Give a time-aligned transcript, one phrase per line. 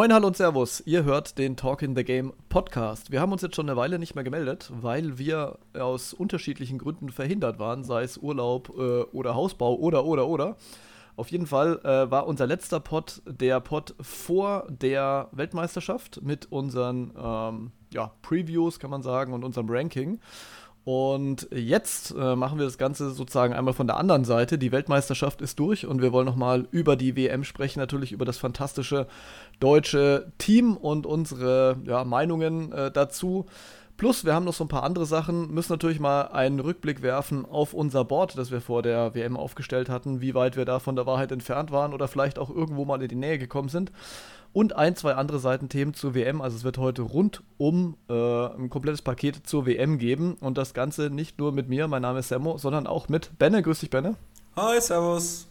[0.00, 0.82] Moin, hallo und Servus.
[0.86, 3.10] Ihr hört den Talk in the Game Podcast.
[3.10, 7.10] Wir haben uns jetzt schon eine Weile nicht mehr gemeldet, weil wir aus unterschiedlichen Gründen
[7.10, 10.56] verhindert waren, sei es Urlaub äh, oder Hausbau oder oder oder.
[11.16, 17.12] Auf jeden Fall äh, war unser letzter Pod der Pod vor der Weltmeisterschaft mit unseren
[17.22, 20.18] ähm, ja, Previews, kann man sagen, und unserem Ranking.
[20.92, 24.58] Und jetzt äh, machen wir das Ganze sozusagen einmal von der anderen Seite.
[24.58, 28.38] Die Weltmeisterschaft ist durch und wir wollen nochmal über die WM sprechen, natürlich über das
[28.38, 29.06] fantastische
[29.60, 33.46] deutsche Team und unsere ja, Meinungen äh, dazu.
[33.98, 37.46] Plus, wir haben noch so ein paar andere Sachen, müssen natürlich mal einen Rückblick werfen
[37.46, 40.96] auf unser Board, das wir vor der WM aufgestellt hatten, wie weit wir da von
[40.96, 43.92] der Wahrheit entfernt waren oder vielleicht auch irgendwo mal in die Nähe gekommen sind
[44.52, 46.40] und ein, zwei andere Seitenthemen zur WM.
[46.40, 50.74] Also es wird heute rund um äh, ein komplettes Paket zur WM geben und das
[50.74, 53.62] Ganze nicht nur mit mir, mein Name ist Semmo, sondern auch mit Benne.
[53.62, 54.16] Grüß dich, Benne.
[54.56, 55.46] Hi, servus.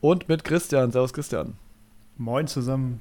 [0.00, 0.92] Und mit Christian.
[0.92, 1.54] Servus, Christian.
[2.16, 3.00] Moin zusammen.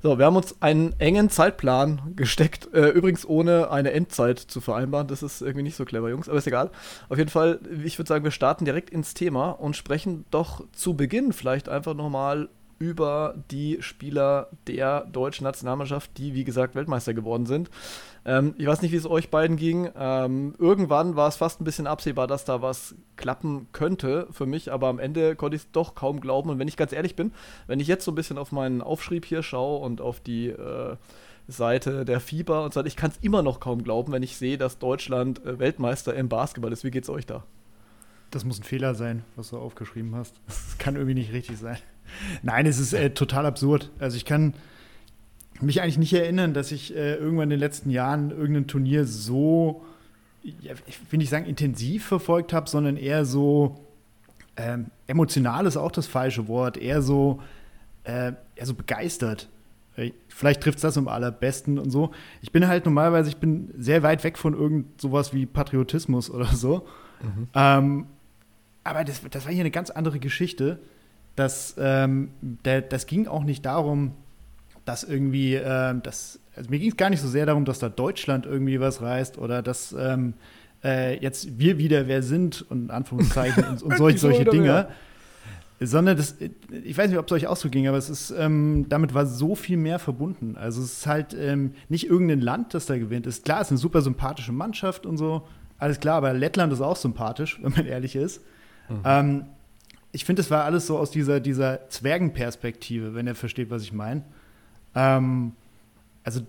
[0.00, 5.08] So, wir haben uns einen engen Zeitplan gesteckt, äh, übrigens ohne eine Endzeit zu vereinbaren.
[5.08, 6.70] Das ist irgendwie nicht so clever, Jungs, aber ist egal.
[7.08, 10.94] Auf jeden Fall, ich würde sagen, wir starten direkt ins Thema und sprechen doch zu
[10.94, 12.48] Beginn vielleicht einfach nochmal
[12.78, 17.70] über die Spieler der deutschen Nationalmannschaft, die wie gesagt Weltmeister geworden sind.
[18.24, 19.90] Ähm, ich weiß nicht, wie es euch beiden ging.
[19.96, 24.70] Ähm, irgendwann war es fast ein bisschen absehbar, dass da was klappen könnte für mich,
[24.70, 26.50] aber am Ende konnte ich es doch kaum glauben.
[26.50, 27.32] Und wenn ich ganz ehrlich bin,
[27.66, 30.96] wenn ich jetzt so ein bisschen auf meinen Aufschrieb hier schaue und auf die äh,
[31.48, 34.58] Seite der Fieber und so, ich kann es immer noch kaum glauben, wenn ich sehe,
[34.58, 36.84] dass Deutschland äh, Weltmeister im Basketball ist.
[36.84, 37.44] Wie geht es euch da?
[38.30, 40.38] Das muss ein Fehler sein, was du aufgeschrieben hast.
[40.46, 41.78] Das kann irgendwie nicht richtig sein.
[42.42, 43.90] Nein, es ist äh, total absurd.
[43.98, 44.54] Also ich kann
[45.60, 49.84] mich eigentlich nicht erinnern, dass ich äh, irgendwann in den letzten Jahren irgendein Turnier so,
[50.42, 53.80] ja, ich will nicht sagen intensiv verfolgt habe, sondern eher so
[54.56, 57.40] ähm, emotional ist auch das falsche Wort, eher so,
[58.04, 59.48] äh, eher so begeistert.
[59.96, 62.12] Äh, vielleicht trifft es das am allerbesten und so.
[62.42, 66.46] Ich bin halt normalerweise, ich bin sehr weit weg von irgend sowas wie Patriotismus oder
[66.46, 66.86] so.
[67.22, 67.48] Mhm.
[67.54, 68.06] Ähm,
[68.84, 70.80] aber das, das war hier eine ganz andere Geschichte
[71.38, 74.12] dass ähm, der, das ging auch nicht darum,
[74.84, 77.88] dass irgendwie, äh, das, also mir ging es gar nicht so sehr darum, dass da
[77.88, 80.34] Deutschland irgendwie was reißt oder dass ähm,
[80.82, 84.88] äh, jetzt wir wieder wer sind und Anführungszeichen und, und solch, solche Dinge.
[85.80, 86.34] Sondern das,
[86.82, 89.26] ich weiß nicht, ob es euch auch so ging, aber es ist, ähm, damit war
[89.26, 90.56] so viel mehr verbunden.
[90.56, 93.28] Also es ist halt ähm, nicht irgendein Land, das da gewinnt.
[93.28, 95.46] Ist klar, es ist eine super sympathische Mannschaft und so,
[95.78, 98.42] alles klar, aber Lettland ist auch sympathisch, wenn man ehrlich ist.
[98.88, 99.44] Mhm.
[100.12, 103.92] Ich finde, es war alles so aus dieser, dieser Zwergenperspektive, wenn er versteht, was ich
[103.92, 104.22] meine.
[104.94, 105.52] Ähm,
[106.24, 106.40] also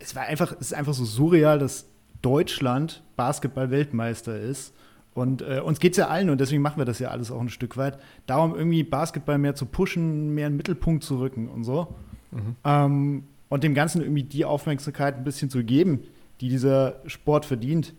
[0.00, 1.86] es war einfach, es ist einfach so surreal, dass
[2.22, 4.72] Deutschland Basketball-Weltmeister ist.
[5.14, 7.40] Und äh, uns geht es ja allen, und deswegen machen wir das ja alles auch
[7.40, 11.48] ein Stück weit, darum irgendwie Basketball mehr zu pushen, mehr in den Mittelpunkt zu rücken
[11.48, 11.94] und so.
[12.30, 12.56] Mhm.
[12.64, 16.04] Ähm, und dem Ganzen irgendwie die Aufmerksamkeit ein bisschen zu geben,
[16.40, 17.92] die dieser Sport verdient.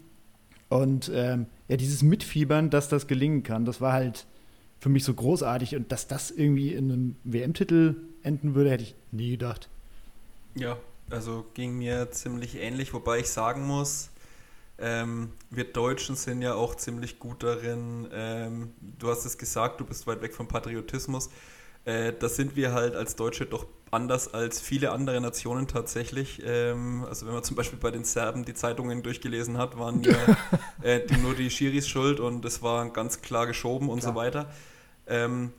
[0.70, 4.26] Und ähm, ja, dieses Mitfiebern, dass das gelingen kann, das war halt
[4.84, 5.78] für mich so großartig.
[5.78, 9.70] Und dass das irgendwie in einem WM-Titel enden würde, hätte ich nie gedacht.
[10.56, 10.78] Ja,
[11.10, 14.10] also ging mir ziemlich ähnlich, wobei ich sagen muss,
[14.78, 18.10] ähm, wir Deutschen sind ja auch ziemlich gut darin.
[18.12, 21.30] Ähm, du hast es gesagt, du bist weit weg vom Patriotismus.
[21.86, 26.42] Äh, das sind wir halt als Deutsche doch anders als viele andere Nationen tatsächlich.
[26.46, 30.18] Ähm, also wenn man zum Beispiel bei den Serben die Zeitungen durchgelesen hat, waren ja
[30.82, 34.12] äh, die, nur die Schiris schuld und es war ganz klar geschoben und klar.
[34.12, 34.50] so weiter.
[35.08, 35.52] Ähm,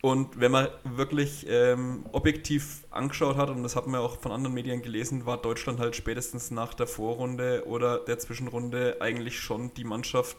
[0.00, 4.54] und wenn man wirklich ähm, objektiv angeschaut hat, und das hat man auch von anderen
[4.54, 9.84] Medien gelesen, war Deutschland halt spätestens nach der Vorrunde oder der Zwischenrunde eigentlich schon die
[9.84, 10.36] Mannschaft,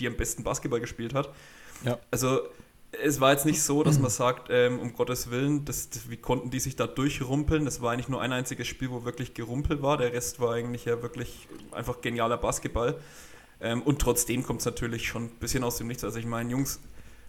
[0.00, 1.28] die am besten Basketball gespielt hat.
[1.84, 1.98] Ja.
[2.10, 2.40] Also
[2.92, 6.50] es war jetzt nicht so, dass man sagt, ähm, um Gottes Willen, das, wie konnten
[6.50, 7.64] die sich da durchrumpeln?
[7.64, 9.96] Das war eigentlich nur ein einziges Spiel, wo wirklich gerumpelt war.
[9.96, 12.98] Der Rest war eigentlich ja wirklich einfach genialer Basketball.
[13.60, 16.04] Ähm, und trotzdem kommt es natürlich schon ein bisschen aus dem Nichts.
[16.04, 16.80] Also ich meine, Jungs,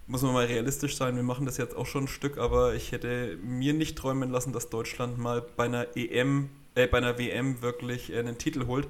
[0.06, 2.92] muss man mal realistisch sein, wir machen das jetzt auch schon ein Stück, aber ich
[2.92, 7.62] hätte mir nicht träumen lassen, dass Deutschland mal bei einer EM, äh, bei einer WM
[7.62, 8.86] wirklich äh, einen Titel holt.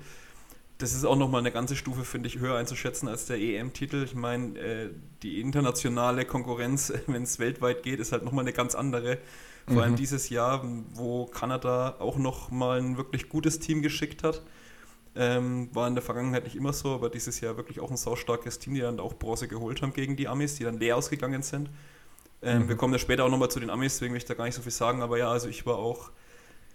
[0.78, 4.02] Das ist auch nochmal eine ganze Stufe, finde ich, höher einzuschätzen als der EM-Titel.
[4.04, 4.90] Ich meine, äh,
[5.22, 9.18] die internationale Konkurrenz, wenn es weltweit geht, ist halt nochmal eine ganz andere.
[9.66, 9.82] Vor mhm.
[9.82, 14.42] allem dieses Jahr, wo Kanada auch nochmal ein wirklich gutes Team geschickt hat.
[15.16, 18.58] Ähm, war in der Vergangenheit nicht immer so, aber dieses Jahr wirklich auch ein saustarkes
[18.58, 21.70] Team, die dann auch Bronze geholt haben gegen die Amis, die dann leer ausgegangen sind.
[22.42, 22.68] Ähm, mhm.
[22.68, 24.56] Wir kommen ja später auch nochmal zu den Amis, deswegen will ich da gar nicht
[24.56, 26.10] so viel sagen, aber ja, also ich war auch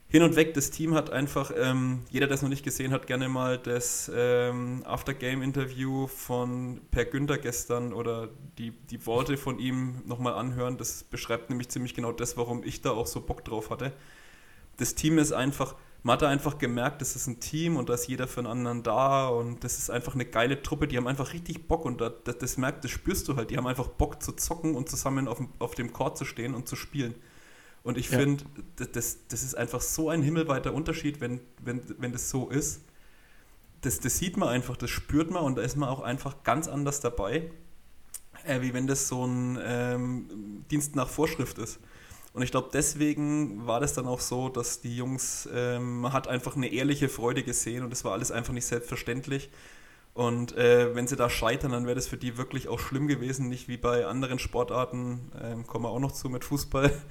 [0.10, 0.56] hin und weg.
[0.56, 4.12] Das Team hat einfach, ähm, jeder, der es noch nicht gesehen hat, gerne mal das
[4.14, 10.78] ähm, After-Game-Interview von Per Günther gestern oder die, die Worte von ihm nochmal anhören.
[10.78, 13.94] Das beschreibt nämlich ziemlich genau das, warum ich da auch so Bock drauf hatte.
[14.78, 18.08] Das Team ist einfach man hat einfach gemerkt, das ist ein Team und da ist
[18.08, 21.34] jeder für einen anderen da und das ist einfach eine geile Truppe, die haben einfach
[21.34, 24.24] richtig Bock und das, das, das merkt, das spürst du halt, die haben einfach Bock
[24.24, 27.16] zu zocken und zusammen auf dem, auf dem Court zu stehen und zu spielen.
[27.84, 28.20] Und ich ja.
[28.20, 28.44] finde,
[28.76, 32.82] das, das ist einfach so ein himmelweiter Unterschied, wenn, wenn, wenn das so ist.
[33.82, 36.68] Das, das sieht man einfach, das spürt man und da ist man auch einfach ganz
[36.68, 37.52] anders dabei,
[38.46, 41.80] äh, wie wenn das so ein ähm, Dienst nach Vorschrift ist.
[42.34, 46.28] Und ich glaube, deswegen war das dann auch so, dass die Jungs, ähm, man hat
[46.28, 49.50] einfach eine ehrliche Freude gesehen und das war alles einfach nicht selbstverständlich.
[50.14, 53.48] Und äh, wenn sie da scheitern, dann wäre das für die wirklich auch schlimm gewesen,
[53.48, 56.92] nicht wie bei anderen Sportarten, ähm, kommen wir auch noch zu mit Fußball.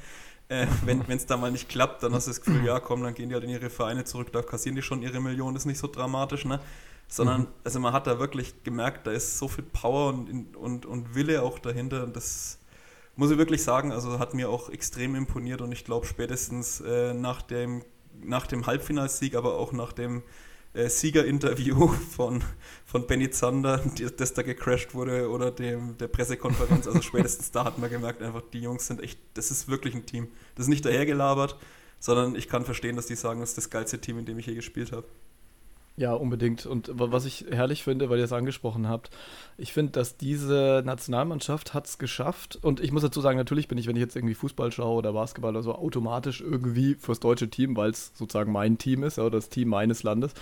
[0.50, 3.12] Äh, wenn es da mal nicht klappt, dann hast du das Gefühl, ja komm, dann
[3.12, 5.76] gehen die halt in ihre Vereine zurück, da kassieren die schon ihre Millionen, ist nicht
[5.76, 6.58] so dramatisch, ne?
[7.06, 7.46] Sondern, mhm.
[7.64, 11.42] also man hat da wirklich gemerkt, da ist so viel Power und, und, und Wille
[11.42, 12.58] auch dahinter und das,
[13.18, 17.12] muss ich wirklich sagen, also hat mir auch extrem imponiert und ich glaube spätestens äh,
[17.12, 17.82] nach dem,
[18.22, 20.22] nach dem Halbfinalsieg, aber auch nach dem
[20.72, 22.44] äh, Siegerinterview von,
[22.86, 27.64] von Benny Zander, die, das da gecrashed wurde, oder dem, der Pressekonferenz, also spätestens da
[27.64, 30.28] hat man gemerkt, einfach die Jungs sind echt, das ist wirklich ein Team.
[30.54, 31.58] Das ist nicht dahergelabert,
[31.98, 34.44] sondern ich kann verstehen, dass die sagen, das ist das geilste Team, in dem ich
[34.44, 35.08] hier gespielt habe.
[35.98, 36.64] Ja, unbedingt.
[36.64, 39.10] Und was ich herrlich finde, weil ihr es angesprochen habt,
[39.56, 42.56] ich finde, dass diese Nationalmannschaft hat es geschafft.
[42.62, 45.12] Und ich muss dazu sagen, natürlich bin ich, wenn ich jetzt irgendwie Fußball schaue oder
[45.12, 49.30] Basketball oder so, automatisch irgendwie fürs deutsche Team, weil es sozusagen mein Team ist, oder
[49.30, 50.34] das Team meines Landes.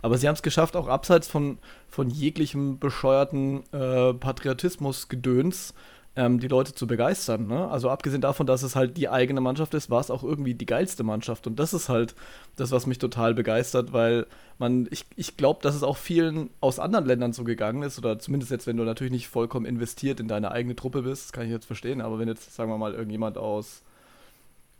[0.00, 1.58] Aber sie haben es geschafft, auch abseits von,
[1.90, 5.74] von jeglichem bescheuerten äh, Patriotismusgedöns
[6.14, 7.46] ähm, die Leute zu begeistern.
[7.46, 7.68] Ne?
[7.68, 10.66] Also abgesehen davon, dass es halt die eigene Mannschaft ist, war es auch irgendwie die
[10.66, 11.46] geilste Mannschaft.
[11.46, 12.14] Und das ist halt
[12.56, 14.26] das, was mich total begeistert, weil
[14.58, 18.18] man, ich, ich glaube, dass es auch vielen aus anderen Ländern so gegangen ist, oder
[18.18, 21.46] zumindest jetzt, wenn du natürlich nicht vollkommen investiert in deine eigene Truppe bist, das kann
[21.46, 23.82] ich jetzt verstehen, aber wenn jetzt, sagen wir mal, irgendjemand aus,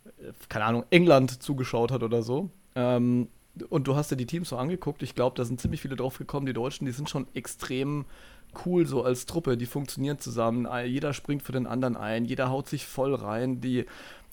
[0.05, 3.29] äh, keine Ahnung, England zugeschaut hat oder so, ähm,
[3.69, 6.17] und du hast dir die Teams so angeguckt, ich glaube, da sind ziemlich viele drauf
[6.19, 8.07] gekommen, die Deutschen, die sind schon extrem
[8.65, 12.51] cool so als Truppe, die funktionieren zusammen, äh, jeder springt für den anderen ein, jeder
[12.51, 13.87] haut sich voll rein, die,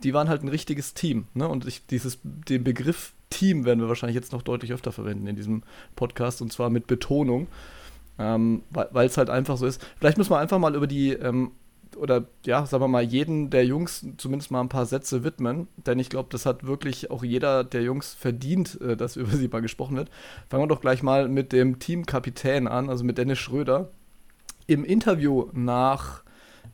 [0.03, 1.27] die waren halt ein richtiges Team.
[1.33, 1.47] Ne?
[1.47, 5.35] Und ich, dieses, den Begriff Team werden wir wahrscheinlich jetzt noch deutlich öfter verwenden in
[5.35, 5.63] diesem
[5.95, 7.47] Podcast und zwar mit Betonung,
[8.17, 9.85] ähm, weil es halt einfach so ist.
[9.97, 11.51] Vielleicht müssen wir einfach mal über die, ähm,
[11.95, 15.99] oder ja, sagen wir mal, jeden der Jungs zumindest mal ein paar Sätze widmen, denn
[15.99, 19.61] ich glaube, das hat wirklich auch jeder der Jungs verdient, äh, dass über sie mal
[19.61, 20.09] gesprochen wird.
[20.49, 23.91] Fangen wir doch gleich mal mit dem Teamkapitän an, also mit Dennis Schröder
[24.69, 26.23] im Interview nach,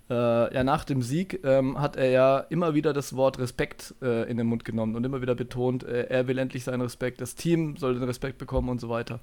[0.09, 4.29] äh, ja, nach dem Sieg ähm, hat er ja immer wieder das Wort Respekt äh,
[4.29, 7.35] in den Mund genommen und immer wieder betont, äh, er will endlich seinen Respekt, das
[7.35, 9.21] Team soll den Respekt bekommen und so weiter.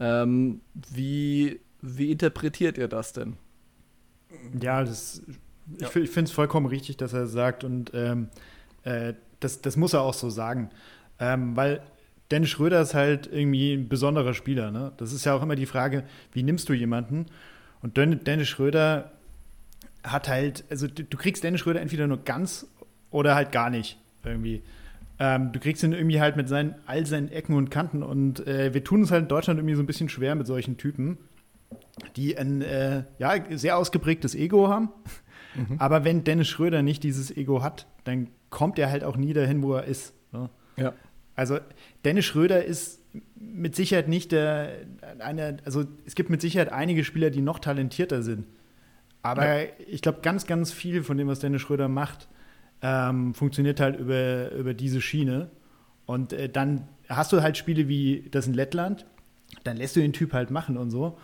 [0.00, 3.36] Ähm, wie, wie interpretiert ihr das denn?
[4.58, 5.22] Ja, das,
[5.76, 5.88] ich, ja.
[5.88, 8.28] ich finde es vollkommen richtig, dass er sagt und ähm,
[8.84, 10.70] äh, das, das muss er auch so sagen,
[11.18, 11.82] ähm, weil
[12.30, 14.70] Dennis Schröder ist halt irgendwie ein besonderer Spieler.
[14.70, 14.92] Ne?
[14.96, 17.26] Das ist ja auch immer die Frage, wie nimmst du jemanden?
[17.82, 19.12] Und Dennis Schröder
[20.02, 22.66] hat halt, also du kriegst Dennis Schröder entweder nur ganz
[23.10, 24.62] oder halt gar nicht irgendwie.
[25.18, 28.02] Ähm, du kriegst ihn irgendwie halt mit seinen, all seinen Ecken und Kanten.
[28.02, 30.78] Und äh, wir tun uns halt in Deutschland irgendwie so ein bisschen schwer mit solchen
[30.78, 31.18] Typen,
[32.16, 34.88] die ein äh, ja, sehr ausgeprägtes Ego haben.
[35.54, 35.76] Mhm.
[35.78, 39.62] Aber wenn Dennis Schröder nicht dieses Ego hat, dann kommt er halt auch nie dahin,
[39.62, 40.14] wo er ist.
[40.32, 40.48] Ne?
[40.76, 40.94] Ja.
[41.40, 41.58] Also
[42.04, 43.00] Dennis Schröder ist
[43.34, 44.72] mit Sicherheit nicht der
[45.20, 48.44] eine, also es gibt mit Sicherheit einige Spieler, die noch talentierter sind.
[49.22, 49.68] Aber ja.
[49.88, 52.28] ich glaube, ganz, ganz viel von dem, was Dennis Schröder macht,
[52.82, 55.48] ähm, funktioniert halt über, über diese Schiene.
[56.04, 59.06] Und äh, dann hast du halt Spiele wie das in Lettland,
[59.64, 61.16] dann lässt du den Typ halt machen und so.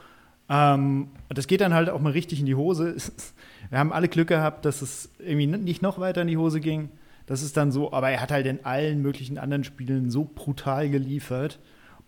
[0.48, 2.96] Ähm, und das geht dann halt auch mal richtig in die Hose.
[3.68, 6.88] Wir haben alle Glück gehabt, dass es irgendwie nicht noch weiter in die Hose ging.
[7.26, 10.88] Das ist dann so, aber er hat halt in allen möglichen anderen Spielen so brutal
[10.88, 11.58] geliefert.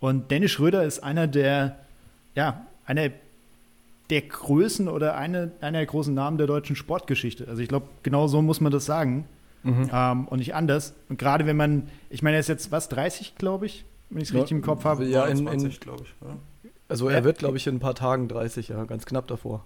[0.01, 1.81] Und Dennis Schröder ist einer der,
[2.35, 3.11] ja, einer
[4.11, 7.47] der Größen oder eine, einer der großen Namen der deutschen Sportgeschichte.
[7.49, 9.27] Also ich glaube, genau so muss man das sagen.
[9.65, 9.91] Mhm.
[9.93, 10.95] Ähm, und nicht anders.
[11.09, 14.29] Und gerade wenn man, ich meine, er ist jetzt was, 30, glaube ich, wenn ich
[14.29, 15.05] es ja, richtig im Kopf habe.
[15.05, 16.15] Ja, in, in glaube ich.
[16.27, 16.37] Ja.
[16.89, 19.65] Also er wird, glaube ich, in ein paar Tagen 30, ja, ganz knapp davor.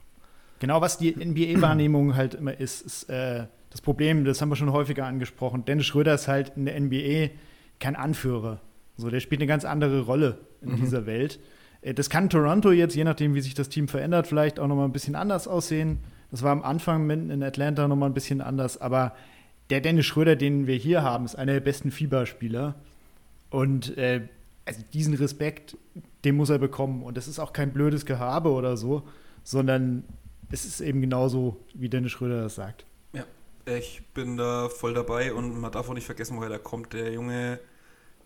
[0.59, 4.71] Genau, was die NBA-Wahrnehmung halt immer ist, ist äh, das Problem, das haben wir schon
[4.71, 5.65] häufiger angesprochen.
[5.65, 7.31] Dennis Schröder ist halt in der NBA
[7.81, 8.61] kein Anführer.
[8.99, 10.77] So, der spielt eine ganz andere Rolle in mhm.
[10.77, 11.41] dieser Welt.
[11.81, 14.85] Äh, das kann Toronto jetzt, je nachdem, wie sich das Team verändert, vielleicht auch nochmal
[14.85, 16.01] ein bisschen anders aussehen.
[16.31, 18.79] Das war am Anfang in Atlanta nochmal ein bisschen anders.
[18.79, 19.15] Aber
[19.71, 22.75] der Dennis Schröder, den wir hier haben, ist einer der besten Fieberspieler.
[23.49, 24.21] Und äh,
[24.67, 25.79] also diesen Respekt,
[26.27, 27.03] den muss er bekommen.
[27.03, 29.05] Und das ist auch kein blödes Gehabe oder so,
[29.45, 30.05] sondern
[30.51, 32.85] es ist eben genauso, wie Dennis Schröder das sagt.
[33.65, 36.93] Ich bin da voll dabei und man darf auch nicht vergessen, woher der kommt.
[36.93, 37.61] Der Junge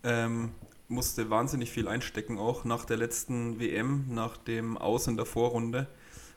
[0.03, 0.51] ähm,
[0.87, 5.87] musste wahnsinnig viel einstecken, auch nach der letzten WM, nach dem Aus in der Vorrunde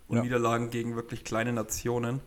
[0.09, 0.23] und ja.
[0.23, 2.21] Niederlagen gegen wirklich kleine Nationen.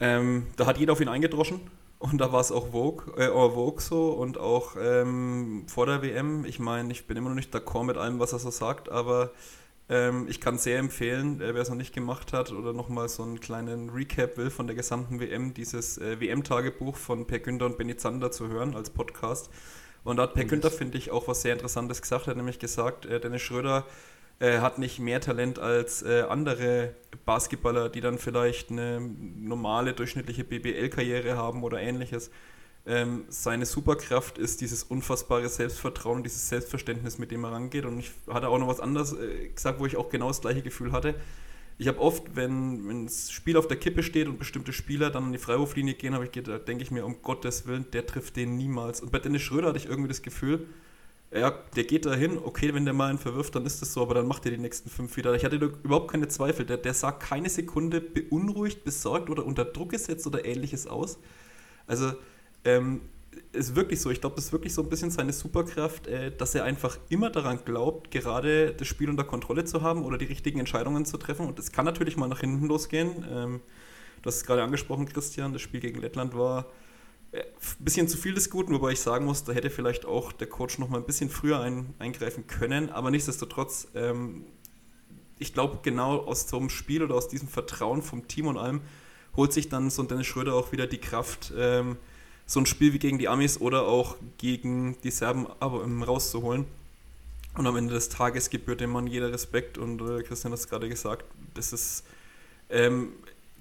[0.00, 1.60] Ähm, da hat jeder auf ihn eingedroschen
[2.00, 6.44] und da war es auch Vogue, äh, Vogue so und auch ähm, vor der WM.
[6.46, 9.30] Ich meine, ich bin immer noch nicht d'accord mit allem, was er so sagt, aber
[9.90, 13.24] ähm, ich kann sehr empfehlen, äh, wer es noch nicht gemacht hat oder nochmal so
[13.24, 17.76] einen kleinen Recap will von der gesamten WM, dieses äh, WM-Tagebuch von Per Günther und
[17.76, 19.50] Benny Zander zu hören als Podcast.
[20.04, 22.28] Und da hat Per Günther, finde ich, auch was sehr Interessantes gesagt.
[22.28, 23.84] Er hat nämlich gesagt, äh, Dennis Schröder
[24.38, 26.94] äh, hat nicht mehr Talent als äh, andere
[27.26, 32.30] Basketballer, die dann vielleicht eine normale, durchschnittliche BBL-Karriere haben oder ähnliches.
[32.86, 37.84] Ähm, seine Superkraft ist dieses unfassbare Selbstvertrauen, dieses Selbstverständnis, mit dem er rangeht.
[37.84, 40.62] Und ich hatte auch noch was anderes äh, gesagt, wo ich auch genau das gleiche
[40.62, 41.14] Gefühl hatte.
[41.78, 45.24] Ich habe oft, wenn, wenn das Spiel auf der Kippe steht und bestimmte Spieler dann
[45.24, 48.56] an die Freiwurflinie gehen, ich, da denke ich mir, um Gottes Willen, der trifft den
[48.56, 49.00] niemals.
[49.00, 50.66] Und bei Dennis Schröder hatte ich irgendwie das Gefühl,
[51.32, 54.02] ja, der geht da hin, okay, wenn der mal einen verwirft, dann ist das so,
[54.02, 55.32] aber dann macht er die nächsten fünf wieder.
[55.34, 56.66] Ich hatte überhaupt keine Zweifel.
[56.66, 61.18] Der, der sah keine Sekunde beunruhigt, besorgt oder unter Druck gesetzt oder ähnliches aus.
[61.86, 62.12] Also,
[62.64, 63.00] ähm,
[63.52, 64.10] ist wirklich so.
[64.10, 67.30] Ich glaube, das ist wirklich so ein bisschen seine Superkraft, äh, dass er einfach immer
[67.30, 71.46] daran glaubt, gerade das Spiel unter Kontrolle zu haben oder die richtigen Entscheidungen zu treffen.
[71.46, 73.24] Und es kann natürlich mal nach hinten losgehen.
[73.30, 73.60] Ähm,
[74.22, 75.52] du hast es gerade angesprochen, Christian.
[75.52, 76.66] Das Spiel gegen Lettland war
[77.32, 77.44] ein
[77.78, 80.78] bisschen zu viel des Guten, wobei ich sagen muss, da hätte vielleicht auch der Coach
[80.78, 82.90] noch mal ein bisschen früher ein, eingreifen können.
[82.90, 84.46] Aber nichtsdestotrotz, ähm,
[85.38, 88.80] ich glaube, genau aus so einem Spiel oder aus diesem Vertrauen vom Team und allem
[89.36, 91.96] holt sich dann so ein Dennis Schröder auch wieder die Kraft, ähm,
[92.50, 96.64] so ein Spiel wie gegen die Amis oder auch gegen die Serben aber, ähm, rauszuholen.
[97.56, 99.78] Und am Ende des Tages gebührt dem Mann jeder Respekt.
[99.78, 102.04] Und äh, Christian hat es gerade gesagt, das ist.
[102.68, 103.12] Ähm,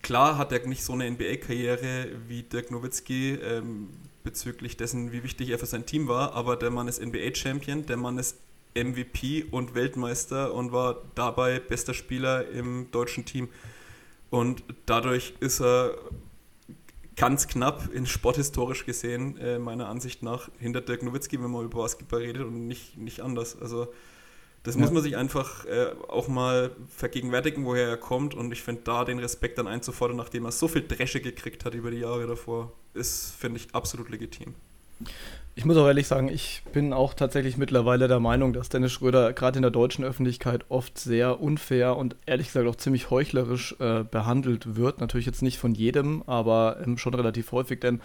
[0.02, 3.90] Klar hat er nicht so eine NBA-Karriere wie Dirk Nowitzki ähm,
[4.24, 7.98] bezüglich dessen, wie wichtig er für sein Team war, aber der Mann ist NBA-Champion, der
[7.98, 8.38] Mann ist
[8.76, 13.50] MVP und Weltmeister und war dabei bester Spieler im deutschen Team.
[14.30, 15.98] Und dadurch ist er
[17.20, 21.82] ganz knapp in sporthistorisch gesehen, äh, meiner Ansicht nach, hinter Dirk Nowitzki, wenn man über
[21.82, 23.62] Basketball redet und nicht, nicht anders.
[23.62, 23.90] Also
[24.64, 24.82] das ja.
[24.82, 28.34] muss man sich einfach äh, auch mal vergegenwärtigen, woher er kommt.
[28.34, 31.74] Und ich finde, da den Respekt dann einzufordern, nachdem er so viel Dresche gekriegt hat
[31.74, 34.56] über die Jahre davor, ist, finde ich, absolut legitim.
[35.60, 39.34] Ich muss auch ehrlich sagen, ich bin auch tatsächlich mittlerweile der Meinung, dass Dennis Schröder
[39.34, 44.06] gerade in der deutschen Öffentlichkeit oft sehr unfair und ehrlich gesagt auch ziemlich heuchlerisch äh,
[44.06, 45.02] behandelt wird.
[45.02, 48.00] Natürlich jetzt nicht von jedem, aber ähm, schon relativ häufig, denn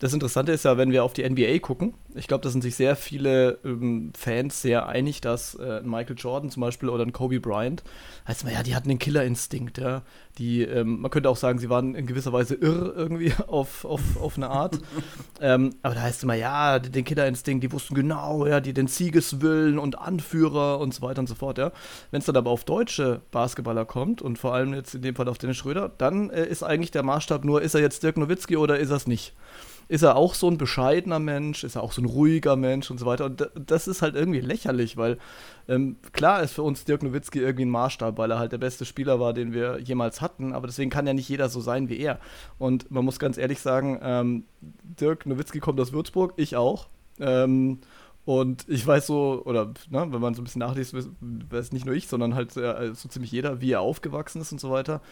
[0.00, 2.74] das Interessante ist ja, wenn wir auf die NBA gucken, ich glaube, da sind sich
[2.74, 7.40] sehr viele ähm, Fans sehr einig, dass äh, Michael Jordan zum Beispiel oder ein Kobe
[7.40, 7.84] Bryant,
[8.26, 10.02] heißt man ja, die hatten den Killerinstinkt, ja.
[10.36, 14.00] Die, ähm, man könnte auch sagen, sie waren in gewisser Weise irr irgendwie auf, auf,
[14.20, 14.78] auf eine Art.
[15.40, 18.86] ähm, aber da heißt es immer, ja, den Killerinstinkt, die wussten genau, ja, die den
[18.86, 21.72] Siegeswillen und Anführer und so weiter und so fort, ja.
[22.10, 25.28] Wenn es dann aber auf deutsche Basketballer kommt und vor allem jetzt in dem Fall
[25.28, 28.56] auf Dennis Schröder, dann äh, ist eigentlich der Maßstab nur, ist er jetzt Dirk Nowitzki
[28.56, 29.34] oder ist er es nicht?
[29.88, 32.98] Ist er auch so ein bescheidener Mensch, ist er auch so ein ruhiger Mensch und
[32.98, 33.26] so weiter.
[33.26, 35.18] Und das ist halt irgendwie lächerlich, weil
[35.68, 38.84] ähm, klar ist für uns Dirk Nowitzki irgendwie ein Maßstab, weil er halt der beste
[38.84, 41.98] Spieler war, den wir jemals hatten, aber deswegen kann ja nicht jeder so sein wie
[41.98, 42.18] er.
[42.58, 46.88] Und man muss ganz ehrlich sagen, ähm, Dirk Nowitzki kommt aus Würzburg, ich auch.
[47.20, 47.78] Ähm,
[48.24, 51.94] und ich weiß so, oder ne, wenn man so ein bisschen nachliest, weiß nicht nur
[51.94, 55.02] ich, sondern halt äh, so ziemlich jeder, wie er aufgewachsen ist und so weiter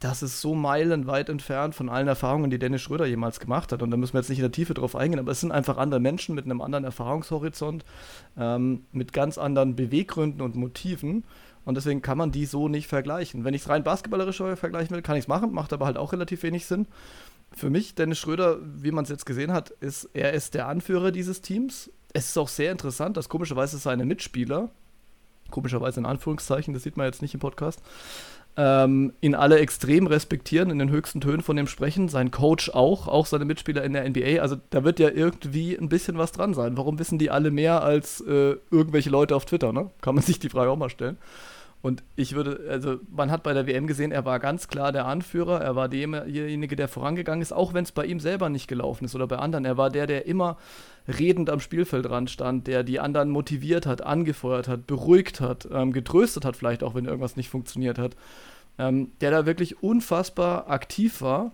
[0.00, 3.82] das ist so meilenweit entfernt von allen Erfahrungen, die Dennis Schröder jemals gemacht hat.
[3.82, 5.76] Und da müssen wir jetzt nicht in der Tiefe drauf eingehen, aber es sind einfach
[5.76, 7.84] andere Menschen mit einem anderen Erfahrungshorizont,
[8.38, 11.24] ähm, mit ganz anderen Beweggründen und Motiven.
[11.66, 13.44] Und deswegen kann man die so nicht vergleichen.
[13.44, 16.12] Wenn ich es rein basketballerisch vergleichen will, kann ich es machen, macht aber halt auch
[16.12, 16.86] relativ wenig Sinn.
[17.52, 21.12] Für mich, Dennis Schröder, wie man es jetzt gesehen hat, ist, er ist der Anführer
[21.12, 21.90] dieses Teams.
[22.14, 24.70] Es ist auch sehr interessant, dass komischerweise seine Mitspieler,
[25.50, 27.82] komischerweise in Anführungszeichen, das sieht man jetzt nicht im Podcast,
[28.62, 33.08] ähm, ihn alle extrem respektieren, in den höchsten Tönen von ihm sprechen, sein Coach auch,
[33.08, 34.42] auch seine Mitspieler in der NBA.
[34.42, 36.76] Also da wird ja irgendwie ein bisschen was dran sein.
[36.76, 39.72] Warum wissen die alle mehr als äh, irgendwelche Leute auf Twitter?
[39.72, 39.88] Ne?
[40.02, 41.16] Kann man sich die Frage auch mal stellen.
[41.80, 45.06] Und ich würde, also man hat bei der WM gesehen, er war ganz klar der
[45.06, 49.06] Anführer, er war derjenige, der vorangegangen ist, auch wenn es bei ihm selber nicht gelaufen
[49.06, 49.64] ist oder bei anderen.
[49.64, 50.58] Er war der, der immer
[51.08, 56.44] redend am Spielfeldrand stand, der die anderen motiviert hat, angefeuert hat, beruhigt hat, ähm, getröstet
[56.44, 58.14] hat, vielleicht auch, wenn irgendwas nicht funktioniert hat.
[58.80, 61.52] Ähm, der da wirklich unfassbar aktiv war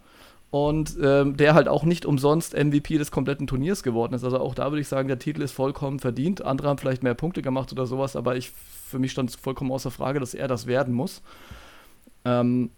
[0.50, 4.22] und ähm, der halt auch nicht umsonst MVP des kompletten Turniers geworden ist.
[4.24, 6.42] Also auch da würde ich sagen, der Titel ist vollkommen verdient.
[6.44, 9.72] Andere haben vielleicht mehr Punkte gemacht oder sowas, aber ich, für mich stand es vollkommen
[9.72, 11.22] außer Frage, dass er das werden muss.
[12.24, 12.70] Ähm,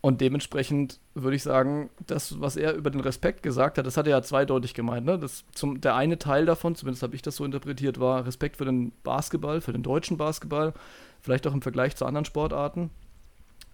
[0.00, 4.06] Und dementsprechend würde ich sagen, das, was er über den Respekt gesagt hat, das hat
[4.06, 5.06] er ja zweideutig gemeint.
[5.06, 5.18] Ne?
[5.18, 8.66] Das zum, der eine Teil davon, zumindest habe ich das so interpretiert, war Respekt für
[8.66, 10.74] den Basketball, für den deutschen Basketball,
[11.22, 12.90] vielleicht auch im Vergleich zu anderen Sportarten.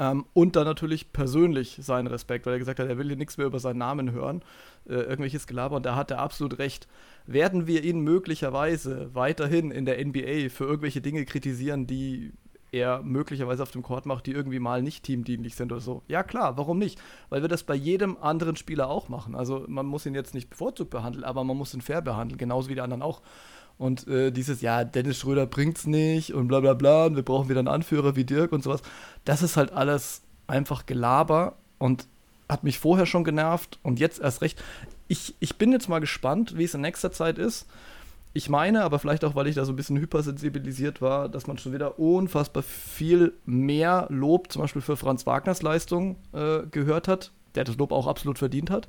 [0.01, 3.37] Ähm, und dann natürlich persönlich seinen Respekt, weil er gesagt hat, er will hier nichts
[3.37, 4.43] mehr über seinen Namen hören,
[4.89, 5.77] äh, irgendwelches Gelaber.
[5.77, 6.89] Und da hat er absolut recht.
[7.27, 12.33] Werden wir ihn möglicherweise weiterhin in der NBA für irgendwelche Dinge kritisieren, die
[12.73, 16.03] er möglicherweise auf dem Court macht, die irgendwie mal nicht teamdienlich sind oder so.
[16.09, 16.99] Ja klar, warum nicht?
[17.29, 19.35] Weil wir das bei jedem anderen Spieler auch machen.
[19.35, 22.71] Also man muss ihn jetzt nicht bevorzugt behandeln, aber man muss ihn fair behandeln, genauso
[22.71, 23.21] wie die anderen auch.
[23.81, 27.49] Und äh, dieses, ja, Dennis Schröder bringt's nicht und bla bla bla, und wir brauchen
[27.49, 28.83] wieder einen Anführer wie Dirk und sowas.
[29.25, 32.07] Das ist halt alles einfach Gelaber und
[32.47, 34.63] hat mich vorher schon genervt und jetzt erst recht.
[35.09, 37.69] Ich, ich bin jetzt mal gespannt, wie es in nächster Zeit ist.
[38.35, 41.57] Ich meine, aber vielleicht auch, weil ich da so ein bisschen hypersensibilisiert war, dass man
[41.57, 47.33] schon wieder unfassbar viel mehr Lob, zum Beispiel für Franz Wagners Leistung, äh, gehört hat,
[47.55, 48.89] der das Lob auch absolut verdient hat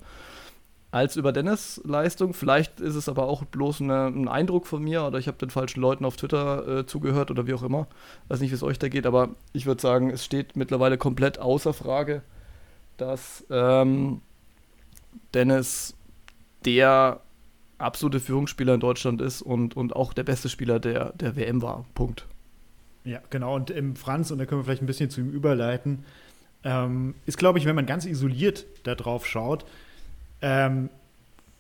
[0.91, 2.33] als über Dennis Leistung.
[2.33, 5.49] Vielleicht ist es aber auch bloß eine, ein Eindruck von mir oder ich habe den
[5.49, 7.87] falschen Leuten auf Twitter äh, zugehört oder wie auch immer.
[8.27, 11.39] Weiß nicht, wie es euch da geht, aber ich würde sagen, es steht mittlerweile komplett
[11.39, 12.21] außer Frage,
[12.97, 14.21] dass ähm,
[15.33, 15.95] Dennis
[16.65, 17.21] der
[17.77, 21.85] absolute Führungsspieler in Deutschland ist und, und auch der beste Spieler der, der WM war.
[21.95, 22.27] Punkt.
[23.03, 23.55] Ja, genau.
[23.55, 26.05] Und im Franz, und da können wir vielleicht ein bisschen zu ihm überleiten,
[26.63, 29.65] ähm, ist, glaube ich, wenn man ganz isoliert da drauf schaut,
[30.41, 30.89] ähm,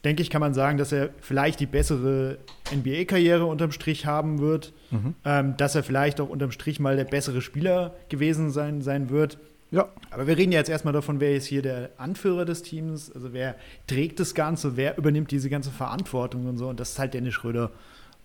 [0.03, 2.37] denke ich, kann man sagen, dass er vielleicht die bessere
[2.73, 5.15] NBA-Karriere unterm Strich haben wird, mhm.
[5.25, 9.37] ähm, dass er vielleicht auch unterm Strich mal der bessere Spieler gewesen sein, sein wird.
[9.69, 9.87] Ja.
[10.09, 13.31] Aber wir reden ja jetzt erstmal davon, wer ist hier der Anführer des Teams, also
[13.31, 13.55] wer
[13.87, 16.67] trägt das Ganze, wer übernimmt diese ganze Verantwortung und so.
[16.67, 17.71] Und das ist halt Dennis Schröder.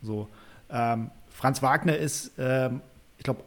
[0.02, 0.28] So.
[0.70, 2.80] Ähm, Franz Wagner ist, ähm,
[3.18, 3.42] ich glaube,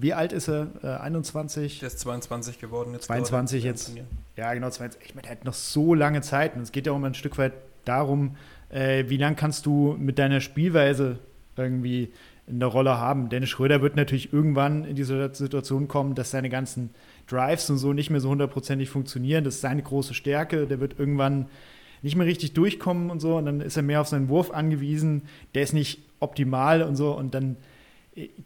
[0.00, 0.68] wie alt ist er?
[0.82, 1.80] Äh, 21?
[1.80, 3.06] Der ist 22 geworden jetzt.
[3.06, 3.92] 22 jetzt.
[4.36, 5.08] Ja, genau, 22.
[5.08, 6.54] Ich meine, er hat noch so lange Zeit.
[6.54, 8.36] Und es geht ja auch immer ein Stück weit darum,
[8.68, 11.18] äh, wie lange kannst du mit deiner Spielweise
[11.56, 12.12] irgendwie
[12.46, 13.28] in der Rolle haben.
[13.30, 16.90] Dennis Schröder wird natürlich irgendwann in diese Situation kommen, dass seine ganzen
[17.26, 19.44] Drives und so nicht mehr so hundertprozentig funktionieren.
[19.44, 20.66] Das ist seine große Stärke.
[20.66, 21.46] Der wird irgendwann
[22.02, 23.36] nicht mehr richtig durchkommen und so.
[23.36, 25.22] Und dann ist er mehr auf seinen Wurf angewiesen.
[25.54, 27.12] Der ist nicht optimal und so.
[27.12, 27.56] Und dann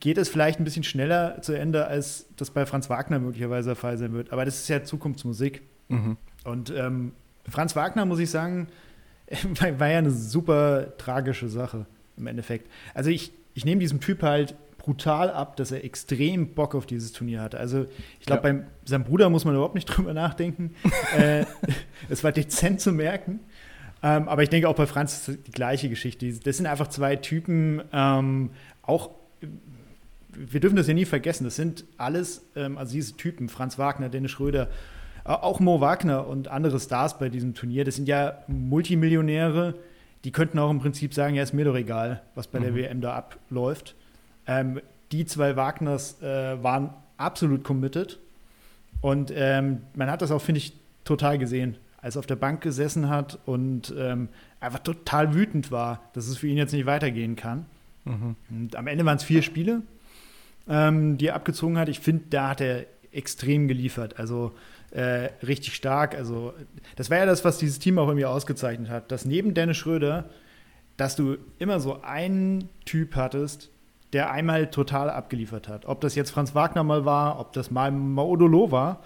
[0.00, 3.76] geht es vielleicht ein bisschen schneller zu Ende, als das bei Franz Wagner möglicherweise der
[3.76, 4.32] Fall sein wird.
[4.32, 5.62] Aber das ist ja Zukunftsmusik.
[5.88, 6.16] Mhm.
[6.44, 7.12] Und ähm,
[7.48, 8.68] Franz Wagner, muss ich sagen,
[9.78, 12.70] war, ja eine super tragische Sache im Endeffekt.
[12.94, 17.12] Also ich, ich nehme diesem Typ halt brutal ab, dass er extrem Bock auf dieses
[17.12, 17.58] Turnier hatte.
[17.58, 17.86] Also
[18.18, 18.54] ich glaube, ja.
[18.54, 20.74] bei seinem Bruder muss man überhaupt nicht drüber nachdenken.
[21.16, 21.44] äh,
[22.08, 23.40] es war dezent zu merken.
[24.02, 26.32] Ähm, aber ich denke auch bei Franz ist die gleiche Geschichte.
[26.40, 28.50] Das sind einfach zwei Typen, ähm,
[28.82, 29.10] auch
[30.50, 34.08] wir dürfen das ja nie vergessen, das sind alles, ähm, also diese Typen, Franz Wagner,
[34.08, 34.68] Dennis Schröder,
[35.24, 39.74] auch Mo Wagner und andere Stars bei diesem Turnier, das sind ja Multimillionäre,
[40.24, 42.64] die könnten auch im Prinzip sagen, ja, ist mir doch egal, was bei mhm.
[42.64, 43.94] der WM da abläuft.
[44.46, 44.80] Ähm,
[45.12, 48.18] die zwei Wagners äh, waren absolut committed
[49.00, 50.72] und ähm, man hat das auch, finde ich,
[51.04, 54.28] total gesehen, als er auf der Bank gesessen hat und ähm,
[54.60, 57.66] einfach total wütend war, dass es für ihn jetzt nicht weitergehen kann.
[58.04, 58.36] Mhm.
[58.50, 59.82] Und am Ende waren es vier Spiele,
[60.68, 61.88] ähm, die er abgezogen hat.
[61.88, 64.18] Ich finde, da hat er extrem geliefert.
[64.18, 64.52] Also
[64.92, 66.14] äh, richtig stark.
[66.14, 66.52] Also,
[66.96, 69.10] das war ja das, was dieses Team auch irgendwie ausgezeichnet hat.
[69.10, 70.26] Dass neben Dennis Schröder,
[70.96, 73.70] dass du immer so einen Typ hattest,
[74.12, 75.86] der einmal total abgeliefert hat.
[75.86, 79.02] Ob das jetzt Franz Wagner mal war, ob das mal Maudolo war,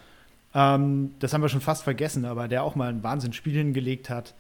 [0.55, 4.35] ähm, das haben wir schon fast vergessen, aber der auch mal ein Wahnsinnsspiel hingelegt hat.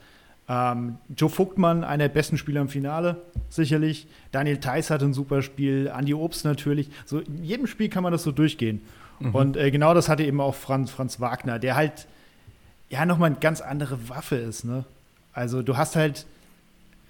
[0.48, 4.06] Ähm, Joe Vogtmann, einer der besten Spieler im Finale, sicherlich.
[4.30, 5.90] Daniel Theiss hat ein super Spiel.
[5.90, 6.90] Andi Obst natürlich.
[7.04, 8.82] So in jedem Spiel kann man das so durchgehen.
[9.18, 9.34] Mhm.
[9.34, 12.06] Und äh, genau das hatte eben auch Franz, Franz Wagner, der halt
[12.90, 14.64] ja nochmal eine ganz andere Waffe ist.
[14.64, 14.84] Ne?
[15.32, 16.26] Also du hast halt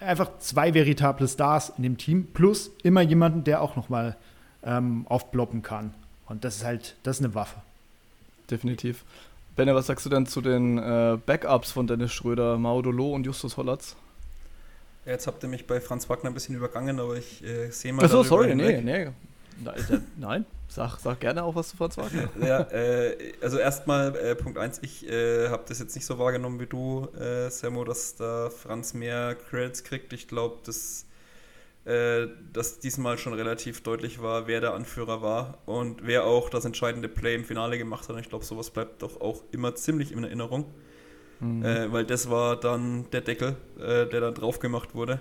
[0.00, 4.16] einfach zwei veritable Stars in dem Team plus immer jemanden, der auch nochmal
[4.62, 5.92] ähm, aufploppen kann.
[6.26, 7.60] Und das ist halt, das ist eine Waffe.
[8.50, 9.04] Definitiv.
[9.56, 13.56] Benne, was sagst du denn zu den äh, Backups von Dennis Schröder, Maudolo und Justus
[13.56, 13.96] Hollatz?
[15.06, 17.94] Ja, jetzt habt ihr mich bei Franz Wagner ein bisschen übergangen, aber ich äh, sehe
[17.94, 18.04] mal.
[18.04, 19.08] Achso, sorry, nee, nee.
[20.18, 22.28] Nein, sag, sag gerne auch was zu Franz Wagner.
[22.46, 26.60] ja, äh, also erstmal äh, Punkt 1, ich äh, habe das jetzt nicht so wahrgenommen
[26.60, 30.12] wie du, äh, Samo, dass da Franz mehr Credits kriegt.
[30.12, 31.05] Ich glaube, das
[31.86, 36.64] äh, dass diesmal schon relativ deutlich war, wer der Anführer war und wer auch das
[36.64, 38.16] entscheidende Play im Finale gemacht hat.
[38.16, 40.66] Und ich glaube, sowas bleibt doch auch immer ziemlich in Erinnerung.
[41.38, 41.64] Mhm.
[41.64, 45.20] Äh, weil das war dann der Deckel, äh, der da drauf gemacht wurde.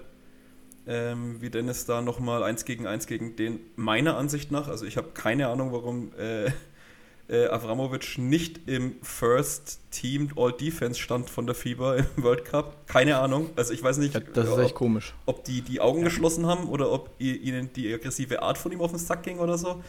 [0.87, 4.97] Ähm, wie Dennis da nochmal eins gegen eins gegen den, meiner Ansicht nach, also ich
[4.97, 6.13] habe keine Ahnung, warum
[7.27, 12.87] äh, Avramovic nicht im First Team All Defense stand von der FIBA im World Cup.
[12.87, 13.49] Keine Ahnung.
[13.55, 15.13] Also ich weiß nicht, ja, das ist ob, echt komisch.
[15.25, 16.05] ob die die Augen ja.
[16.05, 19.57] geschlossen haben oder ob ihnen die aggressive Art von ihm auf den Sack ging oder
[19.57, 19.81] so.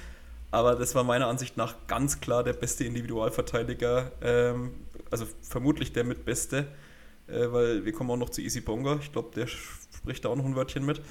[0.50, 4.12] Aber das war meiner Ansicht nach ganz klar der beste Individualverteidiger.
[4.22, 4.74] Ähm,
[5.10, 6.68] also vermutlich der mit Beste,
[7.26, 8.98] äh, weil wir kommen auch noch zu Easy Bonga.
[9.02, 11.02] Ich glaube, der spricht da auch noch ein Wörtchen mit.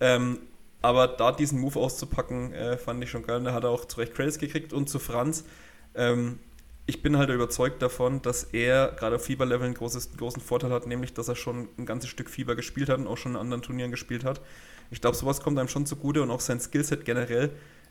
[0.00, 0.38] Ähm,
[0.80, 3.38] aber da diesen Move auszupacken, äh, fand ich schon geil.
[3.38, 4.72] Und da hat er auch zu Recht Credits gekriegt.
[4.72, 5.44] Und zu Franz,
[5.94, 6.38] ähm,
[6.86, 10.86] ich bin halt überzeugt davon, dass er gerade auf Fieberlevel einen großes, großen Vorteil hat,
[10.86, 13.62] nämlich dass er schon ein ganzes Stück Fieber gespielt hat und auch schon in anderen
[13.62, 14.40] Turnieren gespielt hat.
[14.90, 17.50] Ich glaube, sowas kommt einem schon zugute und auch sein Skillset generell.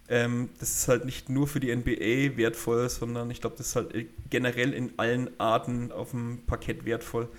[0.09, 3.75] Ähm, das ist halt nicht nur für die NBA wertvoll, sondern ich glaube, das ist
[3.75, 3.93] halt
[4.29, 7.29] generell in allen Arten auf dem Parkett wertvoll.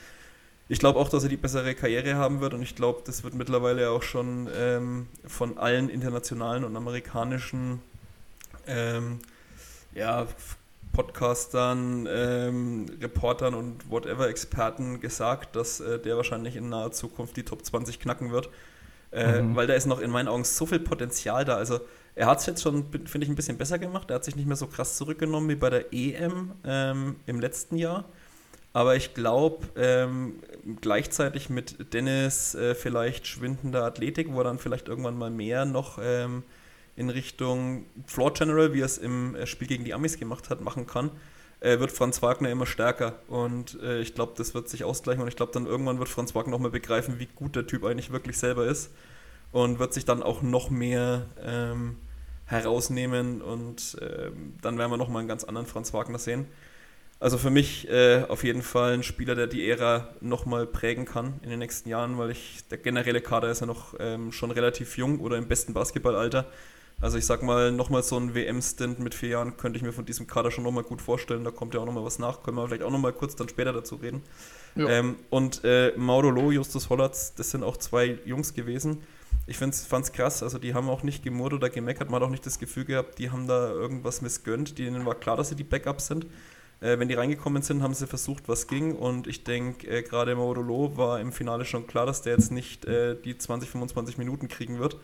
[0.69, 3.35] Ich glaube auch, dass er die bessere Karriere haben wird und ich glaube, das wird
[3.35, 7.81] mittlerweile auch schon ähm, von allen internationalen und amerikanischen
[8.67, 9.21] ähm,
[9.95, 10.27] ja,
[10.93, 17.43] Podcastern, ähm, Reportern und whatever Experten gesagt, dass äh, der wahrscheinlich in naher Zukunft die
[17.43, 18.49] Top 20 knacken wird.
[19.13, 19.57] Äh, mhm.
[19.57, 21.57] Weil da ist noch in meinen Augen so viel Potenzial da.
[21.57, 21.81] Also
[22.15, 24.11] er hat es jetzt schon, finde ich, ein bisschen besser gemacht.
[24.11, 27.77] Er hat sich nicht mehr so krass zurückgenommen wie bei der EM ähm, im letzten
[27.77, 28.05] Jahr.
[28.73, 30.41] Aber ich glaube, ähm,
[30.81, 35.99] gleichzeitig mit Dennis äh, vielleicht schwindender Athletik, wo er dann vielleicht irgendwann mal mehr noch
[36.03, 36.43] ähm,
[36.97, 40.61] in Richtung Floor General, wie er es im äh, Spiel gegen die Amis gemacht hat,
[40.61, 41.11] machen kann,
[41.61, 43.15] äh, wird Franz Wagner immer stärker.
[43.29, 46.35] Und äh, ich glaube, das wird sich ausgleichen und ich glaube, dann irgendwann wird Franz
[46.35, 48.91] Wagner noch mal begreifen, wie gut der Typ eigentlich wirklich selber ist
[49.53, 51.97] und wird sich dann auch noch mehr ähm,
[52.47, 56.47] herausnehmen und ähm, dann werden wir noch mal einen ganz anderen Franz Wagner sehen.
[57.21, 61.35] Also für mich äh, auf jeden Fall ein Spieler, der die Ära nochmal prägen kann
[61.43, 64.99] in den nächsten Jahren, weil ich der generelle Kader ist ja noch ähm, schon relativ
[64.99, 66.47] jung oder im besten Basketballalter.
[67.05, 70.07] Also ich sag mal, nochmal so ein WM-Stint mit vier Jahren könnte ich mir von
[70.07, 71.45] diesem Kader schon nochmal gut vorstellen.
[71.45, 72.43] Da kommt ja auch nochmal was nach.
[72.43, 74.23] Können wir vielleicht auch nochmal kurz dann später dazu reden.
[74.75, 74.89] Ja.
[74.89, 79.03] Ähm, und äh, Mauro Loh, Justus Hollatz, das sind auch zwei Jungs gewesen.
[79.47, 82.31] Ich fand es krass, also die haben auch nicht gemurrt oder gemeckert, man hat auch
[82.31, 84.79] nicht das Gefühl gehabt, die haben da irgendwas missgönnt.
[84.79, 86.25] Denen war klar, dass sie die Backups sind.
[86.81, 88.97] Äh, wenn die reingekommen sind, haben sie versucht, was ging.
[88.97, 92.51] Und ich denke, äh, gerade Mauro Loh war im Finale schon klar, dass der jetzt
[92.51, 94.97] nicht äh, die 20, 25 Minuten kriegen wird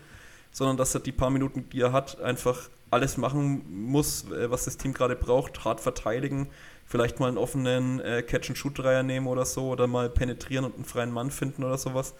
[0.51, 4.65] sondern dass er die paar Minuten, die er hat, einfach alles machen muss, äh, was
[4.65, 6.47] das Team gerade braucht, hart verteidigen,
[6.85, 11.11] vielleicht mal einen offenen äh, Catch-and-Shoot-Dreier nehmen oder so oder mal penetrieren und einen freien
[11.11, 12.13] Mann finden oder sowas.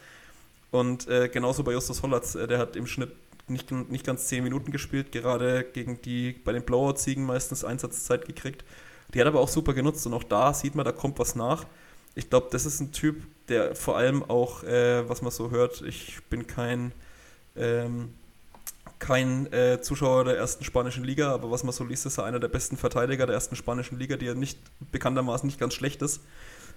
[0.70, 3.12] Und äh, genauso bei Justus Hollatz, äh, der hat im Schnitt
[3.48, 8.64] nicht, nicht ganz zehn Minuten gespielt, gerade gegen die bei den Blowout-Siegen meistens Einsatzzeit gekriegt.
[9.12, 11.66] Die hat aber auch super genutzt und auch da sieht man, da kommt was nach.
[12.14, 15.82] Ich glaube, das ist ein Typ, der vor allem auch, äh, was man so hört,
[15.82, 16.92] ich bin kein
[17.56, 18.14] ähm,
[19.02, 22.38] kein äh, Zuschauer der ersten spanischen Liga, aber was man so liest, ist er einer
[22.38, 24.60] der besten Verteidiger der ersten spanischen Liga, die ja nicht
[24.92, 26.20] bekanntermaßen nicht ganz schlecht ist.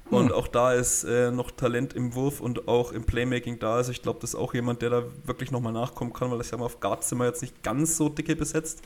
[0.10, 0.32] Und hm.
[0.32, 3.76] auch da ist äh, noch Talent im Wurf und auch im Playmaking da.
[3.76, 6.50] Also ich glaube, das ist auch jemand, der da wirklich nochmal nachkommen kann, weil das
[6.50, 8.82] ja mal auf Guard sind wir jetzt nicht ganz so dicke besetzt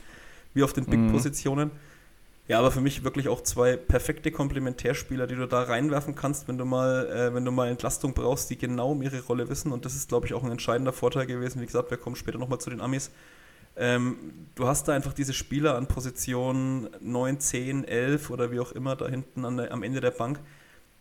[0.52, 1.68] wie auf den Big-Positionen.
[1.68, 1.89] Mhm.
[2.50, 6.58] Ja, aber für mich wirklich auch zwei perfekte Komplementärspieler, die du da reinwerfen kannst, wenn
[6.58, 9.70] du mal, äh, wenn du mal Entlastung brauchst, die genau um ihre Rolle wissen.
[9.70, 11.62] Und das ist, glaube ich, auch ein entscheidender Vorteil gewesen.
[11.62, 13.12] Wie gesagt, wir kommen später nochmal zu den Amis.
[13.76, 14.16] Ähm,
[14.56, 18.96] du hast da einfach diese Spieler an Position 9, 10, 11 oder wie auch immer
[18.96, 20.40] da hinten der, am Ende der Bank,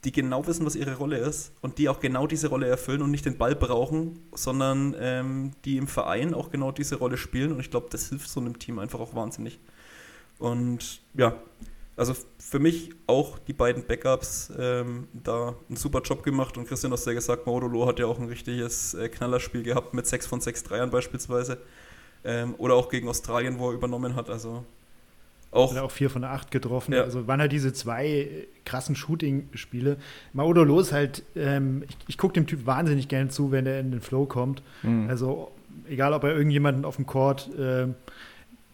[0.04, 3.10] die genau wissen, was ihre Rolle ist und die auch genau diese Rolle erfüllen und
[3.10, 7.52] nicht den Ball brauchen, sondern ähm, die im Verein auch genau diese Rolle spielen.
[7.54, 9.60] Und ich glaube, das hilft so einem Team einfach auch wahnsinnig.
[10.40, 11.34] Und ja,
[11.96, 16.94] also für mich auch die beiden Backups ähm, da einen super Job gemacht und Christian
[16.94, 20.40] hast ja gesagt, Maudolo hat ja auch ein richtiges äh, Knallerspiel gehabt mit 6 von
[20.40, 21.58] 6 Dreiern beispielsweise.
[22.24, 24.30] Ähm, oder auch gegen Australien, wo er übernommen hat.
[24.30, 24.64] Also
[25.52, 26.94] auch, auch 4 von 8 getroffen.
[26.94, 27.02] Ja.
[27.02, 29.98] Also waren halt diese zwei krassen Shooting-Spiele.
[30.34, 33.92] Maudolo ist halt, ähm, ich, ich gucke dem Typ wahnsinnig gerne zu, wenn er in
[33.92, 34.62] den Flow kommt.
[34.84, 35.10] Mhm.
[35.10, 35.52] Also
[35.90, 37.88] egal, ob er irgendjemanden auf dem Court äh,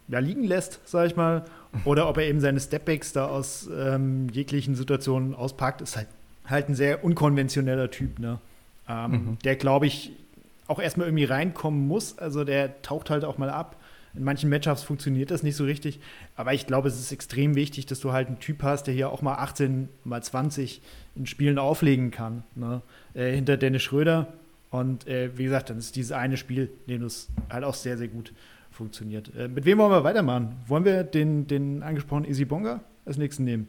[0.07, 1.45] ja, liegen lässt, sag ich mal,
[1.83, 6.07] oder ob er eben seine Stepbacks da aus ähm, jeglichen Situationen auspackt, ist halt,
[6.45, 8.39] halt ein sehr unkonventioneller Typ, ne?
[8.87, 9.37] Ähm, mhm.
[9.43, 10.11] Der, glaube ich,
[10.67, 12.17] auch erstmal irgendwie reinkommen muss.
[12.17, 13.75] Also der taucht halt auch mal ab.
[14.13, 15.99] In manchen Matchups funktioniert das nicht so richtig.
[16.35, 19.09] Aber ich glaube, es ist extrem wichtig, dass du halt einen Typ hast, der hier
[19.09, 20.81] auch mal 18, mal 20
[21.15, 22.43] in Spielen auflegen kann.
[22.55, 22.81] Ne?
[23.13, 24.27] Äh, hinter Dennis Schröder.
[24.71, 28.07] Und äh, wie gesagt, dann ist dieses eine Spiel, dem es halt auch sehr, sehr
[28.07, 28.33] gut
[28.75, 29.31] funktioniert.
[29.35, 30.55] Äh, mit wem wollen wir weitermachen?
[30.67, 33.67] Wollen wir den, den angesprochenen Easy Bonga als nächsten nehmen?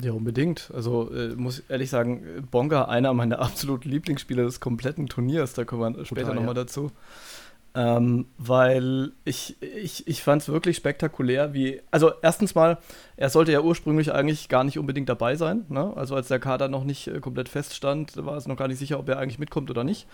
[0.00, 0.70] Ja, unbedingt.
[0.74, 5.52] Also äh, muss ehrlich sagen, Bonga einer meiner absoluten Lieblingsspieler des kompletten Turniers.
[5.52, 6.64] Da kommen wir später nochmal ja.
[6.64, 6.90] dazu.
[7.74, 11.80] Ähm, weil ich, ich, ich fand es wirklich spektakulär, wie.
[11.90, 12.76] Also, erstens mal,
[13.16, 15.64] er sollte ja ursprünglich eigentlich gar nicht unbedingt dabei sein.
[15.70, 15.90] Ne?
[15.96, 18.98] Also, als der Kader noch nicht äh, komplett feststand, war es noch gar nicht sicher,
[18.98, 20.06] ob er eigentlich mitkommt oder nicht.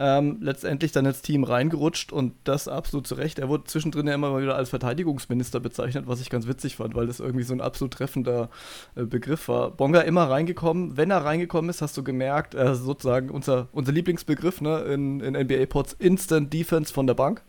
[0.00, 3.40] Ähm, letztendlich dann ins Team reingerutscht und das absolut zu Recht.
[3.40, 6.94] Er wurde zwischendrin ja immer mal wieder als Verteidigungsminister bezeichnet, was ich ganz witzig fand,
[6.94, 8.48] weil das irgendwie so ein absolut treffender
[8.94, 9.72] äh, Begriff war.
[9.72, 10.96] Bonga immer reingekommen.
[10.96, 15.34] Wenn er reingekommen ist, hast du gemerkt, äh, sozusagen unser, unser Lieblingsbegriff ne, in, in
[15.34, 17.42] NBA-Pods, Instant Defense von der Bank.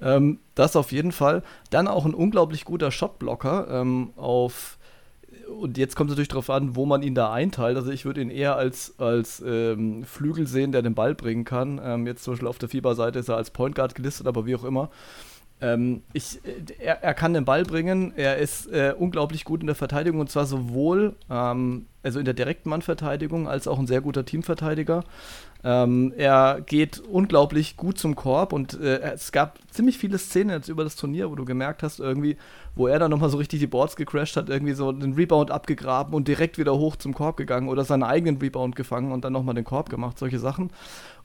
[0.00, 1.42] Ähm, das auf jeden Fall.
[1.70, 4.78] Dann auch ein unglaublich guter Shotblocker ähm, auf
[5.52, 7.76] und jetzt kommt es natürlich darauf an, wo man ihn da einteilt.
[7.76, 11.80] Also ich würde ihn eher als, als ähm, Flügel sehen, der den Ball bringen kann.
[11.82, 14.54] Ähm, jetzt zum Beispiel auf der Fieberseite ist er als Point Guard gelistet, aber wie
[14.54, 14.90] auch immer.
[15.60, 19.68] Ähm, ich, äh, er, er, kann den Ball bringen, er ist äh, unglaublich gut in
[19.68, 24.00] der Verteidigung und zwar sowohl ähm, also in der direkten Mannverteidigung als auch ein sehr
[24.00, 25.04] guter Teamverteidiger.
[25.64, 30.68] Ähm, er geht unglaublich gut zum Korb und äh, es gab ziemlich viele Szenen jetzt
[30.68, 32.36] über das Turnier, wo du gemerkt hast, irgendwie,
[32.74, 36.14] wo er dann nochmal so richtig die Boards gecrashed hat, irgendwie so den Rebound abgegraben
[36.14, 39.54] und direkt wieder hoch zum Korb gegangen oder seinen eigenen Rebound gefangen und dann nochmal
[39.54, 40.70] den Korb gemacht, solche Sachen.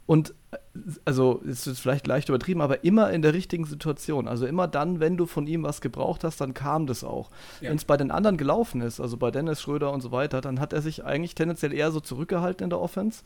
[0.06, 0.58] Und äh,
[1.04, 4.28] also ist es vielleicht leicht übertrieben, aber immer in der richtigen Situation.
[4.28, 7.32] Also immer dann, wenn du von ihm was gebraucht hast, dann kam das auch.
[7.60, 7.70] Ja.
[7.72, 10.60] Wenn es bei den anderen gelaufen ist, also bei Dennis Schröder und so weiter, dann
[10.60, 13.24] hat er sich eigentlich tendenziell eher so zurückgehalten in der Offense.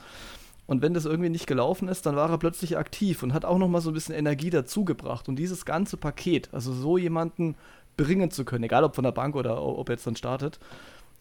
[0.72, 3.58] Und wenn das irgendwie nicht gelaufen ist, dann war er plötzlich aktiv und hat auch
[3.58, 5.28] noch mal so ein bisschen Energie dazugebracht.
[5.28, 7.56] Und dieses ganze Paket, also so jemanden
[7.98, 10.62] bringen zu können, egal ob von der Bank oder ob er jetzt dann startet,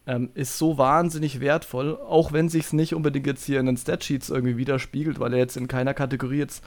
[0.07, 3.75] ähm, ist so wahnsinnig wertvoll, auch wenn sich es nicht unbedingt jetzt hier in den
[3.75, 6.63] Statsheets irgendwie widerspiegelt, weil er jetzt in keiner Kategorie jetzt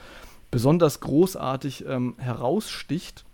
[0.51, 3.25] besonders großartig ähm, heraussticht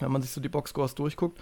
[0.00, 1.40] wenn man sich so die Boxscores durchguckt.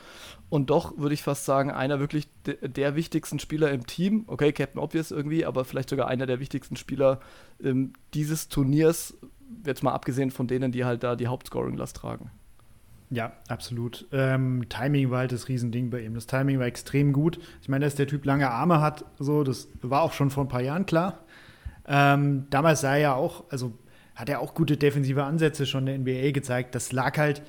[0.48, 4.24] Und doch würde ich fast sagen, einer wirklich de der wichtigsten Spieler im Team.
[4.26, 7.20] Okay, Captain Obvious irgendwie, aber vielleicht sogar einer der wichtigsten Spieler
[7.62, 9.14] ähm, dieses Turniers,
[9.66, 12.30] jetzt mal abgesehen von denen, die halt da die Hauptscoring-Last tragen.
[13.10, 14.06] Ja, absolut.
[14.10, 16.14] Ähm, Timing war halt das Riesending bei ihm.
[16.14, 17.38] Das Timing war extrem gut.
[17.60, 20.48] Ich meine, dass der Typ lange Arme hat, so, das war auch schon vor ein
[20.48, 21.18] paar Jahren klar.
[21.86, 23.74] Ähm, damals sah er ja auch, also
[24.14, 26.74] hat er auch gute defensive Ansätze schon in der NBA gezeigt.
[26.74, 27.42] Das lag halt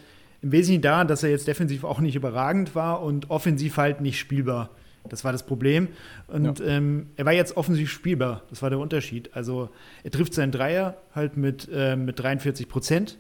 [0.44, 4.20] im Wesentlichen daran, dass er jetzt defensiv auch nicht überragend war und offensiv halt nicht
[4.20, 4.70] spielbar.
[5.10, 5.88] Das war das Problem.
[6.28, 6.66] Und ja.
[6.66, 8.44] ähm, er war jetzt offensiv spielbar.
[8.50, 9.36] Das war der Unterschied.
[9.36, 9.70] Also
[10.04, 13.18] er trifft seinen Dreier halt mit, äh, mit 43 Prozent.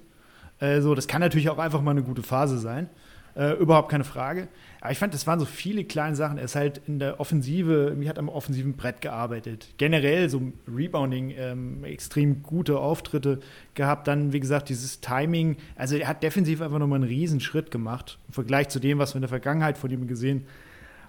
[0.60, 2.90] Äh, so, das kann natürlich auch einfach mal eine gute Phase sein.
[3.36, 4.48] Äh, überhaupt keine Frage.
[4.84, 6.38] Aber ich fand, das waren so viele kleine Sachen.
[6.38, 9.70] Er ist halt in der Offensive, wie hat am offensiven Brett gearbeitet.
[9.78, 13.40] Generell so Rebounding, ähm, extrem gute Auftritte
[13.76, 14.10] gehabt.
[14.10, 15.56] Dann, wie gesagt, dieses Timing.
[15.78, 19.20] Also er hat defensiv einfach nochmal einen Riesenschritt gemacht im Vergleich zu dem, was wir
[19.20, 20.48] in der Vergangenheit von ihm gesehen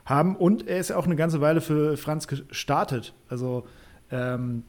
[0.04, 0.36] haben.
[0.36, 3.12] Und er ist auch eine ganze Weile für Franz gestartet.
[3.28, 3.66] Also
[4.12, 4.62] ähm,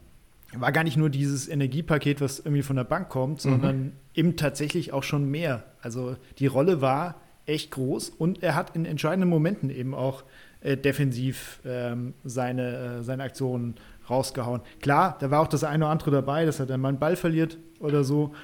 [0.52, 3.92] war gar nicht nur dieses Energiepaket, was irgendwie von der Bank kommt, sondern mhm.
[4.14, 5.62] eben tatsächlich auch schon mehr.
[5.80, 10.24] Also die Rolle war echt groß und er hat in entscheidenden Momenten eben auch
[10.60, 13.76] äh, defensiv ähm, seine, äh, seine Aktionen
[14.10, 14.62] rausgehauen.
[14.80, 17.16] Klar, da war auch das eine oder andere dabei, dass er dann mal einen Ball
[17.16, 18.34] verliert oder so.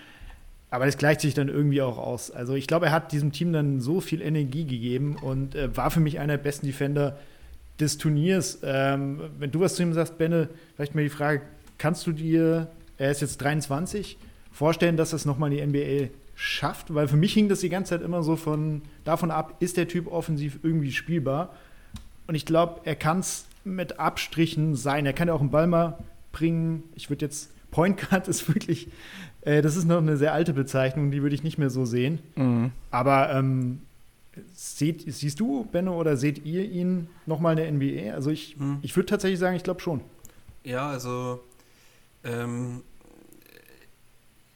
[0.70, 2.30] Aber das gleicht sich dann irgendwie auch aus.
[2.30, 5.90] Also ich glaube, er hat diesem Team dann so viel Energie gegeben und äh, war
[5.90, 7.18] für mich einer der besten Defender
[7.78, 8.60] des Turniers.
[8.62, 11.42] Ähm, wenn du was zu ihm sagst, Benne, vielleicht mal die Frage,
[11.76, 14.16] kannst du dir, er ist jetzt 23,
[14.50, 16.08] vorstellen, dass das nochmal in die NBA
[16.42, 19.76] schafft, weil für mich hing das die ganze Zeit immer so von davon ab, ist
[19.76, 21.54] der Typ offensiv irgendwie spielbar?
[22.26, 25.06] Und ich glaube, er kann es mit Abstrichen sein.
[25.06, 25.98] Er kann ja auch einen Ball mal
[26.32, 26.82] bringen.
[26.96, 28.88] Ich würde jetzt Point Guard ist wirklich,
[29.42, 32.18] äh, das ist noch eine sehr alte Bezeichnung, die würde ich nicht mehr so sehen.
[32.34, 32.72] Mhm.
[32.90, 33.80] Aber ähm,
[34.52, 38.14] seht, siehst du, Benno, oder seht ihr ihn nochmal in der NBA?
[38.14, 38.78] Also ich, mhm.
[38.82, 40.00] ich würde tatsächlich sagen, ich glaube schon.
[40.64, 41.40] Ja, also
[42.24, 42.82] ähm,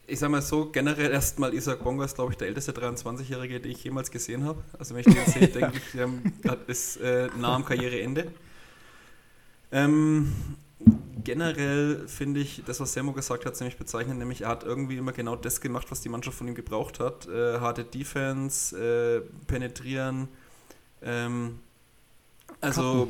[0.07, 3.71] ich sag mal so, generell erstmal Isaac Bongo ist, glaube ich, der älteste 23-Jährige, den
[3.71, 4.63] ich jemals gesehen habe.
[4.79, 8.31] Also wenn ich den sehe, denke ich, der ist äh, nah am Karriereende.
[9.71, 10.33] Ähm,
[11.25, 15.11] generell finde ich das, was Semo gesagt hat, ziemlich bezeichnend, nämlich er hat irgendwie immer
[15.11, 17.27] genau das gemacht, was die Mannschaft von ihm gebraucht hat.
[17.27, 20.29] Äh, harte Defense, äh, penetrieren.
[21.01, 21.59] Ähm,
[22.61, 23.09] also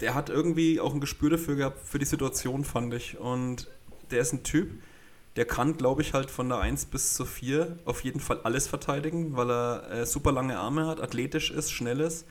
[0.00, 3.18] der hat irgendwie auch ein Gespür dafür gehabt, für die Situation, fand ich.
[3.18, 3.66] Und
[4.12, 4.70] der ist ein Typ,
[5.38, 8.66] der kann, glaube ich, halt von der 1 bis zur 4 auf jeden Fall alles
[8.66, 12.26] verteidigen, weil er äh, super lange Arme hat, athletisch ist, schnell ist.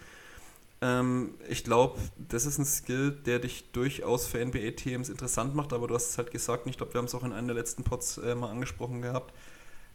[0.81, 5.87] Ähm, ich glaube, das ist ein Skill, der dich durchaus für NBA-Teams interessant macht, aber
[5.87, 7.85] du hast es halt gesagt, ich glaube, wir haben es auch in einem der letzten
[7.85, 9.33] Pods äh, mal angesprochen gehabt.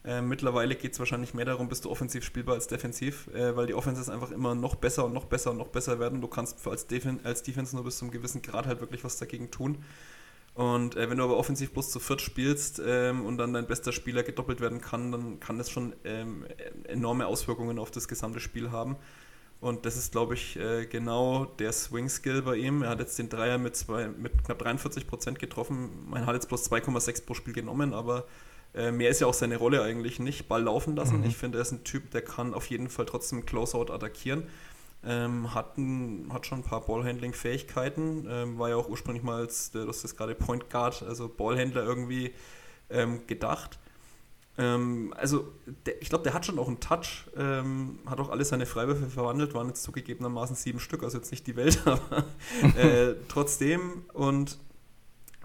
[0.05, 3.67] Äh, mittlerweile geht es wahrscheinlich mehr darum, bist du offensiv spielbar als defensiv, äh, weil
[3.67, 6.23] die Offenses einfach immer noch besser und noch besser und noch besser werden.
[6.23, 9.19] Du kannst als, Defen als Defense nur bis zu einem gewissen Grad halt wirklich was
[9.19, 9.85] dagegen tun.
[10.55, 13.93] Und äh, wenn du aber offensiv bloß zu viert spielst ähm, und dann dein bester
[13.93, 16.45] Spieler gedoppelt werden kann, dann kann das schon ähm,
[16.85, 18.97] enorme Auswirkungen auf das gesamte Spiel haben.
[19.63, 22.83] Und das ist, glaube ich, äh, genau der Swing-Skill bei ihm.
[22.83, 26.11] Er hat jetzt den Dreier mit, zwei, mit knapp 43 Prozent getroffen.
[26.11, 28.27] Man hat jetzt bloß 2,6 pro Spiel genommen, aber
[28.75, 30.49] äh, mehr ist ja auch seine Rolle eigentlich nicht.
[30.49, 31.21] Ball laufen lassen.
[31.21, 31.27] Mhm.
[31.27, 34.45] Ich finde, er ist ein Typ, der kann auf jeden Fall trotzdem Closeout attackieren.
[35.05, 38.27] Ähm, hat, ein, hat schon ein paar Ballhandling-Fähigkeiten.
[38.29, 41.83] Ähm, war ja auch ursprünglich mal als, du hast das gerade Point Guard, also Ballhändler
[41.83, 42.33] irgendwie
[42.89, 43.79] ähm, gedacht.
[44.59, 45.53] Ähm, also,
[45.87, 49.09] der, ich glaube, der hat schon auch einen Touch, ähm, hat auch alle seine Freiwürfe
[49.09, 52.25] verwandelt, waren jetzt zugegebenermaßen sieben Stück, also jetzt nicht die Welt, aber
[52.77, 54.05] äh, trotzdem.
[54.13, 54.59] Und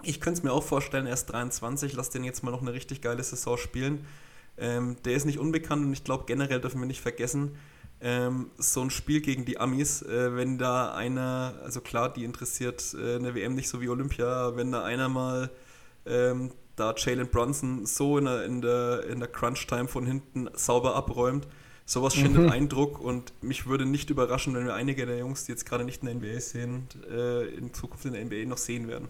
[0.04, 2.74] ich könnte es mir auch vorstellen, er ist 23, lass den jetzt mal noch eine
[2.74, 4.06] richtig geile Saison spielen.
[4.58, 7.56] Ähm, der ist nicht unbekannt und ich glaube, generell dürfen wir nicht vergessen,
[8.00, 12.94] ähm, so ein Spiel gegen die Amis, äh, wenn da einer, also klar, die interessiert
[12.94, 15.50] äh, eine WM nicht so wie Olympia, wenn da einer mal
[16.06, 20.96] ähm, da Jalen Brunson so in der, in der, in der Crunch-Time von hinten sauber
[20.96, 21.48] abräumt.
[21.86, 22.52] Sowas schindet mhm.
[22.52, 26.04] Eindruck und mich würde nicht überraschen, wenn wir einige der Jungs, die jetzt gerade nicht
[26.04, 29.08] in der NBA sind, äh, in Zukunft in der NBA noch sehen werden.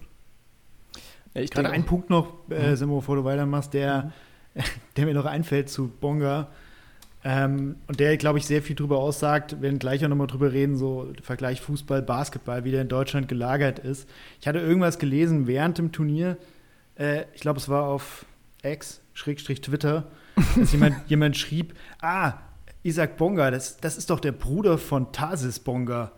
[1.33, 2.75] Ja, ich gerade einen Punkt noch, äh, mhm.
[2.75, 4.13] Simo, bevor du weitermachst, der,
[4.53, 4.61] mhm.
[4.95, 6.49] der mir noch einfällt zu Bonga.
[7.23, 10.53] Ähm, und der, glaube ich, sehr viel darüber aussagt, wir werden gleich auch nochmal drüber
[10.53, 14.07] reden, so Vergleich Fußball, Basketball, wie der in Deutschland gelagert ist.
[14.39, 16.37] Ich hatte irgendwas gelesen während dem Turnier,
[16.97, 18.25] äh, ich glaube, es war auf
[18.63, 20.11] X, Schrägstrich Twitter,
[20.55, 22.33] dass jemand, jemand schrieb, ah,
[22.83, 26.11] Isaac Bonga, das, das ist doch der Bruder von Tarsis Bonga.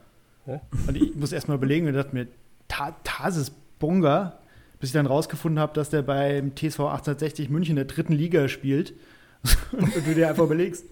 [0.46, 0.60] Hä?
[0.88, 2.28] Und ich muss erst mal überlegen und dachte mir,
[2.68, 4.40] Ta Tarsis Bonga?
[4.80, 8.48] Bis ich dann rausgefunden habe, dass der beim TSV 1860 München in der dritten Liga
[8.48, 8.94] spielt.
[9.72, 10.86] und du dir einfach überlegst,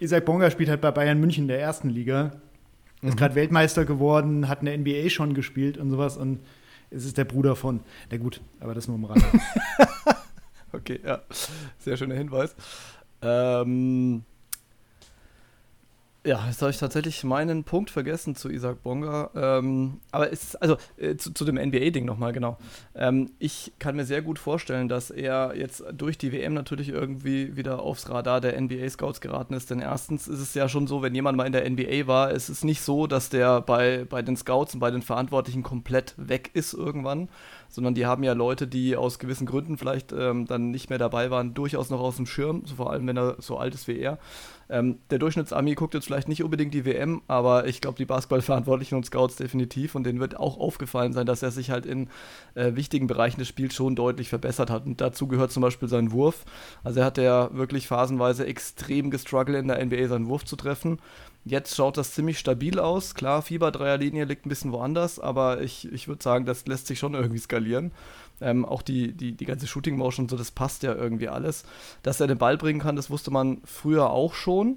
[0.00, 2.32] Isaac Bonga spielt halt bei Bayern München in der ersten Liga.
[3.00, 3.16] Ist mhm.
[3.16, 6.16] gerade Weltmeister geworden, hat in der NBA schon gespielt und sowas.
[6.16, 6.40] Und
[6.90, 7.80] es ist der Bruder von.
[8.10, 9.24] Na gut, aber das nur am Rand.
[10.72, 11.22] okay, ja.
[11.78, 12.56] Sehr schöner Hinweis.
[13.22, 14.24] Ähm,
[16.28, 19.30] ja, jetzt habe ich tatsächlich meinen Punkt vergessen zu Isaac Bonga.
[19.34, 22.58] Ähm, aber es ist, also äh, zu, zu, dem NBA-Ding nochmal, genau.
[22.94, 27.56] Ähm, ich kann mir sehr gut vorstellen, dass er jetzt durch die WM natürlich irgendwie
[27.56, 29.70] wieder aufs Radar der NBA-Scouts geraten ist.
[29.70, 32.50] Denn erstens ist es ja schon so, wenn jemand mal in der NBA war, es
[32.50, 36.50] ist nicht so, dass der bei, bei den Scouts und bei den Verantwortlichen komplett weg
[36.52, 37.30] ist irgendwann,
[37.68, 41.30] sondern die haben ja Leute, die aus gewissen Gründen vielleicht ähm, dann nicht mehr dabei
[41.30, 43.98] waren, durchaus noch aus dem Schirm, so vor allem wenn er so alt ist wie
[43.98, 44.18] er.
[44.70, 48.96] Ähm, der Durchschnittsami guckt jetzt vielleicht nicht unbedingt die WM, aber ich glaube, die Basketballverantwortlichen
[48.96, 52.08] und Scouts definitiv und denen wird auch aufgefallen sein, dass er sich halt in
[52.54, 54.84] äh, wichtigen Bereichen des Spiels schon deutlich verbessert hat.
[54.84, 56.44] Und dazu gehört zum Beispiel sein Wurf.
[56.84, 60.98] Also er hat ja wirklich phasenweise extrem gestruggelt in der NBA, seinen Wurf zu treffen.
[61.44, 63.14] Jetzt schaut das ziemlich stabil aus.
[63.14, 67.14] Klar, Fieber-Dreierlinie liegt ein bisschen woanders, aber ich, ich würde sagen, das lässt sich schon
[67.14, 67.92] irgendwie skalieren.
[68.40, 71.64] Ähm, auch die, die, die ganze Shooting Motion und so, das passt ja irgendwie alles.
[72.02, 74.76] Dass er den Ball bringen kann, das wusste man früher auch schon.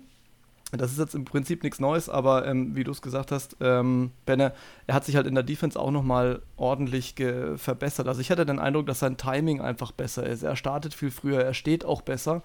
[0.71, 4.11] Das ist jetzt im Prinzip nichts Neues, aber ähm, wie du es gesagt hast, ähm,
[4.25, 4.53] Benne,
[4.87, 7.15] er hat sich halt in der Defense auch nochmal ordentlich
[7.57, 8.07] verbessert.
[8.07, 10.43] Also ich hatte den Eindruck, dass sein Timing einfach besser ist.
[10.43, 12.41] Er startet viel früher, er steht auch besser.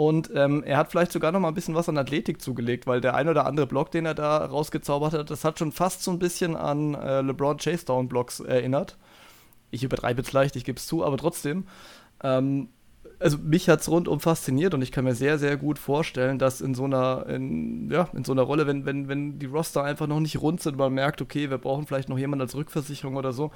[0.00, 3.02] Und ähm, er hat vielleicht sogar noch mal ein bisschen was an Athletik zugelegt, weil
[3.02, 6.10] der ein oder andere Block, den er da rausgezaubert hat, das hat schon fast so
[6.10, 8.96] ein bisschen an äh, LeBron Chase Down Blocks erinnert.
[9.70, 11.66] Ich übertreibe jetzt leicht, ich gebe es zu, aber trotzdem.
[12.22, 12.70] Ähm,
[13.18, 16.62] also mich hat es rundum fasziniert und ich kann mir sehr, sehr gut vorstellen, dass
[16.62, 20.06] in so einer, in, ja, in so einer Rolle, wenn, wenn, wenn die Roster einfach
[20.06, 23.34] noch nicht rund sind, man merkt, okay, wir brauchen vielleicht noch jemanden als Rückversicherung oder
[23.34, 23.50] so,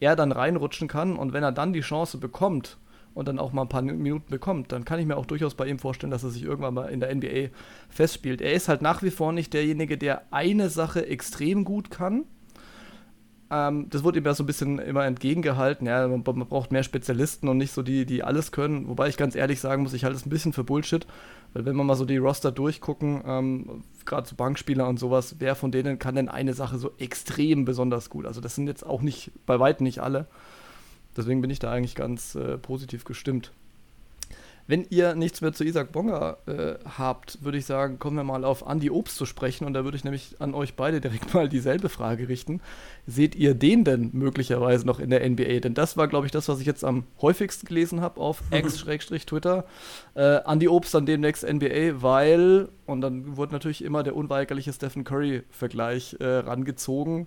[0.00, 2.78] er dann reinrutschen kann und wenn er dann die Chance bekommt
[3.14, 5.66] und dann auch mal ein paar Minuten bekommt, dann kann ich mir auch durchaus bei
[5.66, 7.48] ihm vorstellen, dass er sich irgendwann mal in der NBA
[7.88, 8.40] festspielt.
[8.40, 12.24] Er ist halt nach wie vor nicht derjenige, der eine Sache extrem gut kann,
[13.50, 15.86] ähm, das wurde ihm ja so ein bisschen immer entgegengehalten.
[15.86, 18.88] Ja, man, man, braucht mehr Spezialisten und nicht so die, die alles können.
[18.88, 21.06] Wobei ich ganz ehrlich sagen muss, ich halte es ein bisschen für Bullshit.
[21.52, 25.56] Weil wenn wir mal so die Roster durchgucken, ähm, gerade so Bankspieler und sowas, wer
[25.56, 28.24] von denen kann denn eine Sache so extrem besonders gut?
[28.24, 30.28] Also das sind jetzt auch nicht, bei weitem nicht alle.
[31.16, 33.52] Deswegen bin ich da eigentlich ganz äh, positiv gestimmt.
[34.70, 38.44] Wenn ihr nichts mehr zu Isaac Bonga äh, habt, würde ich sagen, kommen wir mal
[38.44, 39.64] auf Andy Obst zu sprechen.
[39.64, 42.60] Und da würde ich nämlich an euch beide direkt mal dieselbe Frage richten.
[43.04, 45.58] Seht ihr den denn möglicherweise noch in der NBA?
[45.58, 49.64] Denn das war, glaube ich, das, was ich jetzt am häufigsten gelesen habe auf X-Twitter.
[50.14, 55.02] Äh, Andy Obst dann demnächst NBA, weil, und dann wurde natürlich immer der unweigerliche Stephen
[55.02, 57.26] Curry-Vergleich äh, rangezogen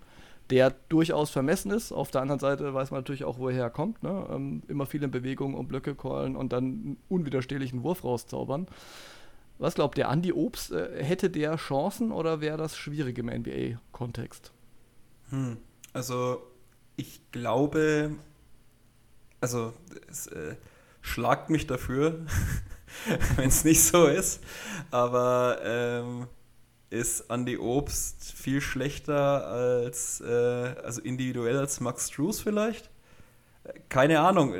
[0.49, 1.91] der durchaus vermessen ist.
[1.91, 4.03] Auf der anderen Seite weiß man natürlich auch, woher er kommt.
[4.03, 4.27] Ne?
[4.29, 8.67] Ähm, immer viel in Bewegung und Blöcke callen und dann einen unwiderstehlichen Wurf rauszaubern.
[9.59, 10.71] Was glaubt der Andi Obst?
[10.71, 14.51] Äh, hätte der Chancen oder wäre das schwierig im NBA-Kontext?
[15.29, 15.57] Hm.
[15.93, 16.41] Also
[16.95, 18.15] ich glaube,
[19.39, 19.73] also
[20.09, 20.55] es äh,
[21.01, 22.25] schlagt mich dafür,
[23.35, 24.43] wenn es nicht so ist.
[24.91, 26.27] Aber ähm,
[26.93, 30.31] ist Andy Obst viel schlechter als, äh,
[30.83, 32.89] also individuell als Max Struess vielleicht?
[33.89, 34.53] Keine Ahnung,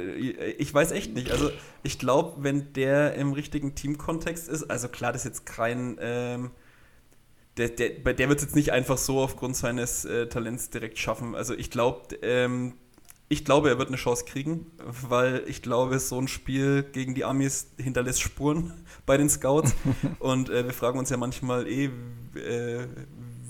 [0.58, 1.32] ich weiß echt nicht.
[1.32, 1.52] Also
[1.84, 6.52] ich glaube, wenn der im richtigen Teamkontext ist, also klar, das ist jetzt kein, ähm,
[7.58, 11.36] der, der, der wird es jetzt nicht einfach so aufgrund seines äh, Talents direkt schaffen.
[11.36, 12.76] Also ich glaube, ähm,
[13.34, 17.26] ich glaube, er wird eine Chance kriegen, weil ich glaube, so ein Spiel gegen die
[17.26, 18.74] Amis hinterlässt Spuren
[19.06, 19.74] bei den Scouts.
[20.20, 21.86] Und äh, wir fragen uns ja manchmal eh,
[22.36, 22.88] äh,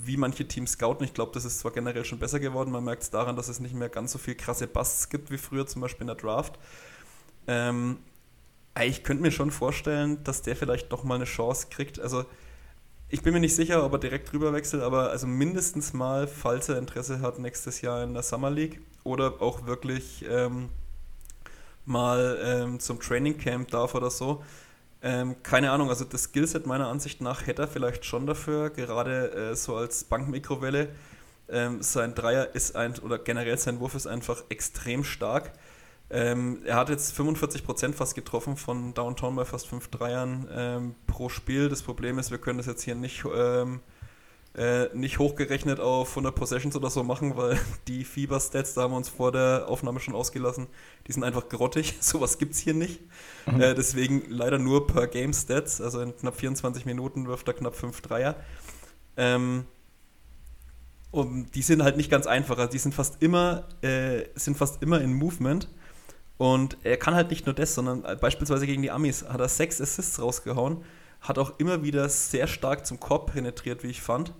[0.04, 1.04] wie manche Teams scouten.
[1.04, 2.70] Ich glaube, das ist zwar generell schon besser geworden.
[2.70, 5.38] Man merkt es daran, dass es nicht mehr ganz so viel krasse Busts gibt wie
[5.38, 6.58] früher, zum Beispiel in der Draft.
[7.46, 7.98] Ähm,
[8.82, 12.00] ich könnte mir schon vorstellen, dass der vielleicht doch mal eine Chance kriegt.
[12.00, 12.24] Also
[13.14, 16.68] ich bin mir nicht sicher, ob er direkt rüber wechselt, aber also mindestens mal, falls
[16.68, 20.68] er Interesse hat, nächstes Jahr in der Summer League oder auch wirklich ähm,
[21.84, 24.42] mal ähm, zum Training Camp darf oder so.
[25.00, 29.30] Ähm, keine Ahnung, also das Skillset meiner Ansicht nach hätte er vielleicht schon dafür, gerade
[29.52, 30.88] äh, so als Bankmikrowelle.
[31.48, 35.52] Ähm, sein Dreier ist ein, oder generell sein Wurf ist einfach extrem stark.
[36.10, 41.28] Ähm, er hat jetzt 45% fast getroffen von Downtown bei fast 5 Dreiern ähm, pro
[41.28, 41.68] Spiel.
[41.68, 43.80] Das Problem ist, wir können das jetzt hier nicht ähm,
[44.56, 48.98] äh, nicht hochgerechnet auf 100 Possessions oder so machen, weil die Fieber-Stats, da haben wir
[48.98, 50.68] uns vor der Aufnahme schon ausgelassen,
[51.06, 51.94] die sind einfach grottig.
[52.00, 53.00] Sowas gibt es hier nicht.
[53.46, 53.60] Mhm.
[53.60, 55.80] Äh, deswegen leider nur per Game-Stats.
[55.80, 58.36] Also in knapp 24 Minuten wirft er knapp 5 Dreier.
[59.16, 59.64] Ähm,
[61.10, 62.58] und die sind halt nicht ganz einfach.
[62.58, 65.68] Also die sind fast immer, äh, sind fast immer in Movement.
[66.36, 69.80] Und er kann halt nicht nur das, sondern beispielsweise gegen die Amis hat er sechs
[69.80, 70.84] Assists rausgehauen,
[71.20, 74.32] hat auch immer wieder sehr stark zum Korb penetriert, wie ich fand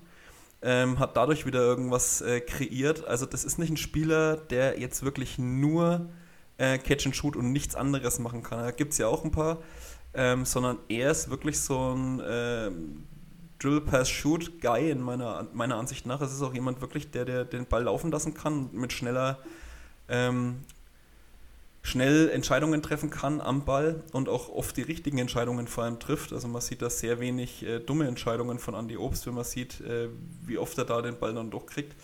[0.64, 3.06] ähm, hat dadurch wieder irgendwas äh, kreiert.
[3.06, 6.08] Also das ist nicht ein Spieler, der jetzt wirklich nur
[6.56, 8.60] äh, Catch and Shoot und nichts anderes machen kann.
[8.60, 9.58] Da gibt es ja auch ein paar,
[10.14, 12.70] ähm, sondern er ist wirklich so ein äh,
[13.58, 16.22] Drill Pass Shoot Guy in meiner, meiner Ansicht nach.
[16.22, 19.38] Es ist auch jemand wirklich, der, der den Ball laufen lassen kann mit schneller
[20.08, 20.60] ähm,
[21.84, 26.32] schnell Entscheidungen treffen kann am Ball und auch oft die richtigen Entscheidungen vor allem trifft.
[26.32, 29.82] Also man sieht da sehr wenig äh, dumme Entscheidungen von Andy Obst, wenn man sieht,
[29.82, 30.08] äh,
[30.46, 31.94] wie oft er da den Ball dann doch kriegt.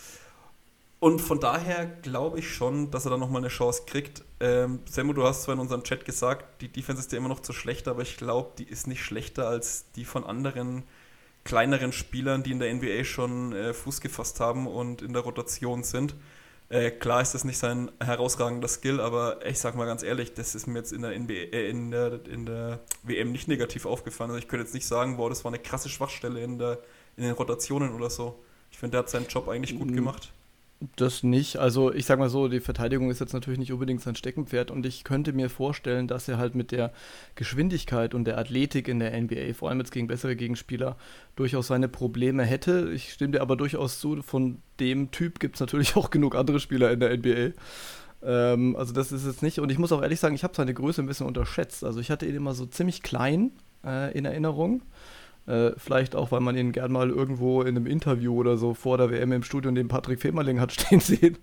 [1.01, 4.23] Und von daher glaube ich schon, dass er da nochmal eine Chance kriegt.
[4.39, 7.41] Ähm, Samu, du hast zwar in unserem Chat gesagt, die Defense ist ja immer noch
[7.41, 10.83] zu schlecht, aber ich glaube, die ist nicht schlechter als die von anderen
[11.45, 15.85] kleineren Spielern, die in der NBA schon äh, Fuß gefasst haben und in der Rotation
[15.85, 16.15] sind.
[16.71, 20.55] Äh, klar ist das nicht sein herausragender Skill, aber ich sag mal ganz ehrlich, das
[20.55, 24.31] ist mir jetzt in der, NBA, äh, in der, in der WM nicht negativ aufgefallen.
[24.31, 26.79] Also ich könnte jetzt nicht sagen, boah, das war eine krasse Schwachstelle in, der,
[27.17, 28.41] in den Rotationen oder so.
[28.71, 30.33] Ich finde, der hat seinen Job eigentlich gut gemacht.
[30.97, 31.59] Das nicht.
[31.59, 34.87] Also ich sag mal so, die Verteidigung ist jetzt natürlich nicht unbedingt sein Steckenpferd und
[34.87, 36.91] ich könnte mir vorstellen, dass er halt mit der
[37.35, 40.97] Geschwindigkeit und der Athletik in der NBA, vor allem jetzt gegen bessere Gegenspieler,
[41.37, 42.91] durchaus seine Probleme hätte.
[42.95, 46.61] Ich stimme dir aber durchaus zu, von dem Typ gibt es natürlich auch genug andere
[46.61, 47.53] Spieler in der NBA.
[48.23, 50.73] Ähm, also das ist jetzt nicht, und ich muss auch ehrlich sagen, ich habe seine
[50.73, 51.85] Größe ein bisschen unterschätzt.
[51.85, 53.53] Also ich hatte ihn immer so ziemlich klein
[53.85, 54.81] äh, in Erinnerung.
[55.51, 58.99] Äh, vielleicht auch, weil man ihn gern mal irgendwo in einem Interview oder so vor
[58.99, 61.39] der WM im Studio den Patrick Femerling hat stehen sehen.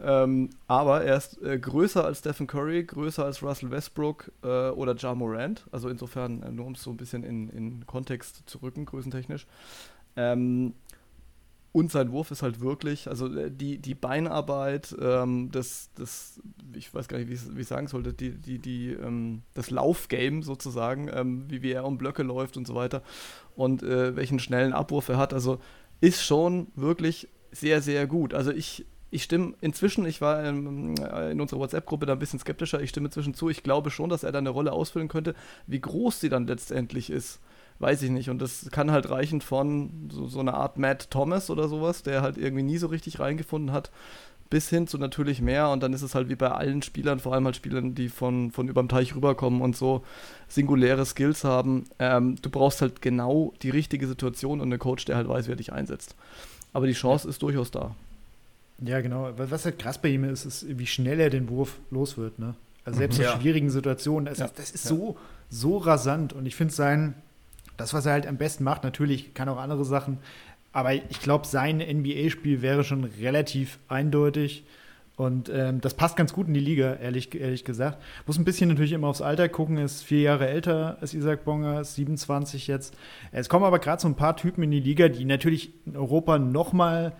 [0.00, 4.94] Ähm, aber er ist äh, größer als Stephen Curry, größer als Russell Westbrook äh, oder
[4.94, 5.64] Ja Morant.
[5.72, 9.48] Also insofern, äh, nur um es so ein bisschen in, in Kontext zu rücken, größentechnisch.
[10.14, 10.74] Ähm,
[11.72, 16.40] und sein Wurf ist halt wirklich, also äh, die, die Beinarbeit, ähm, das, das,
[16.74, 21.08] ich weiß gar nicht, wie ich sagen sollte, die, die, die, ähm, das Laufgame sozusagen,
[21.12, 23.02] ähm, wie, wie er um Blöcke läuft und so weiter
[23.54, 25.60] und äh, welchen schnellen Abwurf er hat, also
[26.00, 28.34] ist schon wirklich sehr, sehr gut.
[28.34, 32.40] Also ich, ich stimme inzwischen, ich war in, äh, in unserer WhatsApp-Gruppe da ein bisschen
[32.40, 35.34] skeptischer, ich stimme inzwischen zu, ich glaube schon, dass er da eine Rolle ausfüllen könnte.
[35.68, 37.40] Wie groß sie dann letztendlich ist,
[37.80, 38.30] weiß ich nicht.
[38.30, 42.22] Und das kann halt reichen von so, so einer Art Matt Thomas oder sowas, der
[42.22, 43.90] halt irgendwie nie so richtig reingefunden hat,
[44.50, 45.70] bis hin zu natürlich mehr.
[45.70, 48.50] Und dann ist es halt wie bei allen Spielern, vor allem halt Spielern, die von,
[48.50, 50.04] von überm Teich rüberkommen und so
[50.48, 51.86] singuläre Skills haben.
[51.98, 55.56] Ähm, du brauchst halt genau die richtige Situation und einen Coach, der halt weiß, wer
[55.56, 56.14] dich einsetzt.
[56.72, 57.94] Aber die Chance ist durchaus da.
[58.82, 59.30] Ja, genau.
[59.36, 62.38] Was halt krass bei ihm ist, ist, wie schnell er den Wurf los wird.
[62.38, 62.54] Ne?
[62.84, 63.24] Also selbst mhm.
[63.24, 64.26] in schwierigen Situationen.
[64.26, 64.46] Das, ja.
[64.46, 64.90] ist, das ist ja.
[64.90, 65.16] so,
[65.48, 66.32] so rasant.
[66.32, 67.14] Und ich finde sein,
[67.80, 70.18] das, was er halt am besten macht, natürlich kann auch andere Sachen,
[70.72, 74.64] aber ich glaube, sein NBA-Spiel wäre schon relativ eindeutig.
[75.16, 77.98] Und ähm, das passt ganz gut in die Liga, ehrlich, ehrlich gesagt.
[78.26, 81.80] Muss ein bisschen natürlich immer aufs Alter gucken, ist vier Jahre älter als Isaac Bonger,
[81.80, 82.96] ist 27 jetzt.
[83.30, 86.38] Es kommen aber gerade so ein paar Typen in die Liga, die natürlich in Europa
[86.38, 87.12] nochmal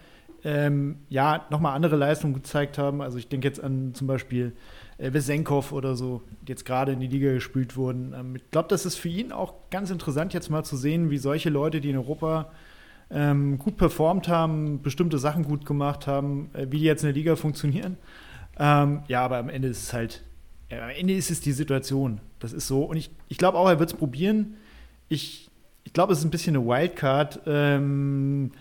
[0.45, 3.03] ähm, ja, noch andere Leistungen gezeigt haben.
[3.03, 4.53] Also ich denke jetzt an zum Beispiel
[5.01, 8.15] äh, Besenkov oder so, die jetzt gerade in die Liga gespült wurden.
[8.15, 11.19] Ähm, ich glaube, das ist für ihn auch ganz interessant, jetzt mal zu sehen, wie
[11.19, 12.53] solche Leute, die in Europa
[13.11, 17.15] ähm, gut performt haben, bestimmte Sachen gut gemacht haben, äh, wie die jetzt in der
[17.15, 17.97] Liga funktionieren.
[18.59, 20.23] Ähm, ja, aber am Ende ist es halt,
[20.71, 22.21] ja, am Ende ist es die Situation.
[22.39, 22.85] Das ist so.
[22.85, 24.57] Und ich, ich glaube auch, er wird es probieren.
[25.09, 25.51] Ich,
[25.85, 28.53] ich glaube, es ist ein bisschen eine Wildcard, ähm,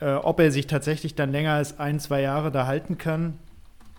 [0.00, 3.38] äh, ob er sich tatsächlich dann länger als ein, zwei Jahre da halten kann.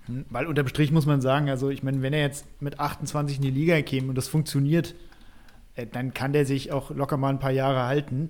[0.08, 3.38] Hm, weil unterm Strich muss man sagen, also ich meine, wenn er jetzt mit 28
[3.38, 4.96] in die Liga käme und das funktioniert,
[5.76, 8.30] äh, dann kann der sich auch locker mal ein paar Jahre halten.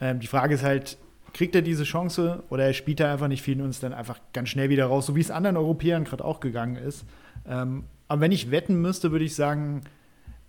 [0.00, 0.98] Ähm, die Frage ist halt,
[1.32, 4.20] kriegt er diese Chance oder er spielt da einfach nicht viel und ist dann einfach
[4.32, 7.04] ganz schnell wieder raus, so wie es anderen Europäern gerade auch gegangen ist.
[7.46, 9.82] Ähm, aber wenn ich wetten müsste, würde ich sagen,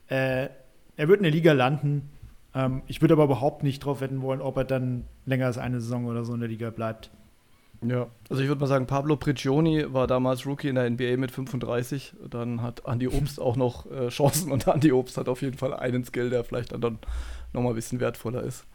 [0.07, 0.49] äh,
[0.97, 2.09] er wird in der Liga landen.
[2.53, 5.79] Ähm, ich würde aber überhaupt nicht drauf wetten wollen, ob er dann länger als eine
[5.79, 7.11] Saison oder so in der Liga bleibt.
[7.83, 11.31] Ja, also ich würde mal sagen, Pablo Prigioni war damals Rookie in der NBA mit
[11.31, 12.13] 35.
[12.29, 15.73] Dann hat Andy Obst auch noch äh, Chancen und Andy Obst hat auf jeden Fall
[15.73, 16.99] einen Skill, der vielleicht dann, dann
[17.53, 18.65] nochmal ein bisschen wertvoller ist.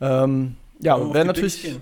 [0.00, 1.78] Ähm, ja, und wäre natürlich.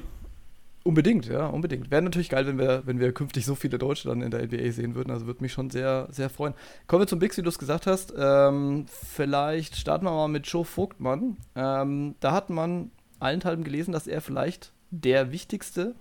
[0.84, 1.90] Unbedingt, ja, unbedingt.
[1.90, 4.70] Wäre natürlich geil, wenn wir, wenn wir künftig so viele Deutsche dann in der NBA
[4.70, 5.10] sehen würden.
[5.10, 6.54] Also würde mich schon sehr, sehr freuen.
[6.86, 8.14] Kommen wir zum Bix, wie du es gesagt hast.
[8.16, 11.36] Ähm, vielleicht starten wir mal mit Joe Vogtmann.
[11.54, 12.90] Ähm, da hat man
[13.20, 15.94] allenthalben gelesen, dass er vielleicht der wichtigste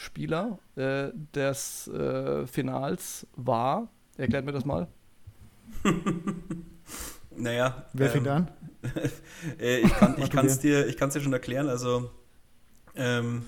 [0.00, 3.88] Spieler äh, des äh, Finals war.
[4.16, 4.88] Erklärt mir das mal.
[7.36, 7.84] naja.
[7.92, 8.50] Wer ähm, fängt an?
[9.58, 11.68] Äh, ich kann es dir, dir schon erklären.
[11.68, 12.10] Also
[12.94, 13.42] ähm,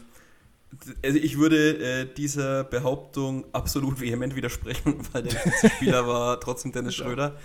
[1.03, 5.41] also ich würde äh, dieser Behauptung absolut vehement widersprechen, weil der
[5.71, 7.37] Spieler war trotzdem Dennis Schröder.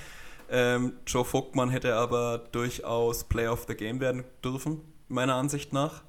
[0.50, 6.04] Ähm, Joe Vogtmann hätte aber durchaus Player of the Game werden dürfen, meiner Ansicht nach.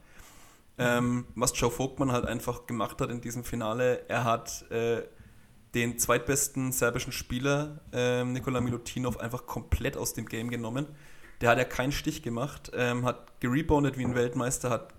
[0.79, 5.03] Ähm, was Joe Vogtmann halt einfach gemacht hat in diesem Finale, er hat äh,
[5.74, 10.87] den zweitbesten serbischen Spieler, äh, Nikola Milutinov, einfach komplett aus dem Game genommen.
[11.41, 14.95] Der hat ja keinen Stich gemacht, ähm, hat gereboundet wie ein Weltmeister, hat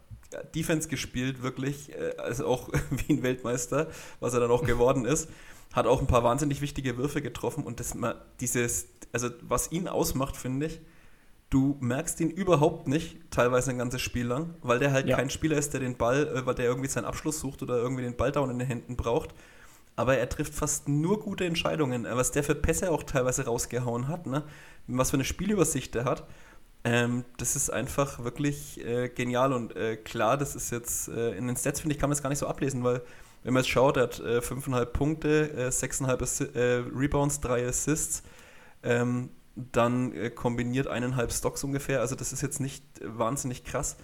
[0.55, 3.87] Defense gespielt, wirklich, äh, also auch wie ein Weltmeister,
[4.19, 5.29] was er dann auch geworden ist.
[5.73, 7.95] Hat auch ein paar wahnsinnig wichtige Würfe getroffen und das
[8.39, 10.81] dieses, also was ihn ausmacht, finde ich,
[11.49, 15.17] du merkst ihn überhaupt nicht, teilweise ein ganzes Spiel lang, weil der halt ja.
[15.17, 18.03] kein Spieler ist, der den Ball, äh, weil der irgendwie seinen Abschluss sucht oder irgendwie
[18.03, 19.33] den Ball down in den Händen braucht.
[19.95, 22.07] Aber er trifft fast nur gute Entscheidungen.
[22.09, 24.43] Was der für Pässe auch teilweise rausgehauen hat, ne?
[24.87, 26.25] was für eine Spielübersicht er hat.
[26.85, 31.47] Ähm, das ist einfach wirklich äh, genial und äh, klar, das ist jetzt äh, in
[31.47, 33.01] den Stats, finde ich, kann man es gar nicht so ablesen, weil
[33.43, 38.23] wenn man jetzt schaut, er hat 5,5 äh, Punkte, 6,5 äh, Rebounds, 3 Assists,
[38.83, 39.29] ähm,
[39.71, 43.97] dann äh, kombiniert eineinhalb Stocks ungefähr, also das ist jetzt nicht wahnsinnig krass.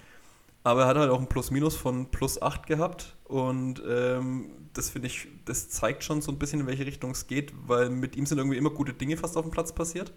[0.64, 5.08] Aber er hat halt auch ein Plus-Minus von plus 8 gehabt und ähm, das finde
[5.08, 8.26] ich, das zeigt schon so ein bisschen, in welche Richtung es geht, weil mit ihm
[8.26, 10.12] sind irgendwie immer gute Dinge fast auf dem Platz passiert.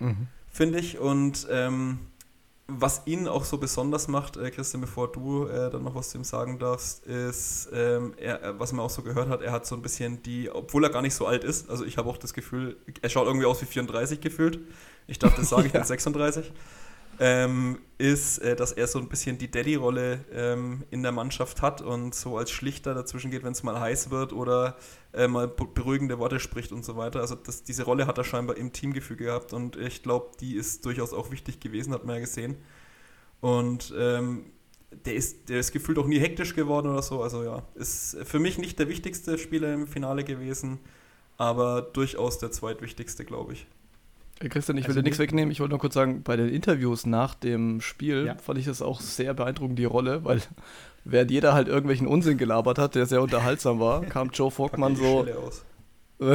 [0.00, 0.98] Mhm finde ich.
[0.98, 1.98] Und ähm,
[2.78, 6.18] was ihn auch so besonders macht, äh, Christian, bevor du äh, dann noch was zu
[6.18, 9.66] ihm sagen darfst, ist, ähm, er, äh, was man auch so gehört hat, er hat
[9.66, 12.18] so ein bisschen die, obwohl er gar nicht so alt ist, also ich habe auch
[12.18, 14.60] das Gefühl, er schaut irgendwie aus wie 34 gefühlt.
[15.06, 15.80] Ich dachte, das sage ich, ja.
[15.80, 16.52] bin 36
[17.20, 21.82] ähm, ist, äh, dass er so ein bisschen die Daddy-Rolle ähm, in der Mannschaft hat
[21.82, 24.78] und so als Schlichter dazwischen geht, wenn es mal heiß wird oder
[25.12, 27.20] äh, mal beruhigende Worte spricht und so weiter.
[27.20, 30.86] Also das, diese Rolle hat er scheinbar im Teamgefüge gehabt und ich glaube, die ist
[30.86, 32.56] durchaus auch wichtig gewesen, hat man ja gesehen.
[33.42, 34.46] Und ähm,
[35.04, 37.22] der ist, der ist gefühlt auch nie hektisch geworden oder so.
[37.22, 40.78] Also ja, ist für mich nicht der wichtigste Spieler im Finale gewesen,
[41.36, 43.66] aber durchaus der zweitwichtigste, glaube ich.
[44.48, 45.52] Christian, ich will also dir nichts wegnehmen.
[45.52, 48.36] Ich wollte nur kurz sagen, bei den Interviews nach dem Spiel ja.
[48.36, 50.40] fand ich das auch sehr beeindruckend, die Rolle, weil
[51.04, 55.26] während jeder halt irgendwelchen Unsinn gelabert hat, der sehr unterhaltsam war, kam Joe Vogtmann so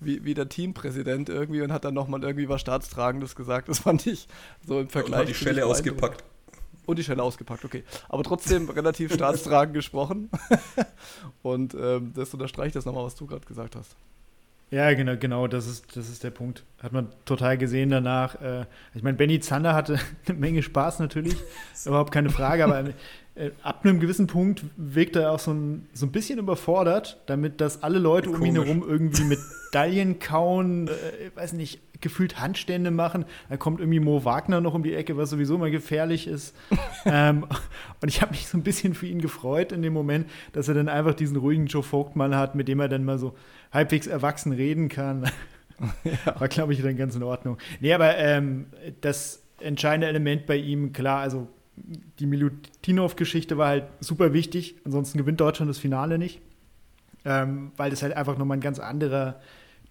[0.00, 3.68] wie, wie der Teampräsident irgendwie und hat dann nochmal irgendwie was Staatstragendes gesagt.
[3.68, 4.28] Das fand ich
[4.66, 5.20] so im Vergleich.
[5.20, 6.24] Und die Schelle ausgepackt.
[6.84, 7.84] Und die Schelle ausgepackt, okay.
[8.08, 10.30] Aber trotzdem relativ staatstragend gesprochen.
[11.42, 13.96] und ähm, das unterstreicht das nochmal, was du gerade gesagt hast.
[14.72, 16.64] Ja, genau, genau, das ist, das ist der Punkt.
[16.82, 18.40] Hat man total gesehen danach.
[18.40, 18.64] Äh,
[18.94, 21.36] ich meine, Benny Zander hatte eine Menge Spaß natürlich,
[21.84, 22.88] überhaupt keine Frage, aber
[23.34, 27.60] äh, ab einem gewissen Punkt wirkt er auch so ein, so ein bisschen überfordert, damit
[27.60, 28.40] dass alle Leute Komisch.
[28.40, 30.90] um ihn herum irgendwie Medaillen kauen, äh,
[31.34, 33.24] weiß nicht, gefühlt Handstände machen.
[33.48, 36.54] Da kommt irgendwie Mo Wagner noch um die Ecke, was sowieso immer gefährlich ist.
[37.06, 37.46] ähm,
[38.00, 40.74] und ich habe mich so ein bisschen für ihn gefreut in dem Moment, dass er
[40.74, 43.34] dann einfach diesen ruhigen Joe Vogtmann hat, mit dem er dann mal so
[43.72, 45.30] halbwegs erwachsen reden kann.
[46.04, 46.38] Ja.
[46.38, 47.58] War, glaube ich, dann ganz in Ordnung.
[47.80, 48.66] Nee, aber ähm,
[49.00, 54.76] das entscheidende Element bei ihm, klar, also die Milutinov-Geschichte war halt super wichtig.
[54.84, 56.40] Ansonsten gewinnt Deutschland das Finale nicht.
[57.24, 59.40] Ähm, weil das halt einfach nochmal ein ganz anderer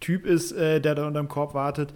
[0.01, 1.93] Typ ist, äh, der da unterm Korb wartet.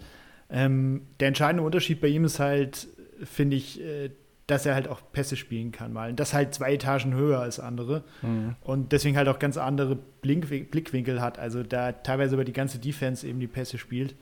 [0.48, 2.88] Ähm, der entscheidende Unterschied bei ihm ist halt,
[3.22, 4.10] finde ich, äh,
[4.46, 6.10] dass er halt auch Pässe spielen kann mal.
[6.10, 8.04] Und das halt zwei Etagen höher als andere.
[8.22, 8.54] Mhm.
[8.62, 11.38] Und deswegen halt auch ganz andere Blink Blickwinkel hat.
[11.38, 14.14] Also da teilweise über die ganze Defense eben die Pässe spielt.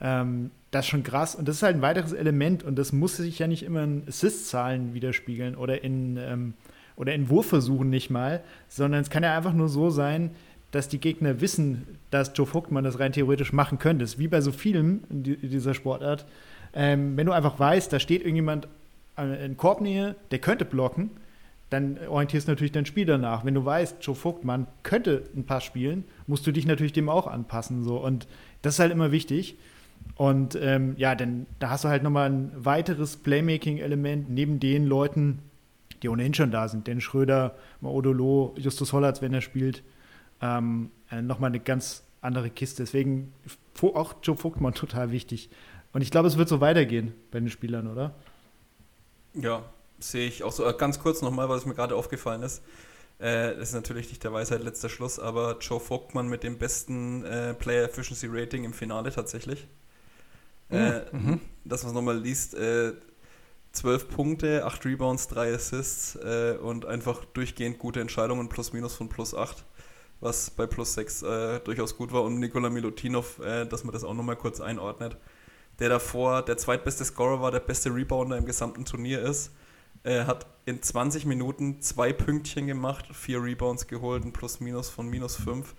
[0.00, 1.34] Ähm, das ist schon krass.
[1.34, 2.62] Und das ist halt ein weiteres Element.
[2.62, 6.54] Und das muss sich ja nicht immer in Assist-Zahlen widerspiegeln oder in, ähm,
[6.94, 10.30] oder in Wurfversuchen nicht mal, sondern es kann ja einfach nur so sein,
[10.70, 14.04] dass die Gegner wissen, dass Joe Vogtmann das rein theoretisch machen könnte.
[14.04, 16.26] Das ist wie bei so vielen in, dieser Sportart.
[16.74, 18.68] Ähm, wenn du einfach weißt, da steht irgendjemand
[19.16, 21.10] in Korbnähe, der könnte blocken,
[21.70, 23.44] dann orientierst du natürlich dein Spiel danach.
[23.44, 27.26] Wenn du weißt, Joe Vogtmann könnte ein Pass spielen, musst du dich natürlich dem auch
[27.26, 27.82] anpassen.
[27.84, 27.98] So.
[27.98, 28.26] Und
[28.62, 29.56] das ist halt immer wichtig.
[30.14, 35.40] Und ähm, ja, denn da hast du halt nochmal ein weiteres Playmaking-Element neben den Leuten,
[36.02, 36.86] die ohnehin schon da sind.
[36.86, 39.82] Dennis Schröder, Maodolo, Justus Hollatz, wenn er spielt,
[40.40, 42.82] ähm, äh, nochmal eine ganz andere Kiste.
[42.82, 43.32] Deswegen
[43.82, 45.50] auch Joe Vogtmann total wichtig.
[45.92, 48.14] Und ich glaube, es wird so weitergehen bei den Spielern, oder?
[49.34, 49.64] Ja,
[49.98, 50.66] sehe ich auch so.
[50.66, 52.62] Äh, ganz kurz nochmal, was mir gerade aufgefallen ist.
[53.18, 57.24] Äh, das ist natürlich nicht der Weisheit letzter Schluss, aber Joe Vogtmann mit dem besten
[57.24, 59.66] äh, Player Efficiency Rating im Finale tatsächlich.
[60.68, 60.76] Mhm.
[60.76, 61.40] Äh, mhm.
[61.64, 62.92] Dass man es nochmal liest, äh,
[63.72, 69.08] 12 Punkte, 8 Rebounds, 3 Assists äh, und einfach durchgehend gute Entscheidungen, plus minus von
[69.08, 69.64] plus 8
[70.20, 72.22] was bei plus 6 äh, durchaus gut war.
[72.22, 75.16] Und Nikola Milutinov, äh, dass man das auch nochmal kurz einordnet,
[75.78, 79.52] der davor der zweitbeste Scorer war, der beste Rebounder im gesamten Turnier ist,
[80.02, 85.36] äh, hat in 20 Minuten zwei Pünktchen gemacht, vier Rebounds geholt, ein Plus-Minus von minus
[85.36, 85.74] 5.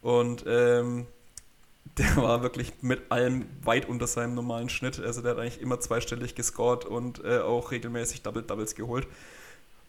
[0.00, 1.06] Und ähm,
[1.98, 4.98] der war wirklich mit allem weit unter seinem normalen Schnitt.
[4.98, 9.06] Also der hat eigentlich immer zweistellig gescored und äh, auch regelmäßig Double-Doubles geholt.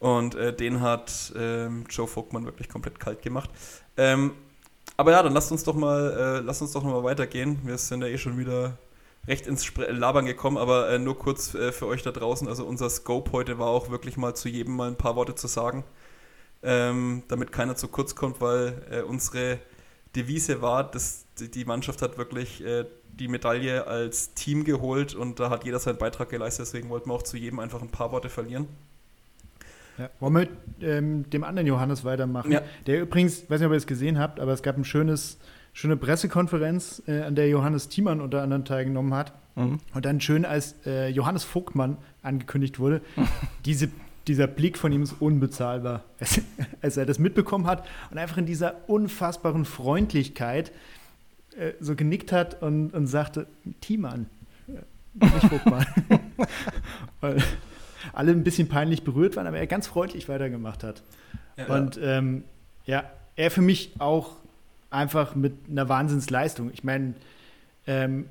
[0.05, 3.49] Und äh, den hat ähm, Joe Vogtmann wirklich komplett kalt gemacht.
[3.97, 4.33] Ähm,
[4.97, 7.57] aber ja, dann lasst uns doch mal, äh, lasst uns doch noch mal weitergehen.
[7.63, 8.77] Wir sind ja eh schon wieder
[9.27, 12.47] recht ins Spre Labern gekommen, aber äh, nur kurz äh, für euch da draußen.
[12.47, 15.47] Also unser Scope heute war auch wirklich mal zu jedem mal ein paar Worte zu
[15.47, 15.83] sagen,
[16.61, 19.57] ähm, damit keiner zu kurz kommt, weil äh, unsere
[20.15, 25.49] Devise war, dass die Mannschaft hat wirklich äh, die Medaille als Team geholt und da
[25.49, 26.67] hat jeder seinen Beitrag geleistet.
[26.67, 28.67] Deswegen wollten wir auch zu jedem einfach ein paar Worte verlieren.
[29.97, 30.09] Ja.
[30.19, 30.49] Wollen wir mit
[30.81, 32.51] ähm, dem anderen Johannes weitermachen?
[32.51, 32.61] Ja.
[32.85, 35.37] Der übrigens, ich weiß nicht, ob ihr es gesehen habt, aber es gab eine schönes,
[35.73, 39.33] schöne Pressekonferenz, äh, an der Johannes Thiemann unter anderem teilgenommen hat.
[39.55, 39.79] Mhm.
[39.93, 43.01] Und dann schön, als äh, Johannes Vogtmann angekündigt wurde,
[43.65, 43.89] diese,
[44.27, 46.41] dieser Blick von ihm ist unbezahlbar, als,
[46.81, 50.71] als, er das mitbekommen hat und einfach in dieser unfassbaren Freundlichkeit
[51.57, 53.47] äh, so genickt hat und, und sagte,
[53.79, 54.25] Thiemann,
[54.67, 55.85] äh, nicht Vogtmann.
[58.13, 61.03] alle ein bisschen peinlich berührt waren, aber er ganz freundlich weitergemacht hat.
[61.57, 62.43] Ja, und ähm,
[62.85, 63.03] ja,
[63.35, 64.31] er für mich auch
[64.89, 66.71] einfach mit einer Wahnsinnsleistung.
[66.73, 67.15] Ich meine,
[67.87, 68.27] ähm,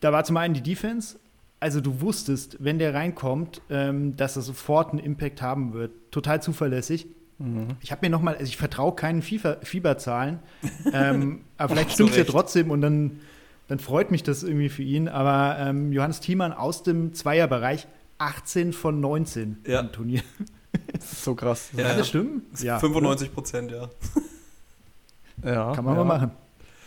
[0.00, 1.18] da war zum einen die Defense,
[1.60, 5.90] also du wusstest, wenn der reinkommt, ähm, dass er sofort einen Impact haben wird.
[6.10, 7.06] Total zuverlässig.
[7.38, 7.68] Mhm.
[7.80, 10.38] Ich habe mir noch mal, also ich vertraue keinen FIFA, Fieberzahlen,
[10.92, 13.20] ähm, aber vielleicht stimmt es ja trotzdem und dann,
[13.66, 15.08] dann freut mich das irgendwie für ihn.
[15.08, 17.86] Aber ähm, Johannes Thiemann aus dem Zweierbereich
[18.18, 19.80] 18 von 19 ja.
[19.80, 20.22] im Turnier.
[20.92, 21.70] Das ist so krass.
[21.76, 22.60] Ja, das stimmt?
[22.60, 22.78] Ja.
[22.78, 23.88] 95 Prozent, ja.
[25.42, 25.72] ja.
[25.74, 26.04] Kann man ja.
[26.04, 26.30] mal machen.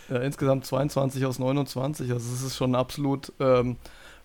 [0.09, 2.11] Ja, insgesamt 22 aus 29.
[2.11, 3.77] Also es ist schon absolut ähm,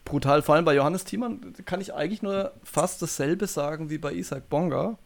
[0.04, 0.42] brutal.
[0.42, 4.48] Vor allem bei Johannes Thiemann kann ich eigentlich nur fast dasselbe sagen wie bei Isaac
[4.48, 4.98] Bonga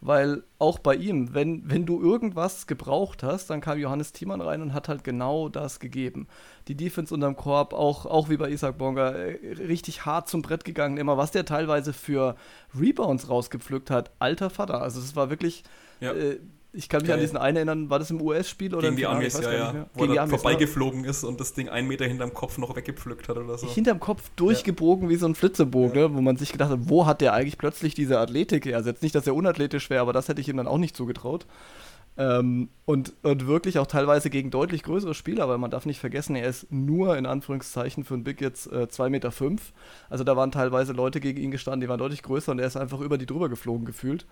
[0.00, 4.62] weil auch bei ihm, wenn, wenn du irgendwas gebraucht hast, dann kam Johannes Thiemann rein
[4.62, 6.28] und hat halt genau das gegeben.
[6.68, 10.64] Die Defense unterm Korb, auch, auch wie bei Isaac Bonga, äh, richtig hart zum Brett
[10.64, 12.36] gegangen, immer was der teilweise für
[12.78, 14.12] Rebounds rausgepflückt hat.
[14.18, 15.64] Alter Vater, also es war wirklich.
[16.00, 16.12] Ja.
[16.12, 16.38] Äh,
[16.78, 17.16] ich kann mich Geil.
[17.16, 19.86] an diesen einen erinnern, war das im US-Spiel oder Gegen die Amis, ja, ja.
[19.94, 23.28] Wo Gegen er Amis, vorbeigeflogen ist und das Ding einen Meter hinterm Kopf noch weggepflückt
[23.28, 23.66] hat oder so.
[23.66, 25.10] Hinterm Kopf durchgebogen ja.
[25.10, 26.14] wie so ein Flitzebogen, ja.
[26.14, 28.76] wo man sich gedacht hat, wo hat der eigentlich plötzlich diese Athletik her?
[28.76, 30.94] Also jetzt nicht, dass er unathletisch wäre, aber das hätte ich ihm dann auch nicht
[30.94, 31.46] zugetraut.
[32.16, 36.36] Ähm, und, und wirklich auch teilweise gegen deutlich größere Spieler, weil man darf nicht vergessen,
[36.36, 39.32] er ist nur in Anführungszeichen für ein Big jetzt 2,5 äh, Meter.
[39.32, 39.72] Fünf.
[40.10, 42.76] Also da waren teilweise Leute gegen ihn gestanden, die waren deutlich größer und er ist
[42.76, 44.26] einfach über die drüber geflogen gefühlt.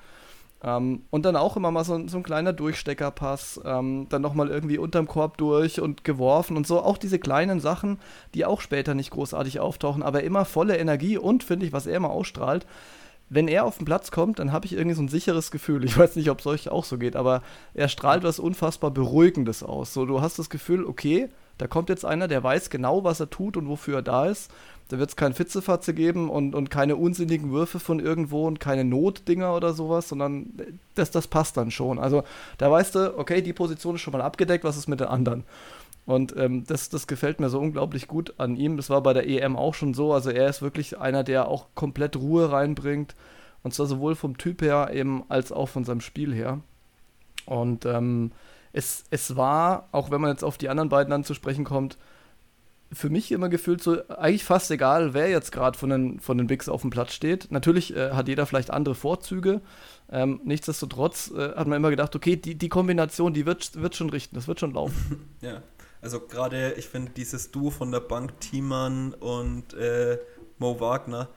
[0.63, 4.79] Ähm, und dann auch immer mal so, so ein kleiner Durchsteckerpass, ähm, dann nochmal irgendwie
[4.79, 6.81] unterm Korb durch und geworfen und so.
[6.83, 7.99] Auch diese kleinen Sachen,
[8.35, 11.97] die auch später nicht großartig auftauchen, aber immer volle Energie und finde ich, was er
[11.97, 12.67] immer ausstrahlt.
[13.29, 15.85] Wenn er auf den Platz kommt, dann habe ich irgendwie so ein sicheres Gefühl.
[15.85, 17.43] Ich weiß nicht, ob es euch auch so geht, aber
[17.75, 19.93] er strahlt was unfassbar Beruhigendes aus.
[19.93, 21.29] So, du hast das Gefühl, okay,
[21.59, 24.51] da kommt jetzt einer, der weiß genau, was er tut und wofür er da ist.
[24.89, 28.85] Da wird es kein Fitzefatze geben und, und keine unsinnigen Würfe von irgendwo und keine
[28.85, 30.53] Notdinger oder sowas, sondern
[30.95, 31.99] das, das passt dann schon.
[31.99, 32.23] Also
[32.59, 35.45] da weißt du, okay, die Position ist schon mal abgedeckt, was ist mit den anderen?
[36.07, 38.77] Und ähm, das, das gefällt mir so unglaublich gut an ihm.
[38.77, 40.13] Das war bei der EM auch schon so.
[40.13, 43.17] Also er ist wirklich einer, der auch komplett Ruhe reinbringt.
[43.65, 46.61] Und zwar sowohl vom Typ her eben als auch von seinem Spiel her.
[47.45, 48.31] Und ähm,
[48.73, 51.99] es, es war, auch wenn man jetzt auf die anderen beiden anzusprechen kommt,
[52.93, 56.47] für mich immer gefühlt so eigentlich fast egal, wer jetzt gerade von den, von den
[56.47, 57.51] Bigs auf dem Platz steht.
[57.51, 59.61] Natürlich äh, hat jeder vielleicht andere Vorzüge.
[60.11, 64.11] Ähm, nichtsdestotrotz äh, hat man immer gedacht, okay, die, die Kombination, die wird, wird schon
[64.11, 65.29] richten, das wird schon laufen.
[65.41, 65.63] ja,
[66.01, 70.19] also gerade, ich finde dieses Duo von der Bank Thiemann und äh,
[70.59, 71.29] Mo Wagner,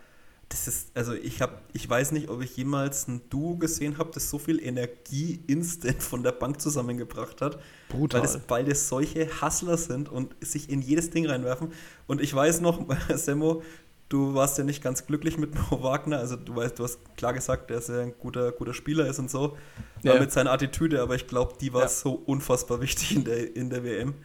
[0.50, 4.10] das ist, also ich habe, ich weiß nicht, ob ich jemals ein Duo gesehen habe,
[4.12, 7.60] das so viel Energie instant von der Bank zusammengebracht hat.
[7.88, 8.22] Brutal.
[8.22, 11.72] Weil das beide solche Hustler sind und sich in jedes Ding reinwerfen.
[12.08, 12.84] Und ich weiß noch,
[13.16, 13.62] Semmo,
[14.10, 16.18] du warst ja nicht ganz glücklich mit Mo Wagner.
[16.18, 19.30] Also du weißt, du hast klar gesagt, dass er ein guter, guter Spieler ist und
[19.30, 19.56] so.
[20.02, 20.20] Ja.
[20.20, 21.88] Mit seiner Attitüde, aber ich glaube, die war ja.
[21.90, 24.16] so unfassbar wichtig in der, in der WM.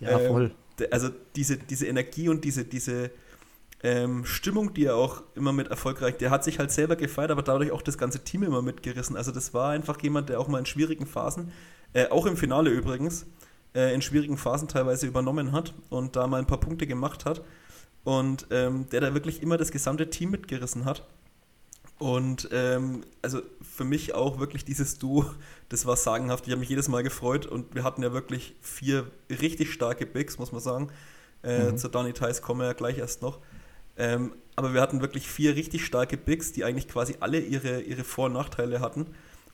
[0.00, 0.54] Ja, ähm, voll.
[0.90, 3.10] Also diese, diese Energie und diese, diese
[3.82, 7.42] ähm, Stimmung, die er auch immer mit erfolgreich, der hat sich halt selber gefeiert, aber
[7.42, 9.16] dadurch auch das ganze Team immer mitgerissen.
[9.16, 11.52] Also das war einfach jemand, der auch mal in schwierigen Phasen,
[11.92, 13.26] äh, auch im Finale übrigens,
[13.74, 17.42] äh, in schwierigen Phasen teilweise übernommen hat und da mal ein paar Punkte gemacht hat
[18.04, 21.06] und ähm, der da wirklich immer das gesamte Team mitgerissen hat.
[21.98, 25.24] Und ähm, also für mich auch wirklich dieses Duo,
[25.68, 26.46] das war sagenhaft.
[26.46, 30.38] Ich habe mich jedes Mal gefreut und wir hatten ja wirklich vier richtig starke Bigs,
[30.38, 30.88] muss man sagen.
[31.42, 31.78] Äh, mhm.
[31.78, 33.40] Zu Donny Tice kommen wir ja gleich erst noch.
[33.98, 38.04] Ähm, aber wir hatten wirklich vier richtig starke Bigs, die eigentlich quasi alle ihre, ihre
[38.04, 39.06] Vor- und Nachteile hatten.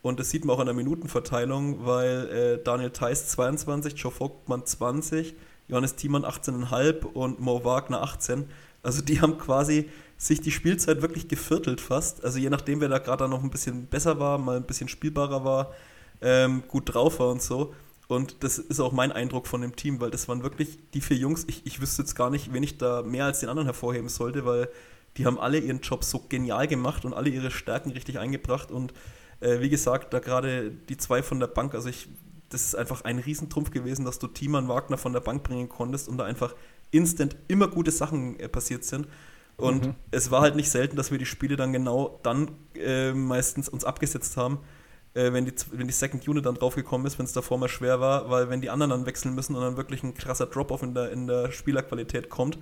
[0.02, 4.66] Und das sieht man auch an der Minutenverteilung, weil äh, Daniel Theiss 22, Joe Vogtmann
[4.66, 5.34] 20,
[5.68, 8.46] Johannes Thiemann 18,5 und Mo Wagner 18.
[8.82, 9.88] Also die haben quasi
[10.18, 12.22] sich die Spielzeit wirklich geviertelt fast.
[12.22, 15.44] Also je nachdem, wer da gerade noch ein bisschen besser war, mal ein bisschen spielbarer
[15.44, 15.72] war,
[16.20, 17.74] ähm, gut drauf war und so.
[18.06, 21.16] Und das ist auch mein Eindruck von dem Team, weil das waren wirklich die vier
[21.16, 21.44] Jungs.
[21.48, 24.44] Ich, ich wüsste jetzt gar nicht, wen ich da mehr als den anderen hervorheben sollte,
[24.44, 24.68] weil
[25.16, 28.70] die haben alle ihren Job so genial gemacht und alle ihre Stärken richtig eingebracht.
[28.70, 28.92] Und
[29.40, 32.08] äh, wie gesagt, da gerade die zwei von der Bank, also ich,
[32.50, 36.08] das ist einfach ein Riesentrumpf gewesen, dass du Thiemann Wagner von der Bank bringen konntest
[36.08, 36.54] und da einfach
[36.90, 39.08] instant immer gute Sachen äh, passiert sind.
[39.56, 39.94] Und mhm.
[40.10, 43.84] es war halt nicht selten, dass wir die Spiele dann genau dann äh, meistens uns
[43.84, 44.58] abgesetzt haben,
[45.14, 48.00] äh, wenn, die, wenn die Second Unit dann draufgekommen ist, wenn es davor mal schwer
[48.00, 50.94] war, weil wenn die anderen dann wechseln müssen und dann wirklich ein krasser Drop-off in
[50.94, 52.58] der, in der Spielerqualität kommt,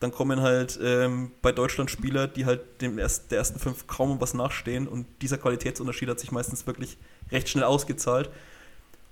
[0.00, 4.20] dann kommen halt ähm, bei Deutschland Spieler, die halt dem erst, der ersten fünf kaum
[4.20, 6.98] was nachstehen und dieser Qualitätsunterschied hat sich meistens wirklich
[7.30, 8.30] recht schnell ausgezahlt.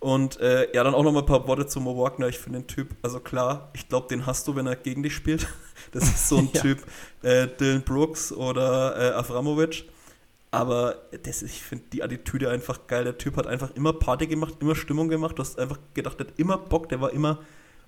[0.00, 2.26] Und äh, ja, dann auch noch mal ein paar Worte zu Mo Wagner.
[2.26, 5.14] Ich finde den Typ, also klar, ich glaube, den hast du, wenn er gegen dich
[5.14, 5.46] spielt.
[5.90, 6.60] Das ist so ein ja.
[6.60, 6.78] Typ,
[7.22, 9.84] äh, Dylan Brooks oder äh, Avramovic.
[10.52, 13.04] Aber das, ich finde die Attitüde einfach geil.
[13.04, 15.38] Der Typ hat einfach immer Party gemacht, immer Stimmung gemacht.
[15.38, 17.40] Du hast einfach gedacht, der hat immer Bock, der war immer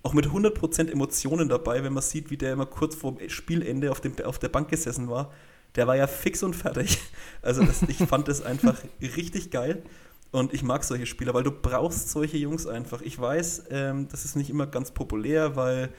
[0.03, 4.01] auch mit 100% Emotionen dabei, wenn man sieht, wie der immer kurz vor Spielende auf,
[4.01, 5.31] dem, auf der Bank gesessen war.
[5.77, 6.99] Der war ja fix und fertig.
[7.43, 9.83] Also das, ich fand das einfach richtig geil.
[10.31, 13.03] Und ich mag solche Spieler, weil du brauchst solche Jungs einfach.
[13.03, 15.91] Ich weiß, ähm, das ist nicht immer ganz populär, weil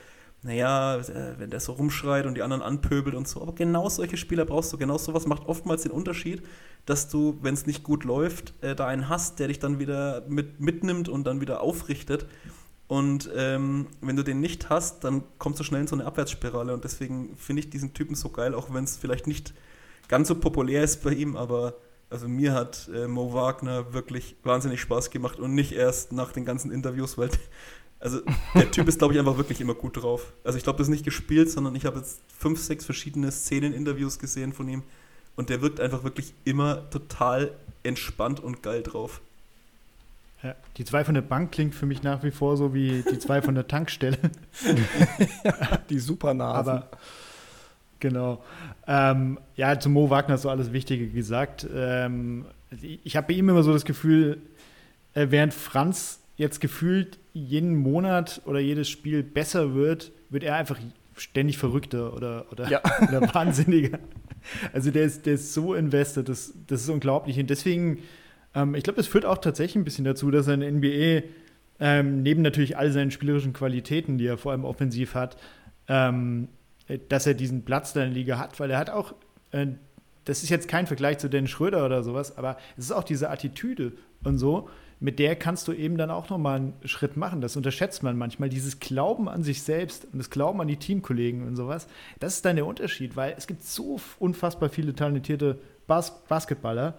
[0.46, 3.42] naja, äh, wenn der so rumschreit und die anderen anpöbelt und so.
[3.42, 4.78] Aber genau solche Spieler brauchst du.
[4.78, 6.44] Genau sowas macht oftmals den Unterschied,
[6.86, 10.24] dass du, wenn es nicht gut läuft, äh, da einen hast, der dich dann wieder
[10.28, 12.28] mit, mitnimmt und dann wieder aufrichtet.
[12.88, 16.76] Und ähm, wenn du den nicht hast, dann kommst du schnell in so eine Abwärtsspirale.
[16.76, 19.56] Und deswegen finde ich diesen Typen so geil, auch wenn es vielleicht nicht
[20.08, 21.74] ganz so populär ist bei ihm, aber
[22.12, 26.46] also mir hat äh, Mo Wagner wirklich wahnsinnig Spaß gemacht und nicht erst nach den
[26.46, 27.32] ganzen Interviews, weil
[28.00, 28.22] also
[28.54, 30.34] der Typ ist, glaube ich, einfach wirklich immer gut drauf.
[30.44, 34.20] Also ich glaube, das ist nicht gespielt, sondern ich habe jetzt fünf, sechs verschiedene Szenen-Interviews
[34.20, 34.84] gesehen von ihm
[35.36, 37.52] und der wirkt einfach wirklich immer total
[37.84, 39.22] entspannt und geil drauf.
[40.44, 43.20] Ja, die zwei von der Bank klingt für mich nach wie vor so wie die
[43.20, 44.18] zwei von der Tankstelle.
[45.90, 46.74] die Supernasen.
[46.74, 46.90] Aber
[48.00, 48.44] genau.
[48.86, 51.66] Ähm, ja, zu Mo Wagner so alles Wichtige gesagt.
[51.74, 54.40] Ähm, ich habe bei ihm immer so das Gefühl,
[55.14, 60.80] äh, während Franz jetzt gefühlt jeden Monat oder jedes Spiel besser wird, wird er einfach
[61.18, 62.82] ständig verrückter oder, oder, ja.
[63.02, 64.00] oder wahnsinniger.
[64.72, 67.38] Also der ist, der ist so invested, das, das ist unglaublich.
[67.38, 68.00] Und deswegen,
[68.54, 71.28] ähm, ich glaube, das führt auch tatsächlich ein bisschen dazu, dass er in NBA
[71.82, 75.36] ähm, neben natürlich all seinen spielerischen Qualitäten, die er vor allem offensiv hat,
[75.90, 76.48] ähm,
[77.10, 79.14] dass er diesen Platz da in der Liga hat, weil er hat auch,
[79.52, 79.68] äh,
[80.24, 83.30] das ist jetzt kein Vergleich zu Dennis Schröder oder sowas, aber es ist auch diese
[83.30, 83.92] Attitüde
[84.24, 84.70] und so,
[85.00, 87.42] mit der kannst du eben dann auch nochmal einen Schritt machen.
[87.42, 88.50] Das unterschätzt man manchmal.
[88.50, 91.88] Dieses Glauben an sich selbst und das Glauben an die Teamkollegen und sowas,
[92.20, 96.96] das ist dann der Unterschied, weil es gibt so unfassbar viele talentierte Bas Basketballer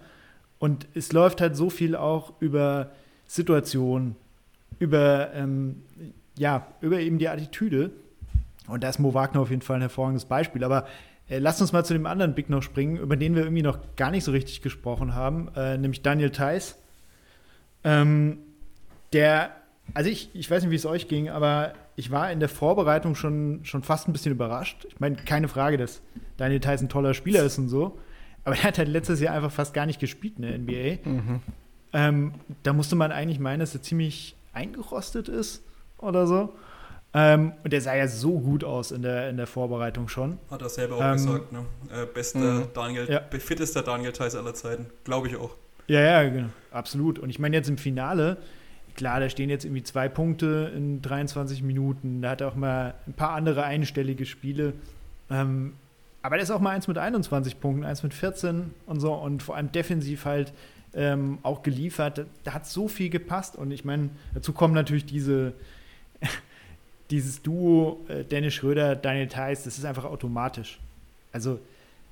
[0.59, 2.91] und es läuft halt so viel auch über
[3.25, 4.15] Situationen,
[4.79, 5.83] über ähm,
[6.37, 7.91] ja, über eben die Attitüde.
[8.67, 10.63] Und da ist Mo Wagner auf jeden Fall ein hervorragendes Beispiel.
[10.63, 10.87] Aber
[11.29, 13.79] äh, lasst uns mal zu dem anderen Big noch springen, über den wir irgendwie noch
[13.95, 16.77] gar nicht so richtig gesprochen haben, äh, nämlich Daniel Theiss.
[17.87, 18.39] Ähm,
[19.13, 19.51] der,
[19.93, 23.15] also ich, ich weiß nicht, wie es euch ging, aber ich war in der Vorbereitung
[23.15, 24.85] schon, schon fast ein bisschen überrascht.
[24.89, 26.01] Ich meine, keine Frage, dass
[26.35, 27.97] Daniel Theiss ein toller Spieler ist und so.
[28.43, 31.09] Aber er hat halt letztes Jahr einfach fast gar nicht gespielt in der NBA.
[31.09, 31.41] Mhm.
[31.93, 32.33] Ähm,
[32.63, 35.63] da musste man eigentlich meinen, dass er ziemlich eingerostet ist
[35.97, 36.53] oder so.
[37.13, 40.39] Ähm, und der sah ja so gut aus in der, in der Vorbereitung schon.
[40.51, 41.65] Hat er selber auch ähm, gesagt, ne?
[41.89, 42.67] Äh, bester mh.
[42.73, 43.21] Daniel, ja.
[43.39, 44.87] fittester Daniel Theiss aller Zeiten.
[45.05, 45.51] Glaube ich auch.
[45.87, 46.49] Ja, ja, genau.
[46.71, 47.17] Absolut.
[47.17, 48.37] Und ich meine, jetzt im Finale,
[48.95, 52.21] klar, da stehen jetzt irgendwie zwei Punkte in 23 Minuten.
[52.21, 54.73] Da hat er auch mal ein paar andere einstellige Spiele.
[55.29, 55.73] Ähm,
[56.21, 59.13] aber da ist auch mal eins mit 21 Punkten, eins mit 14 und so.
[59.13, 60.51] Und vor allem defensiv halt
[60.93, 62.25] ähm, auch geliefert.
[62.43, 63.55] Da hat so viel gepasst.
[63.55, 65.53] Und ich meine, dazu kommen natürlich diese,
[67.11, 70.79] dieses Duo äh, Dennis Schröder, Daniel Theiss, das ist einfach automatisch.
[71.31, 71.59] Also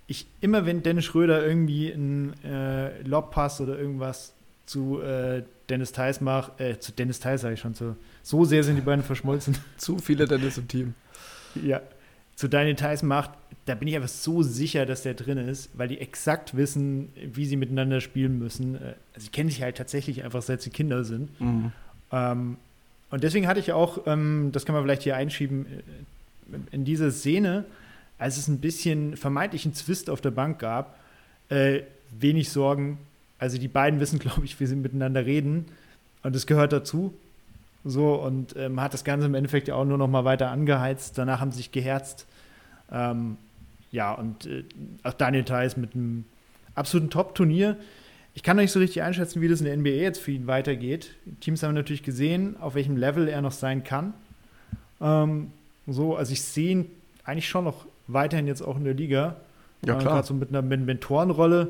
[0.08, 4.34] ich, immer wenn Dennis Schröder irgendwie einen äh, Lobpass oder irgendwas
[4.66, 8.64] zu äh, Dennis Theiss macht, äh, zu Dennis Theiss sage ich schon, so, so sehr
[8.64, 9.58] sind die beiden verschmolzen.
[9.78, 10.94] zu viele Dennis im Team.
[11.56, 11.82] Ja,
[12.36, 13.32] zu Daniel Theiss macht,
[13.66, 17.46] da bin ich einfach so sicher, dass der drin ist, weil die exakt wissen, wie
[17.46, 18.76] sie miteinander spielen müssen.
[18.76, 21.40] Äh, also sie kennen sich halt tatsächlich einfach, seit sie Kinder sind.
[21.40, 21.72] Mhm.
[22.12, 22.58] Ähm,
[23.10, 27.12] und deswegen hatte ich auch, ähm, das kann man vielleicht hier einschieben, äh, in dieser
[27.12, 27.66] Szene,
[28.18, 30.98] als es ein bisschen vermeintlichen Zwist auf der Bank gab,
[31.50, 32.98] äh, wenig Sorgen.
[33.40, 35.66] Also die beiden wissen, glaube ich, wie sie miteinander reden.
[36.24, 37.14] Und es gehört dazu.
[37.84, 41.18] So, und ähm, hat das Ganze im Endeffekt ja auch nur noch mal weiter angeheizt.
[41.18, 42.26] Danach haben sie sich geherzt.
[42.92, 43.38] Ähm,
[43.92, 44.64] ja, und äh,
[45.04, 46.26] auch Daniel Theiss mit einem
[46.74, 47.78] absoluten Top-Turnier.
[48.34, 50.48] Ich kann noch nicht so richtig einschätzen, wie das in der NBA jetzt für ihn
[50.48, 51.12] weitergeht.
[51.26, 54.14] Die Teams haben natürlich gesehen, auf welchem Level er noch sein kann.
[55.00, 55.52] Ähm,
[55.88, 56.92] so, also ich sehe ihn
[57.24, 59.36] eigentlich schon noch weiterhin jetzt auch in der Liga.
[59.86, 60.16] Ja, äh, klar.
[60.16, 61.70] Gerade so mit einer Mentorenrolle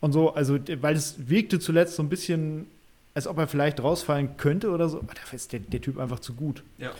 [0.00, 0.34] und so.
[0.34, 2.66] Also, weil es wirkte zuletzt so ein bisschen,
[3.14, 4.98] als ob er vielleicht rausfallen könnte oder so.
[4.98, 6.62] Aber dafür ist der, der Typ einfach zu gut.
[6.78, 6.90] Ja.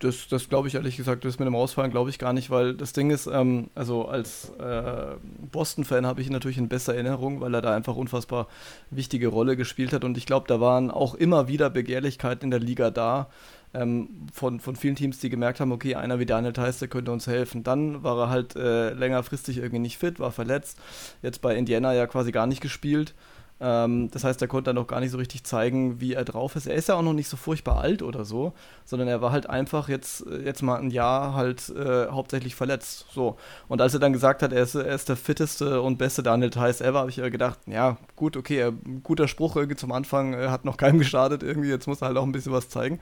[0.00, 2.74] Das, das glaube ich ehrlich gesagt, das mit dem Rausfallen glaube ich gar nicht, weil
[2.74, 5.14] das Ding ist, ähm, also als äh,
[5.52, 8.46] Boston-Fan habe ich ihn natürlich in besser Erinnerung, weil er da einfach unfassbar
[8.90, 12.60] wichtige Rolle gespielt hat und ich glaube, da waren auch immer wieder Begehrlichkeiten in der
[12.60, 13.30] Liga da,
[13.74, 17.12] ähm, von, von vielen Teams, die gemerkt haben, okay, einer wie Daniel Theiss, der könnte
[17.12, 17.62] uns helfen.
[17.62, 20.78] Dann war er halt äh, längerfristig irgendwie nicht fit, war verletzt,
[21.22, 23.14] jetzt bei Indiana ja quasi gar nicht gespielt.
[23.60, 26.56] Ähm, das heißt, er konnte dann noch gar nicht so richtig zeigen, wie er drauf
[26.56, 26.66] ist.
[26.66, 28.52] Er ist ja auch noch nicht so furchtbar alt oder so,
[28.84, 33.06] sondern er war halt einfach jetzt, äh, jetzt mal ein Jahr halt äh, hauptsächlich verletzt.
[33.12, 33.36] So.
[33.68, 36.50] Und als er dann gesagt hat, er ist, er ist der fitteste und beste Daniel
[36.50, 38.72] Theiss ever, habe ich gedacht, ja, gut, okay,
[39.02, 42.24] guter Spruch irgendwie zum Anfang, hat noch keinem geschadet irgendwie, jetzt muss er halt auch
[42.24, 43.00] ein bisschen was zeigen.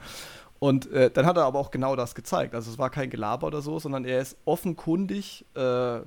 [0.59, 2.55] Und äh, dann hat er aber auch genau das gezeigt.
[2.55, 5.99] Also es war kein Gelaber oder so, sondern er ist offenkundig, äh,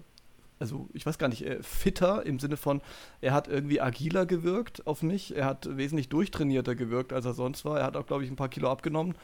[0.58, 2.80] also ich weiß gar nicht, äh, fitter im Sinne von,
[3.20, 5.36] er hat irgendwie agiler gewirkt auf mich.
[5.36, 7.78] Er hat wesentlich durchtrainierter gewirkt, als er sonst war.
[7.78, 9.14] Er hat auch, glaube ich, ein paar Kilo abgenommen.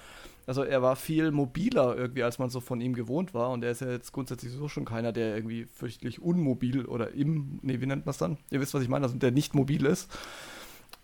[0.47, 3.51] Also er war viel mobiler irgendwie, als man so von ihm gewohnt war.
[3.51, 7.61] Und er ist ja jetzt grundsätzlich so schon keiner, der irgendwie fürchtlich unmobil oder im,
[7.63, 8.39] nee, wie nennt man es dann?
[8.51, 10.11] Ihr wisst, was ich meine, also der nicht mobil ist.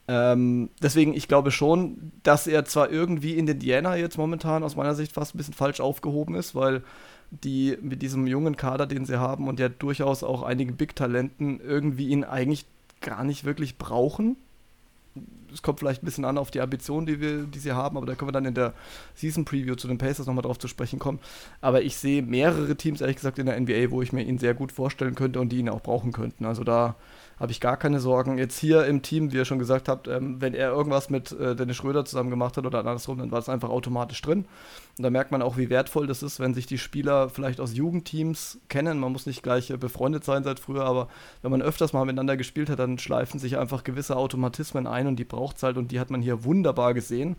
[0.09, 4.75] Ähm, deswegen, ich glaube schon, dass er zwar irgendwie in den Indiana jetzt momentan aus
[4.75, 6.83] meiner Sicht fast ein bisschen falsch aufgehoben ist, weil
[7.31, 12.09] die mit diesem jungen Kader, den sie haben und ja durchaus auch einigen Big-Talenten irgendwie
[12.09, 12.65] ihn eigentlich
[13.03, 14.37] gar nicht wirklich brauchen.
[15.53, 18.07] Es kommt vielleicht ein bisschen an auf die Ambitionen, die, wir, die sie haben, aber
[18.07, 18.73] da können wir dann in der
[19.15, 21.19] Season Preview zu den Pacers nochmal drauf zu sprechen kommen.
[21.61, 24.55] Aber ich sehe mehrere Teams, ehrlich gesagt, in der NBA, wo ich mir ihn sehr
[24.55, 26.47] gut vorstellen könnte und die ihn auch brauchen könnten.
[26.47, 26.97] Also da
[27.41, 28.39] habe ich gar keine Sorgen.
[28.39, 31.55] Jetzt hier im Team, wie ihr schon gesagt habt, ähm, wenn er irgendwas mit äh,
[31.55, 34.47] Dennis Schröder zusammen gemacht hat oder andersrum, dann war es einfach automatisch drin.
[34.97, 37.75] Und da merkt man auch, wie wertvoll das ist, wenn sich die Spieler vielleicht aus
[37.75, 38.99] Jugendteams kennen.
[38.99, 41.09] Man muss nicht gleich äh, befreundet sein seit früher, aber
[41.43, 45.17] wenn man öfters mal miteinander gespielt hat, dann schleifen sich einfach gewisse Automatismen ein und
[45.17, 47.37] die braucht es halt und die hat man hier wunderbar gesehen.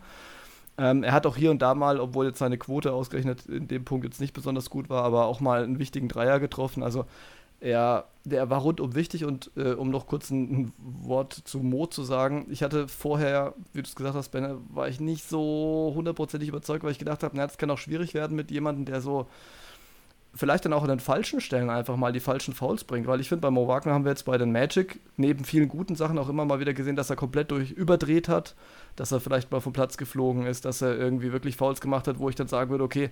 [0.78, 3.84] Ähm, er hat auch hier und da mal, obwohl jetzt seine Quote ausgerechnet in dem
[3.84, 6.82] Punkt jetzt nicht besonders gut war, aber auch mal einen wichtigen Dreier getroffen.
[6.82, 7.04] Also
[7.60, 11.86] er, der war rundum wichtig und äh, um noch kurz ein, ein, Wort zu Mo
[11.86, 15.92] zu sagen, ich hatte vorher, wie du es gesagt hast, Ben, war ich nicht so
[15.94, 19.26] hundertprozentig überzeugt, weil ich gedacht habe, das kann auch schwierig werden mit jemandem, der so
[20.34, 23.28] vielleicht dann auch an den falschen Stellen einfach mal die falschen Fouls bringt, weil ich
[23.28, 26.28] finde, bei Mo Wagner haben wir jetzt bei den Magic neben vielen guten Sachen auch
[26.28, 28.54] immer mal wieder gesehen, dass er komplett durch überdreht hat,
[28.96, 32.18] dass er vielleicht mal vom Platz geflogen ist, dass er irgendwie wirklich Fouls gemacht hat,
[32.18, 33.10] wo ich dann sagen würde, okay,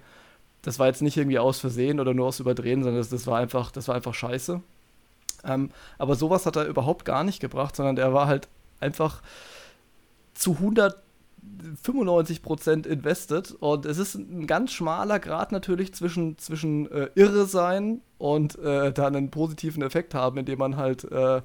[0.62, 3.38] das war jetzt nicht irgendwie aus Versehen oder nur aus Überdrehen, sondern das, das war
[3.38, 4.61] einfach, das war einfach scheiße.
[5.44, 8.48] Ähm, aber sowas hat er überhaupt gar nicht gebracht, sondern er war halt
[8.80, 9.22] einfach
[10.34, 11.02] zu 100
[11.84, 18.00] 95% invested und es ist ein ganz schmaler Grad natürlich zwischen, zwischen äh, irre sein
[18.18, 21.40] und äh, dann einen positiven Effekt haben, indem man halt äh,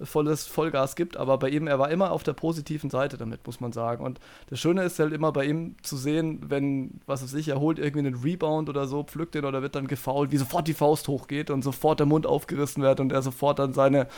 [0.00, 3.60] volles Vollgas gibt, aber bei ihm, er war immer auf der positiven Seite damit, muss
[3.60, 4.04] man sagen.
[4.04, 4.20] Und
[4.50, 7.78] das Schöne ist halt immer bei ihm zu sehen, wenn, was weiß ich, er holt
[7.78, 11.08] irgendwie einen Rebound oder so, pflückt den oder wird dann gefault, wie sofort die Faust
[11.08, 14.08] hochgeht und sofort der Mund aufgerissen wird und er sofort dann seine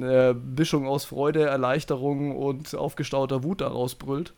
[0.00, 4.34] äh, Mischung aus Freude, Erleichterung und aufgestauter Wut daraus brüllt.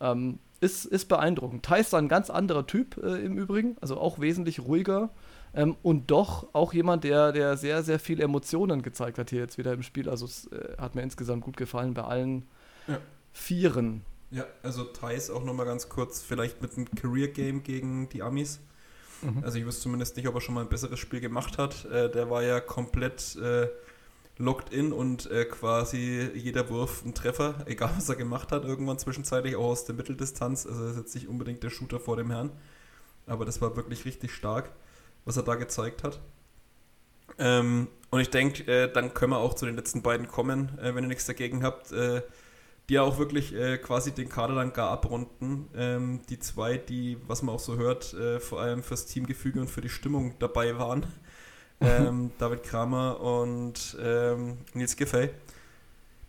[0.00, 1.64] Ähm, ist, ist beeindruckend.
[1.64, 5.10] Thais ist ein ganz anderer Typ äh, im Übrigen, also auch wesentlich ruhiger
[5.54, 9.58] ähm, und doch auch jemand, der, der sehr, sehr viele Emotionen gezeigt hat hier jetzt
[9.58, 10.08] wieder im Spiel.
[10.08, 12.46] Also es äh, hat mir insgesamt gut gefallen bei allen
[12.86, 12.98] ja.
[13.32, 14.02] Vieren.
[14.30, 18.60] Ja, also Thais auch nochmal ganz kurz, vielleicht mit einem Career-Game gegen die Amis.
[19.22, 19.42] Mhm.
[19.42, 21.84] Also ich wüsste zumindest nicht, ob er schon mal ein besseres Spiel gemacht hat.
[21.86, 23.68] Äh, der war ja komplett äh,
[24.38, 28.98] locked in und äh, quasi jeder Wurf ein Treffer, egal was er gemacht hat, irgendwann
[28.98, 30.66] zwischenzeitlich auch aus der Mitteldistanz.
[30.66, 32.50] Also er ist jetzt nicht unbedingt der Shooter vor dem Herrn.
[33.26, 34.70] Aber das war wirklich richtig stark,
[35.28, 36.18] was er da gezeigt hat.
[37.38, 40.94] Ähm, und ich denke, äh, dann können wir auch zu den letzten beiden kommen, äh,
[40.94, 42.22] wenn ihr nichts dagegen habt, äh,
[42.88, 45.68] die ja auch wirklich äh, quasi den Kader dann gar abrunden.
[45.76, 49.68] Ähm, die zwei, die, was man auch so hört, äh, vor allem fürs Teamgefüge und
[49.68, 51.06] für die Stimmung dabei waren
[51.80, 55.28] ähm, David Kramer und ähm, Nils Giffey.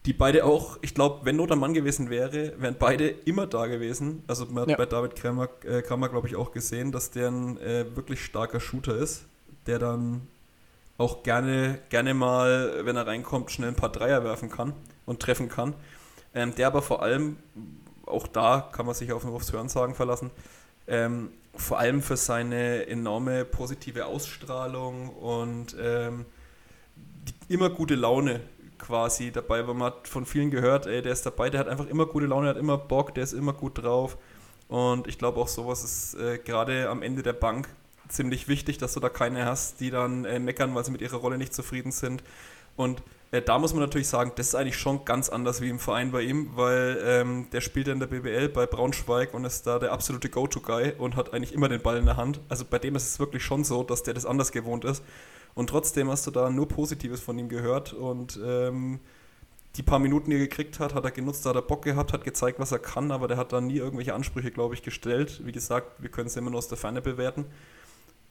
[0.09, 3.67] Die beide auch, ich glaube, wenn Not am Mann gewesen wäre, wären beide immer da
[3.67, 4.23] gewesen.
[4.25, 4.75] Also man hat ja.
[4.75, 8.59] bei David Kramer, äh, Kramer glaube ich, auch gesehen, dass der ein äh, wirklich starker
[8.59, 9.25] Shooter ist,
[9.67, 10.21] der dann
[10.97, 14.73] auch gerne, gerne mal, wenn er reinkommt, schnell ein paar Dreier werfen kann
[15.05, 15.75] und treffen kann.
[16.33, 17.37] Ähm, der aber vor allem,
[18.07, 20.31] auch da kann man sich auf, aufs Hörensagen verlassen,
[20.87, 26.25] ähm, vor allem für seine enorme positive Ausstrahlung und ähm,
[27.27, 28.41] die immer gute Laune
[28.79, 31.87] quasi dabei, weil man hat von vielen gehört, ey, der ist dabei, der hat einfach
[31.87, 34.17] immer gute Laune, der hat immer Bock, der ist immer gut drauf.
[34.67, 37.67] Und ich glaube auch sowas ist äh, gerade am Ende der Bank
[38.07, 41.17] ziemlich wichtig, dass du da keine hast, die dann äh, meckern, weil sie mit ihrer
[41.17, 42.23] Rolle nicht zufrieden sind.
[42.75, 45.79] Und äh, da muss man natürlich sagen, das ist eigentlich schon ganz anders wie im
[45.79, 49.67] Verein bei ihm, weil ähm, der spielt ja in der BBL bei Braunschweig und ist
[49.67, 52.39] da der absolute Go-To-Guy und hat eigentlich immer den Ball in der Hand.
[52.49, 55.03] Also bei dem ist es wirklich schon so, dass der das anders gewohnt ist.
[55.55, 58.99] Und trotzdem hast du da nur Positives von ihm gehört und ähm,
[59.75, 62.11] die paar Minuten, die er gekriegt hat, hat er genutzt, da hat er Bock gehabt,
[62.11, 65.41] hat gezeigt, was er kann, aber der hat da nie irgendwelche Ansprüche, glaube ich, gestellt.
[65.45, 67.45] Wie gesagt, wir können es immer nur aus der Ferne bewerten.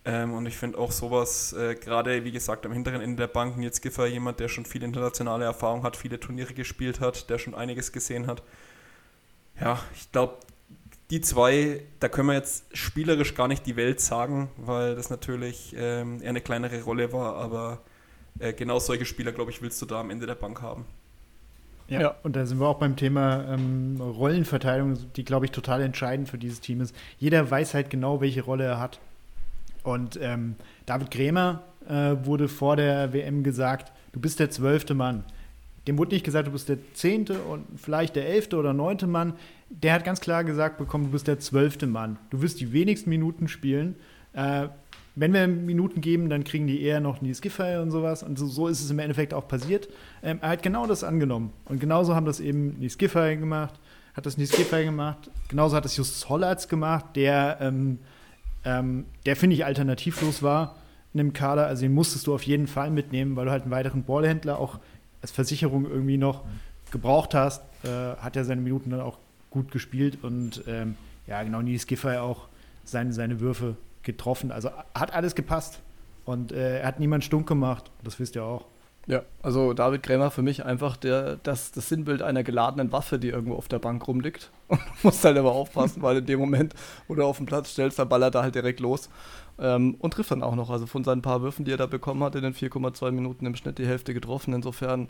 [0.05, 3.63] Ähm, und ich finde auch sowas, äh, gerade wie gesagt, am hinteren Ende der Banken,
[3.63, 7.55] jetzt Giffer, jemand, der schon viel internationale Erfahrung hat, viele Turniere gespielt hat, der schon
[7.55, 8.43] einiges gesehen hat.
[9.61, 10.39] Ja, ich glaube,
[11.11, 15.75] die zwei, da können wir jetzt spielerisch gar nicht die Welt sagen, weil das natürlich
[15.77, 17.81] ähm, eher eine kleinere Rolle war, aber
[18.39, 20.85] äh, genau solche Spieler, glaube ich, willst du da am Ende der Bank haben.
[21.89, 25.81] Ja, ja, und da sind wir auch beim Thema ähm, Rollenverteilung, die, glaube ich, total
[25.81, 26.95] entscheidend für dieses Team ist.
[27.19, 29.01] Jeder weiß halt genau, welche Rolle er hat.
[29.85, 35.25] Und ähm, David Krämer äh, wurde vor der WM gesagt, du bist der zwölfte Mann.
[35.89, 39.35] Dem wurde nicht gesagt, du bist der zehnte und vielleicht der elfte oder neunte Mann.
[39.71, 42.19] Der hat ganz klar gesagt bekommen, du bist der zwölfte Mann.
[42.31, 43.97] Du wirst die wenigsten Minuten spielen.
[44.35, 44.69] Äh,
[45.17, 48.23] wenn wir Minuten geben, dann kriegen die eher noch Nils Giffey und sowas.
[48.23, 49.89] Und so, so, ist es im Endeffekt auch passiert.
[50.23, 51.53] Ähm, er hat genau das angenommen.
[51.65, 53.75] Und genauso haben das eben Nils Giffey gemacht,
[54.15, 55.31] hat das Nils Giffey gemacht.
[55.49, 57.99] Genauso hat das Justus Hollatz gemacht, der ähm,
[58.65, 60.77] ähm, der finde ich alternativlos war
[61.15, 61.67] in dem Kader.
[61.67, 64.79] Also den musstest du auf jeden Fall mitnehmen, weil du halt einen weiteren Ballhändler auch
[65.23, 66.45] als Versicherung irgendwie noch
[66.91, 67.63] gebraucht hast.
[67.85, 69.19] Äh, hat ja seine Minuten dann auch
[69.51, 70.97] gut gespielt und ähm,
[71.27, 72.49] ja, genau, Nils Giffey auch
[72.85, 74.51] seine, seine Würfe getroffen.
[74.51, 75.81] Also hat alles gepasst.
[76.25, 78.67] Und äh, er hat niemand stunk gemacht, das wisst ihr auch.
[79.07, 83.31] Ja, also David Krämer für mich einfach der, das, das Sinnbild einer geladenen Waffe, die
[83.31, 84.51] irgendwo auf der Bank rumliegt.
[84.69, 86.75] Und du musst halt aber aufpassen, weil in dem Moment,
[87.07, 89.09] wo du auf den Platz stellst, dann ballert er halt direkt los.
[89.61, 90.71] Ähm, und trifft dann auch noch.
[90.71, 93.57] Also von seinen paar Würfen, die er da bekommen hat, in den 4,2 Minuten im
[93.57, 94.55] Schnitt die Hälfte getroffen.
[94.55, 95.09] Insofern,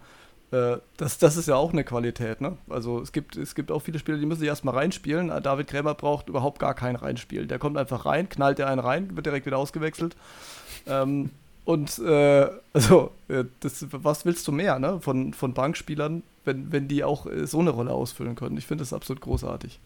[0.50, 2.40] äh, das, das ist ja auch eine Qualität.
[2.40, 2.56] Ne?
[2.68, 5.28] Also es gibt, es gibt auch viele Spieler, die müssen sich erstmal reinspielen.
[5.42, 7.48] David Krämer braucht überhaupt gar kein Reinspielen.
[7.48, 10.16] Der kommt einfach rein, knallt der einen rein, wird direkt wieder ausgewechselt.
[10.86, 11.30] Ähm,
[11.68, 15.02] und äh, also, äh, das, was willst du mehr ne?
[15.02, 18.56] von, von Bankspielern, wenn, wenn die auch äh, so eine Rolle ausfüllen können?
[18.56, 19.78] Ich finde das absolut großartig.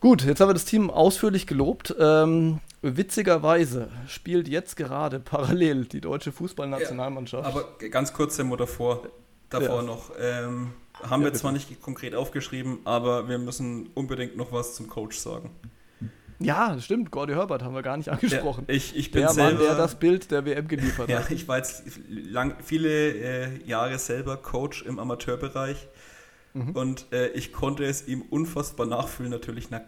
[0.00, 1.94] Gut, jetzt haben wir das Team ausführlich gelobt.
[2.00, 7.44] Ähm, witzigerweise spielt jetzt gerade parallel die deutsche Fußballnationalmannschaft.
[7.44, 9.08] Ja, aber ganz kurz Demo davor,
[9.50, 9.82] davor ja.
[9.82, 10.12] noch.
[10.18, 10.72] Ähm,
[11.02, 15.18] haben ja, wir zwar nicht konkret aufgeschrieben, aber wir müssen unbedingt noch was zum Coach
[15.18, 15.50] sagen.
[16.38, 17.10] Ja, stimmt.
[17.10, 18.64] Gordy Herbert haben wir gar nicht angesprochen.
[18.68, 21.30] Ja, ich, ich bin der selber, Mann, der das Bild der WM geliefert ja, hat.
[21.30, 25.88] Ich war jetzt lang, viele äh, Jahre selber Coach im Amateurbereich
[26.56, 26.70] Mhm.
[26.70, 29.70] Und äh, ich konnte es ihm unfassbar nachfühlen, natürlich.
[29.70, 29.82] Na,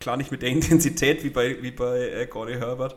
[0.00, 2.96] klar nicht mit der Intensität wie bei, wie bei äh, Gordy Herbert,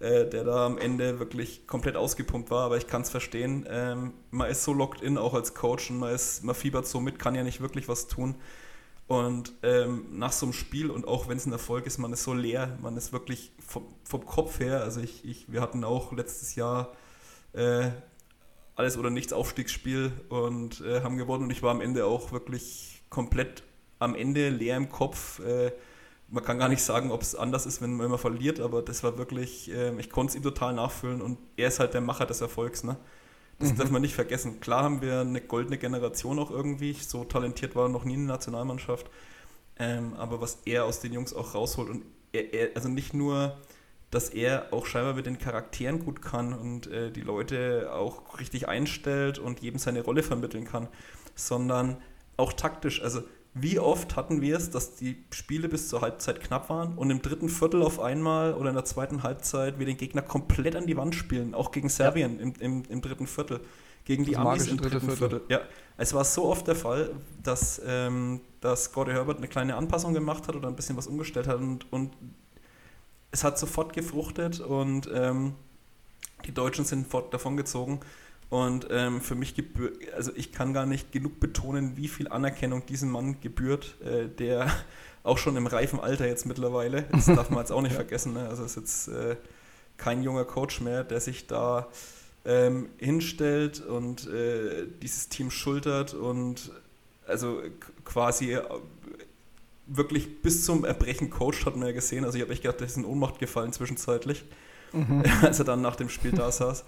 [0.00, 3.66] äh, der da am Ende wirklich komplett ausgepumpt war, aber ich kann es verstehen.
[3.68, 7.00] Ähm, man ist so locked in, auch als Coach, und man, ist, man fiebert so
[7.00, 8.36] mit, kann ja nicht wirklich was tun.
[9.08, 12.24] Und ähm, nach so einem Spiel und auch wenn es ein Erfolg ist, man ist
[12.24, 14.82] so leer, man ist wirklich vom, vom Kopf her.
[14.82, 16.92] Also ich, ich, wir hatten auch letztes Jahr
[17.52, 17.90] äh,
[18.74, 23.02] alles oder nichts Aufstiegsspiel und äh, haben gewonnen und ich war am Ende auch wirklich
[23.08, 23.62] komplett
[24.00, 25.38] am Ende leer im Kopf.
[25.38, 25.70] Äh,
[26.28, 29.02] man kann gar nicht sagen, ob es anders ist, wenn man immer verliert, aber das
[29.04, 32.26] war wirklich, ähm, ich konnte es ihm total nachfüllen und er ist halt der Macher
[32.26, 32.82] des Erfolgs.
[32.82, 32.96] Ne?
[33.58, 33.76] Das mhm.
[33.76, 34.60] darf man nicht vergessen.
[34.60, 36.94] Klar haben wir eine goldene Generation auch irgendwie.
[36.94, 39.08] So talentiert war er noch nie in der Nationalmannschaft.
[39.78, 43.56] Ähm, aber was er aus den Jungs auch rausholt und er, er, also nicht nur,
[44.10, 48.68] dass er auch scheinbar mit den Charakteren gut kann und äh, die Leute auch richtig
[48.68, 50.88] einstellt und jedem seine Rolle vermitteln kann,
[51.34, 51.98] sondern
[52.36, 53.02] auch taktisch.
[53.02, 53.22] Also
[53.58, 57.22] wie oft hatten wir es, dass die Spiele bis zur Halbzeit knapp waren und im
[57.22, 60.96] dritten Viertel auf einmal oder in der zweiten Halbzeit wir den Gegner komplett an die
[60.96, 62.42] Wand spielen, auch gegen Serbien ja.
[62.42, 63.60] im, im, im, dritten Viertel,
[64.04, 65.16] gegen die das Amis im dritten Viertel.
[65.16, 65.40] Viertel.
[65.48, 65.60] Ja,
[65.96, 67.10] es war so oft der Fall,
[67.42, 71.46] dass, ähm, dass Gordon Herbert eine kleine Anpassung gemacht hat oder ein bisschen was umgestellt
[71.46, 72.12] hat und, und
[73.30, 75.54] es hat sofort gefruchtet und ähm,
[76.44, 78.00] die Deutschen sind davon gezogen.
[78.48, 82.86] Und ähm, für mich gebührt, also ich kann gar nicht genug betonen, wie viel Anerkennung
[82.86, 84.70] diesem Mann gebührt, äh, der
[85.24, 88.48] auch schon im reifen Alter jetzt mittlerweile, das darf man jetzt auch nicht vergessen, ne?
[88.48, 89.36] also ist jetzt äh,
[89.96, 91.88] kein junger Coach mehr, der sich da
[92.44, 96.70] ähm, hinstellt und äh, dieses Team schultert und
[97.26, 97.60] also
[98.04, 98.62] quasi äh,
[99.86, 102.24] wirklich bis zum Erbrechen coacht, hat man ja gesehen.
[102.24, 104.44] Also ich habe echt gedacht, der ist in Ohnmacht gefallen zwischenzeitlich,
[104.92, 105.24] mhm.
[105.42, 106.84] als er dann nach dem Spiel da saß.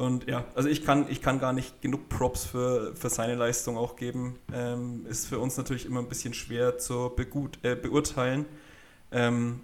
[0.00, 3.76] Und ja, also ich kann, ich kann gar nicht genug Props für, für seine Leistung
[3.76, 4.38] auch geben.
[4.50, 8.46] Ähm, ist für uns natürlich immer ein bisschen schwer zu begut, äh, beurteilen,
[9.12, 9.60] ähm,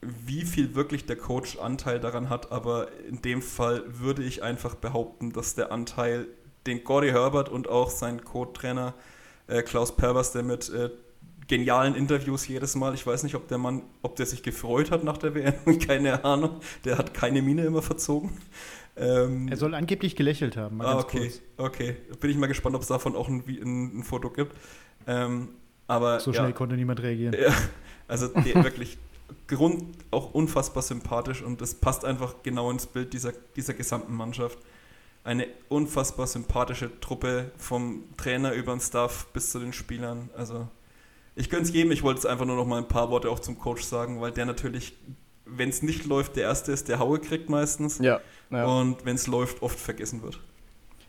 [0.00, 2.52] wie viel wirklich der Coach Anteil daran hat.
[2.52, 6.28] Aber in dem Fall würde ich einfach behaupten, dass der Anteil,
[6.66, 8.94] den Gordy Herbert und auch sein Co-Trainer
[9.48, 10.90] äh, Klaus Perbers, der mit äh,
[11.48, 12.94] genialen Interviews jedes Mal.
[12.94, 16.24] Ich weiß nicht, ob der Mann, ob der sich gefreut hat nach der WM, keine
[16.24, 16.60] Ahnung.
[16.84, 18.38] Der hat keine Miene immer verzogen.
[19.00, 20.80] Ähm, er soll angeblich gelächelt haben.
[20.82, 21.40] ah, okay, kurz.
[21.56, 21.96] okay.
[22.20, 24.54] Bin ich mal gespannt, ob es davon auch ein, ein, ein Foto gibt.
[25.06, 25.48] Ähm,
[25.86, 27.34] aber, so schnell ja, konnte niemand reagieren.
[27.40, 27.54] Ja,
[28.06, 28.98] also wirklich
[29.46, 34.58] Grund auch unfassbar sympathisch und das passt einfach genau ins Bild dieser, dieser gesamten Mannschaft.
[35.22, 40.30] Eine unfassbar sympathische Truppe vom Trainer über den Staff bis zu den Spielern.
[40.36, 40.68] Also
[41.34, 41.92] ich gönne es jedem.
[41.92, 44.32] Ich wollte jetzt einfach nur noch mal ein paar Worte auch zum Coach sagen, weil
[44.32, 44.96] der natürlich,
[45.44, 47.98] wenn es nicht läuft, der Erste ist, der Haue kriegt meistens.
[47.98, 48.20] Ja.
[48.50, 48.66] Ja.
[48.66, 50.40] Und wenn es läuft, oft vergessen wird.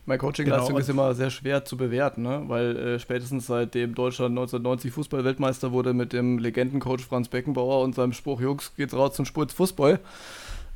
[0.04, 0.78] Meine Coaching-Leistung genau.
[0.80, 2.42] ist immer sehr schwer zu bewerten, ne?
[2.48, 8.12] weil äh, spätestens seitdem Deutschland 1990 Fußball-Weltmeister wurde mit dem Legendencoach Franz Beckenbauer und seinem
[8.12, 10.00] Spruch, Jungs, geht's raus zum Spurz Fußball,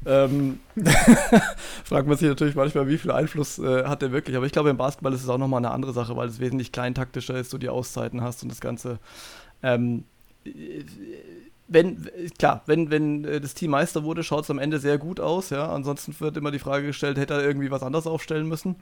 [0.04, 0.60] ähm,
[1.84, 4.36] fragt man sich natürlich manchmal, wie viel Einfluss äh, hat der wirklich.
[4.36, 6.70] Aber ich glaube, im Basketball ist es auch nochmal eine andere Sache, weil es wesentlich
[6.70, 9.00] kleintaktischer ist, du die Auszeiten hast und das Ganze.
[9.62, 10.04] Ähm,
[11.68, 12.08] wenn,
[12.38, 15.50] klar, wenn, wenn äh, das Team Meister wurde, schaut es am Ende sehr gut aus,
[15.50, 15.68] ja.
[15.68, 18.76] Ansonsten wird immer die Frage gestellt, hätte er irgendwie was anderes aufstellen müssen.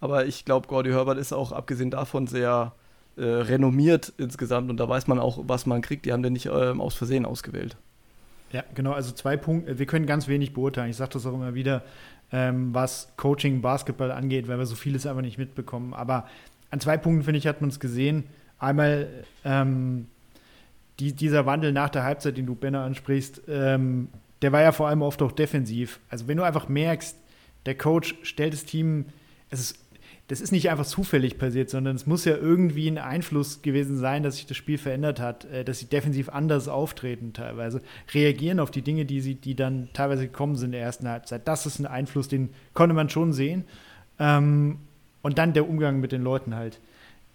[0.00, 2.72] Aber ich glaube, Gordy Herbert ist auch abgesehen davon sehr
[3.16, 6.04] äh, renommiert insgesamt und da weiß man auch, was man kriegt.
[6.04, 7.76] Die haben den nicht äh, aus Versehen ausgewählt.
[8.52, 9.78] Ja, genau, also zwei Punkte.
[9.78, 10.90] Wir können ganz wenig beurteilen.
[10.90, 11.82] Ich sage das auch immer wieder,
[12.32, 15.94] ähm, was Coaching, Basketball angeht, weil wir so vieles einfach nicht mitbekommen.
[15.94, 16.28] Aber
[16.70, 18.24] an zwei Punkten, finde ich, hat man es gesehen.
[18.58, 19.08] Einmal
[19.44, 20.08] ähm,
[21.00, 24.08] die, dieser Wandel nach der Halbzeit, den du, Benner, ansprichst, ähm,
[24.42, 26.00] der war ja vor allem oft auch defensiv.
[26.08, 27.16] Also wenn du einfach merkst,
[27.66, 29.06] der Coach stellt das Team,
[29.50, 29.78] es ist,
[30.28, 34.22] das ist nicht einfach zufällig passiert, sondern es muss ja irgendwie ein Einfluss gewesen sein,
[34.22, 37.82] dass sich das Spiel verändert hat, äh, dass sie defensiv anders auftreten teilweise,
[38.12, 41.46] reagieren auf die Dinge, die sie, die dann teilweise gekommen sind in der ersten Halbzeit.
[41.46, 43.64] Das ist ein Einfluss, den konnte man schon sehen.
[44.18, 44.78] Ähm,
[45.22, 46.80] und dann der Umgang mit den Leuten halt.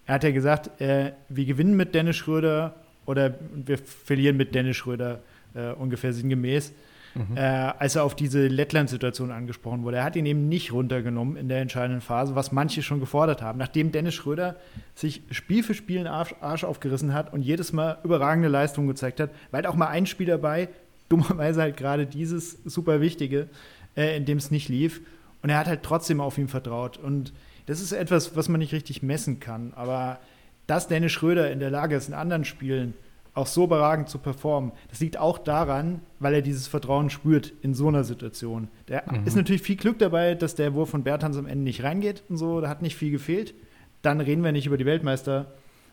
[0.06, 2.74] Er hat ja gesagt, äh, wir gewinnen mit Dennis Schröder
[3.06, 5.20] oder wir verlieren mit Dennis Schröder
[5.54, 6.72] äh, ungefähr sinngemäß.
[7.14, 7.36] Mhm.
[7.36, 9.98] Äh, als er auf diese Lettland-Situation angesprochen wurde.
[9.98, 13.58] Er hat ihn eben nicht runtergenommen in der entscheidenden Phase, was manche schon gefordert haben.
[13.58, 14.56] Nachdem Dennis Schröder
[14.94, 19.20] sich Spiel für Spiel einen Arsch, Arsch aufgerissen hat und jedes Mal überragende Leistungen gezeigt
[19.20, 20.68] hat, war halt auch mal ein Spiel dabei,
[21.10, 23.48] dummerweise halt gerade dieses super Wichtige,
[23.94, 25.02] äh, in dem es nicht lief.
[25.42, 26.96] Und er hat halt trotzdem auf ihn vertraut.
[26.96, 27.34] Und
[27.66, 29.74] das ist etwas, was man nicht richtig messen kann.
[29.74, 30.18] Aber
[30.66, 32.94] dass Dennis Schröder in der Lage ist, in anderen Spielen
[33.34, 37.72] auch so überragend zu performen, das liegt auch daran, weil er dieses Vertrauen spürt in
[37.74, 38.68] so einer Situation.
[38.86, 39.26] Da mhm.
[39.26, 42.36] ist natürlich viel Glück dabei, dass der Wurf von Bertans am Ende nicht reingeht und
[42.36, 43.54] so, da hat nicht viel gefehlt.
[44.02, 45.46] Dann reden wir nicht über die Weltmeister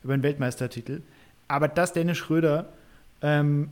[0.03, 1.01] über einen Weltmeistertitel.
[1.47, 2.69] Aber dass Dennis Schröder
[3.21, 3.69] ähm,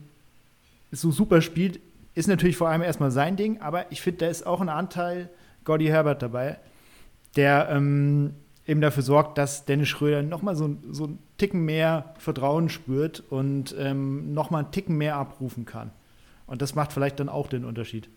[0.90, 1.80] so super spielt,
[2.14, 5.28] ist natürlich vor allem erstmal sein Ding, aber ich finde, da ist auch ein Anteil
[5.64, 6.58] Gordy Herbert dabei,
[7.36, 8.34] der ähm,
[8.68, 13.74] eben dafür sorgt, dass Dennis Schröder nochmal so, so einen Ticken mehr Vertrauen spürt und
[13.78, 15.90] ähm, nochmal einen Ticken mehr abrufen kann.
[16.46, 18.10] Und das macht vielleicht dann auch den Unterschied.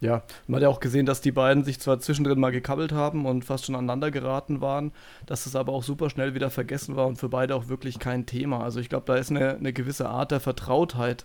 [0.00, 3.26] Ja, man hat ja auch gesehen, dass die beiden sich zwar zwischendrin mal gekabbelt haben
[3.26, 4.92] und fast schon aneinander geraten waren,
[5.26, 8.26] dass es aber auch super schnell wieder vergessen war und für beide auch wirklich kein
[8.26, 8.62] Thema.
[8.62, 11.24] Also ich glaube, da ist eine, eine gewisse Art der Vertrautheit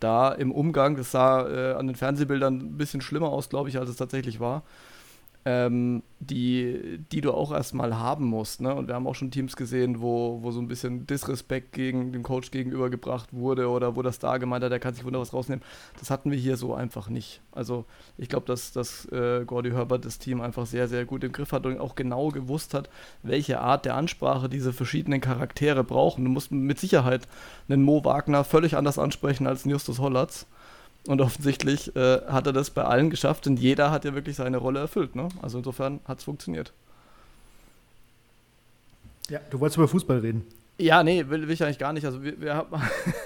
[0.00, 0.96] da im Umgang.
[0.96, 4.40] Das sah äh, an den Fernsehbildern ein bisschen schlimmer aus, glaube ich, als es tatsächlich
[4.40, 4.64] war
[5.46, 8.60] ähm, die, die du auch erstmal haben musst.
[8.60, 8.74] Ne?
[8.74, 12.22] Und wir haben auch schon Teams gesehen, wo, wo so ein bisschen Disrespekt gegen den
[12.22, 15.64] Coach gegenübergebracht wurde oder wo das da gemeint hat, der kann sich wunder was rausnehmen.
[15.98, 17.40] Das hatten wir hier so einfach nicht.
[17.52, 17.86] Also
[18.18, 21.52] ich glaube, dass, dass äh, Gordy Herbert das Team einfach sehr, sehr gut im Griff
[21.52, 22.90] hat und auch genau gewusst hat,
[23.22, 26.24] welche Art der Ansprache diese verschiedenen Charaktere brauchen.
[26.24, 27.26] Du musst mit Sicherheit
[27.68, 30.46] einen Mo Wagner völlig anders ansprechen als einen Justus Hollatz.
[31.06, 34.58] Und offensichtlich äh, hat er das bei allen geschafft und jeder hat ja wirklich seine
[34.58, 35.16] Rolle erfüllt.
[35.16, 35.28] Ne?
[35.40, 36.72] Also insofern hat es funktioniert.
[39.30, 40.44] Ja, du wolltest über Fußball reden.
[40.78, 42.04] Ja, nee, will, will ich eigentlich gar nicht.
[42.04, 42.66] Also wir, wir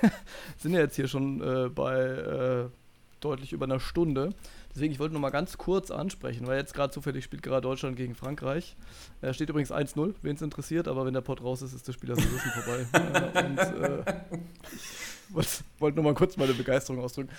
[0.59, 2.65] sind ja jetzt hier schon äh, bei äh,
[3.21, 4.31] deutlich über einer Stunde.
[4.75, 7.97] Deswegen, ich wollte noch mal ganz kurz ansprechen, weil jetzt gerade zufällig spielt gerade Deutschland
[7.97, 8.77] gegen Frankreich.
[9.23, 11.95] Er steht übrigens 1-0, wen es interessiert, aber wenn der Pod raus ist, ist das
[11.95, 12.87] Spiel ja sowieso schon vorbei.
[13.35, 14.05] äh, und äh,
[15.79, 17.31] wollte nur mal kurz meine Begeisterung ausdrücken.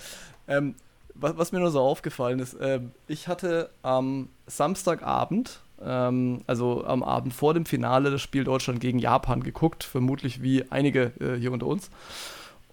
[0.48, 0.76] Ähm,
[1.14, 7.04] was, was, mir nur so aufgefallen ist, äh, ich hatte am Samstagabend, ähm, also am
[7.04, 11.52] Abend vor dem Finale, das Spiel Deutschland gegen Japan geguckt, vermutlich wie einige äh, hier
[11.52, 11.90] unter uns.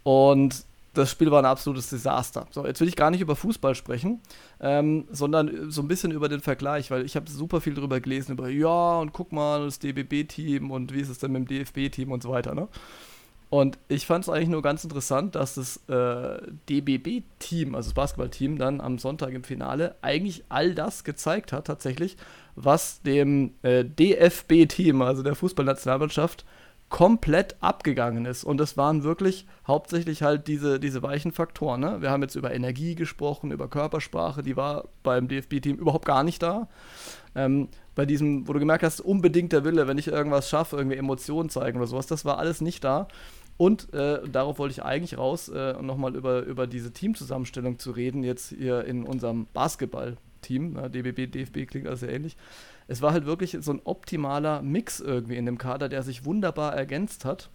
[0.03, 0.65] Und
[0.95, 2.47] das Spiel war ein absolutes Desaster.
[2.51, 4.21] So, jetzt will ich gar nicht über Fußball sprechen,
[4.61, 8.33] ähm, sondern so ein bisschen über den Vergleich, weil ich habe super viel darüber gelesen,
[8.33, 12.13] über ja und guck mal, das DBB-Team und wie ist es denn mit dem DFB-Team
[12.13, 12.55] und so weiter.
[12.55, 12.69] Ne?
[13.53, 18.57] Und ich fand es eigentlich nur ganz interessant, dass das äh, DBB-Team, also das Basketballteam,
[18.57, 22.17] dann am Sonntag im Finale eigentlich all das gezeigt hat, tatsächlich,
[22.55, 26.47] was dem äh, DFB-Team, also der Fußballnationalmannschaft,
[26.89, 28.43] komplett abgegangen ist.
[28.45, 31.81] Und es waren wirklich hauptsächlich halt diese, diese weichen Faktoren.
[31.81, 32.01] Ne?
[32.01, 36.43] Wir haben jetzt über Energie gesprochen, über Körpersprache, die war beim DFB-Team überhaupt gar nicht
[36.43, 36.69] da.
[37.35, 40.97] Ähm, bei diesem, wo du gemerkt hast, unbedingt der Wille, wenn ich irgendwas schaffe, irgendwie
[40.97, 43.09] Emotionen zeigen oder sowas, das war alles nicht da.
[43.57, 48.25] Und äh, darauf wollte ich eigentlich raus, äh, nochmal über, über diese Teamzusammenstellung zu reden,
[48.25, 50.73] jetzt hier in unserem Basketball-Team.
[50.73, 50.91] Ne?
[50.91, 52.37] DBB, DFB klingt alles sehr ähnlich
[52.89, 56.75] es war halt wirklich so ein optimaler Mix irgendwie in dem Kader, der sich wunderbar
[56.75, 57.51] ergänzt hat.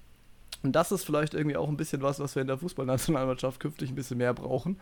[0.63, 3.89] Und das ist vielleicht irgendwie auch ein bisschen was, was wir in der Fußballnationalmannschaft künftig
[3.89, 4.79] ein bisschen mehr brauchen.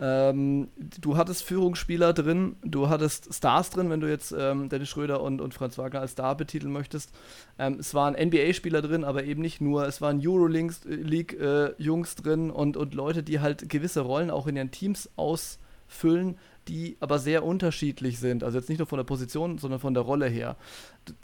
[0.00, 0.68] Ähm,
[1.00, 5.40] du hattest Führungsspieler drin, du hattest Stars drin, wenn du jetzt ähm, Dennis Schröder und,
[5.40, 7.10] und Franz Wagner als Star betiteln möchtest.
[7.58, 9.86] Ähm, es waren NBA-Spieler drin, aber eben nicht nur.
[9.86, 15.10] Es waren Euroleague-Jungs drin und, und Leute, die halt gewisse Rollen auch in ihren Teams
[15.16, 16.38] ausfüllen,
[16.68, 18.44] die aber sehr unterschiedlich sind.
[18.44, 20.56] Also jetzt nicht nur von der Position, sondern von der Rolle her.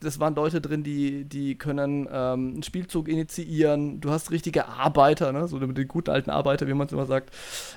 [0.00, 4.00] Das waren Leute drin, die, die können ähm, einen Spielzug initiieren.
[4.00, 5.46] Du hast richtige Arbeiter, ne?
[5.46, 7.34] so mit den guten alten Arbeiter, wie man es immer sagt.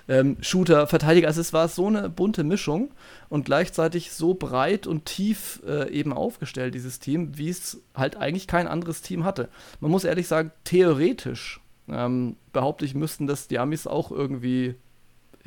[0.08, 1.28] Ähm, Shooter, Verteidiger.
[1.28, 2.92] Also es war so eine bunte Mischung
[3.28, 8.48] und gleichzeitig so breit und tief äh, eben aufgestellt, dieses Team, wie es halt eigentlich
[8.48, 9.50] kein anderes Team hatte.
[9.82, 14.76] Man muss ehrlich sagen, theoretisch ähm, behaupte ich, müssten das die Amis auch irgendwie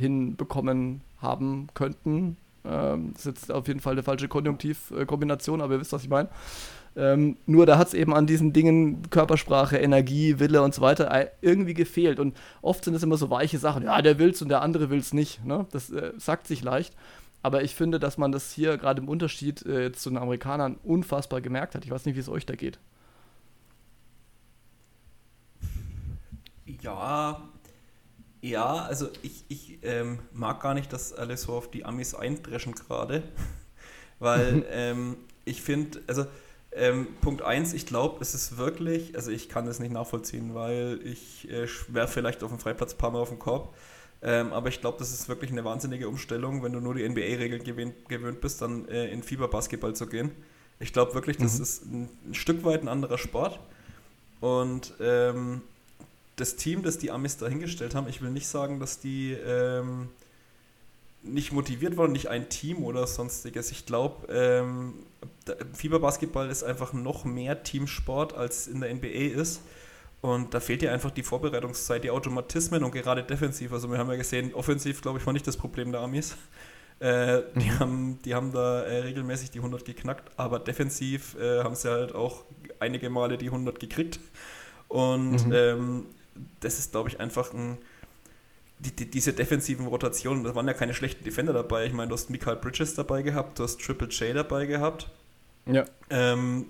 [0.01, 2.36] hinbekommen haben könnten.
[2.64, 6.09] Ähm, das ist jetzt auf jeden Fall eine falsche Konjunktivkombination, aber ihr wisst, was ich
[6.09, 6.28] meine.
[6.97, 11.10] Ähm, nur da hat es eben an diesen Dingen Körpersprache, Energie, Wille und so weiter
[11.12, 12.18] äh, irgendwie gefehlt.
[12.18, 13.85] Und oft sind es immer so weiche Sachen.
[13.85, 15.44] Ja, der will's und der andere will's nicht.
[15.44, 15.66] Ne?
[15.70, 16.94] Das äh, sagt sich leicht.
[17.43, 21.40] Aber ich finde, dass man das hier gerade im Unterschied äh, zu den Amerikanern unfassbar
[21.40, 21.85] gemerkt hat.
[21.85, 22.78] Ich weiß nicht, wie es euch da geht.
[26.82, 27.40] Ja,
[28.40, 32.74] ja, also ich, ich ähm, mag gar nicht, dass alle so auf die Amis eindreschen
[32.74, 33.22] gerade,
[34.18, 36.26] weil ähm, ich finde, also
[36.72, 41.00] ähm, Punkt 1, ich glaube, es ist wirklich, also ich kann das nicht nachvollziehen, weil
[41.04, 43.74] ich äh, werfe vielleicht auf dem Freiplatz ein paar Mal auf den Korb,
[44.22, 47.64] ähm, aber ich glaube, das ist wirklich eine wahnsinnige Umstellung, wenn du nur die NBA-Regeln
[47.64, 50.30] gewöhnt, gewöhnt bist, dann äh, in Fieberbasketball zu gehen.
[50.78, 51.62] Ich glaube wirklich, das mhm.
[51.62, 53.58] ist ein, ein, Stück weit ein anderer Sport
[54.40, 55.62] und ähm,
[56.40, 60.08] das Team, das die Amis dahingestellt haben, ich will nicht sagen, dass die ähm,
[61.22, 63.70] nicht motiviert waren, nicht ein Team oder sonstiges.
[63.70, 64.94] Ich glaube, ähm,
[65.74, 69.60] Fieberbasketball ist einfach noch mehr Teamsport, als in der NBA ist.
[70.22, 73.72] Und da fehlt ja einfach die Vorbereitungszeit, die Automatismen und gerade defensiv.
[73.72, 76.36] Also wir haben ja gesehen, offensiv, glaube ich, war nicht das Problem der Amis.
[76.98, 77.78] Äh, die, mhm.
[77.78, 82.14] haben, die haben da äh, regelmäßig die 100 geknackt, aber defensiv äh, haben sie halt
[82.14, 82.44] auch
[82.78, 84.20] einige Male die 100 gekriegt.
[84.88, 85.52] Und mhm.
[85.52, 86.06] ähm,
[86.61, 87.78] das ist, glaube ich, einfach ein,
[88.78, 91.86] die, die, diese defensiven Rotationen, da waren ja keine schlechten Defender dabei.
[91.86, 95.11] Ich meine, du hast Michael Bridges dabei gehabt, du hast Triple J dabei gehabt.
[95.66, 95.85] Ja.
[96.09, 96.66] Ähm,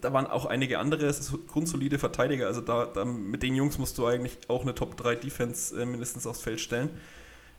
[0.00, 1.14] da waren auch einige andere
[1.46, 2.46] grundsolide Verteidiger.
[2.46, 5.84] Also da, da, mit den Jungs musst du eigentlich auch eine Top 3 Defense äh,
[5.84, 6.90] mindestens aufs Feld stellen.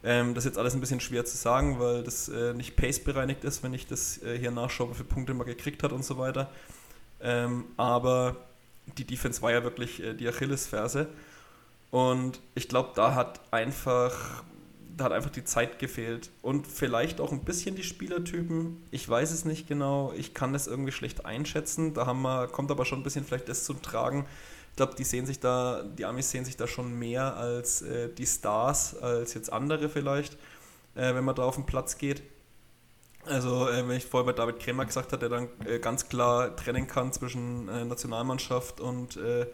[0.04, 3.00] Ähm, das ist jetzt alles ein bisschen schwer zu sagen, weil das äh, nicht Pace
[3.04, 6.06] bereinigt ist, wenn ich das äh, hier nachschaue, wie viele Punkte man gekriegt hat und
[6.06, 6.50] so weiter.
[7.22, 8.38] Ähm, aber
[8.98, 11.08] die Defense war ja wirklich äh, die Achillesferse.
[11.92, 14.44] Und ich glaube, da hat einfach
[15.00, 16.30] da hat einfach die Zeit gefehlt.
[16.42, 18.84] Und vielleicht auch ein bisschen die Spielertypen.
[18.92, 20.14] Ich weiß es nicht genau.
[20.16, 21.94] Ich kann das irgendwie schlecht einschätzen.
[21.94, 24.26] Da haben wir, kommt aber schon ein bisschen vielleicht das zum Tragen.
[24.72, 28.10] Ich glaube, die sehen sich da, die Amis sehen sich da schon mehr als äh,
[28.14, 30.34] die Stars, als jetzt andere vielleicht,
[30.96, 32.22] äh, wenn man da auf den Platz geht.
[33.26, 36.56] Also, äh, wenn ich vorher bei David Krämer gesagt habe, der dann äh, ganz klar
[36.56, 39.48] trennen kann zwischen äh, Nationalmannschaft und äh,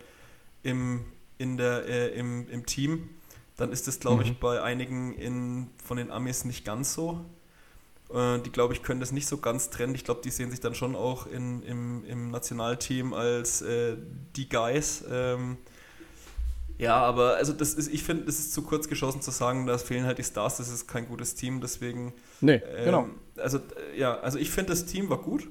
[0.64, 1.06] im,
[1.38, 3.10] in der, im, im Team
[3.58, 4.32] dann ist das, glaube mhm.
[4.32, 7.26] ich, bei einigen in, von den Amis nicht ganz so.
[8.14, 9.96] Äh, die, glaube ich, können das nicht so ganz trennen.
[9.96, 13.96] Ich glaube, die sehen sich dann schon auch in, im, im Nationalteam als äh,
[14.36, 15.06] die Guys.
[15.10, 15.58] Ähm,
[16.78, 19.78] ja, aber also das ist, ich finde, es ist zu kurz geschossen zu sagen, da
[19.78, 22.14] fehlen halt die Stars, das ist kein gutes Team, deswegen.
[22.42, 23.10] Nee, ähm, genau.
[23.38, 23.60] Also,
[23.96, 25.48] ja, also ich finde, das Team war gut.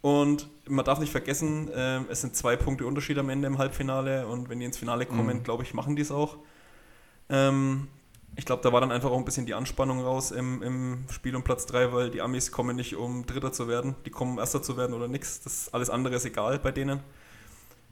[0.00, 4.26] Und man darf nicht vergessen, äh, es sind zwei Punkte Unterschied am Ende im Halbfinale
[4.28, 5.42] und wenn die ins Finale kommen, mhm.
[5.42, 6.36] glaube ich, machen die es auch.
[7.28, 7.88] Ähm,
[8.36, 11.34] ich glaube, da war dann einfach auch ein bisschen die Anspannung raus im, im Spiel
[11.34, 13.96] um Platz 3, weil die Amis kommen nicht, um Dritter zu werden.
[14.06, 15.40] Die kommen, um Erster zu werden oder nichts.
[15.40, 17.00] Das alles andere ist egal bei denen.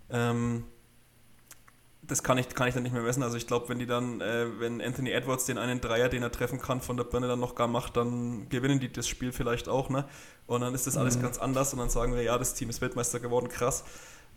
[0.09, 0.63] Ähm,
[2.09, 3.23] das kann ich, kann ich dann nicht mehr messen.
[3.23, 6.31] Also ich glaube, wenn die dann, äh, wenn Anthony Edwards den einen Dreier, den er
[6.31, 9.69] treffen kann, von der Birne dann noch gar macht, dann gewinnen die das Spiel vielleicht
[9.69, 10.05] auch, ne?
[10.47, 11.23] Und dann ist das alles mhm.
[11.23, 13.85] ganz anders und dann sagen wir, ja, das Team ist Weltmeister geworden, krass.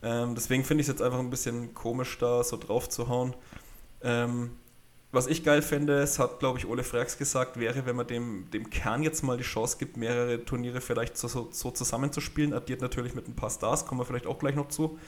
[0.02, 3.36] Ähm, deswegen finde ich es jetzt einfach ein bisschen komisch, da so drauf zu hauen.
[4.02, 4.52] Ähm,
[5.12, 8.50] was ich geil fände, es hat, glaube ich, Ole Frags gesagt, wäre, wenn man dem,
[8.52, 12.54] dem Kern jetzt mal die Chance gibt, mehrere Turniere vielleicht so, so, so zusammenzuspielen.
[12.54, 15.00] Addiert natürlich mit ein paar Stars, kommen wir vielleicht auch gleich noch zu.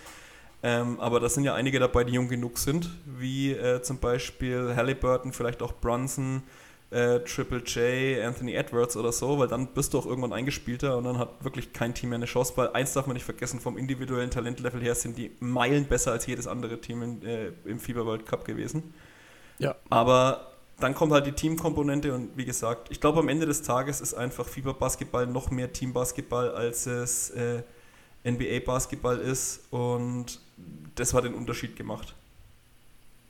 [0.63, 4.73] Ähm, aber da sind ja einige dabei, die jung genug sind, wie äh, zum Beispiel
[4.75, 6.43] Halliburton, vielleicht auch Brunson,
[6.91, 11.05] äh, Triple J, Anthony Edwards oder so, weil dann bist du auch irgendwann eingespielter und
[11.05, 13.77] dann hat wirklich kein Team mehr eine Chance, weil eins darf man nicht vergessen, vom
[13.77, 18.05] individuellen Talentlevel her sind die Meilen besser als jedes andere Team in, äh, im FIBA
[18.05, 18.93] World Cup gewesen.
[19.57, 19.75] Ja.
[19.89, 24.01] Aber dann kommt halt die Teamkomponente und wie gesagt, ich glaube am Ende des Tages
[24.01, 27.63] ist einfach Fieberbasketball noch mehr Teambasketball, als es äh,
[28.25, 30.39] NBA-Basketball ist und
[30.95, 32.15] das hat den Unterschied gemacht.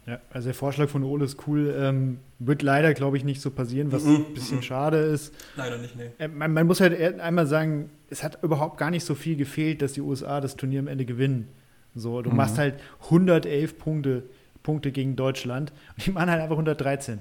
[0.07, 1.75] Ja, also der Vorschlag von Ole ist cool.
[1.77, 4.63] Ähm, wird leider, glaube ich, nicht so passieren, was mhm, ein bisschen mhm.
[4.63, 5.33] schade ist.
[5.55, 6.09] Leider nicht, nee.
[6.17, 9.81] Äh, man, man, muss halt einmal sagen, es hat überhaupt gar nicht so viel gefehlt,
[9.81, 11.47] dass die USA das Turnier am Ende gewinnen.
[11.93, 12.37] So, du mhm.
[12.37, 14.23] machst halt 111 Punkte
[14.63, 17.19] Punkte gegen Deutschland und die machen halt einfach 113.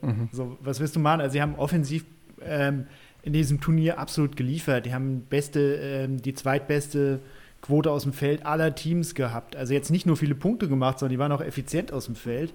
[0.00, 0.28] Mhm.
[0.32, 1.20] So, was willst du machen?
[1.20, 2.04] Also, sie haben offensiv
[2.42, 2.86] ähm,
[3.22, 4.86] in diesem Turnier absolut geliefert.
[4.86, 7.20] Die haben beste, ähm, die zweitbeste
[7.62, 9.56] Quote aus dem Feld aller Teams gehabt.
[9.56, 12.52] Also jetzt nicht nur viele Punkte gemacht, sondern die waren auch effizient aus dem Feld.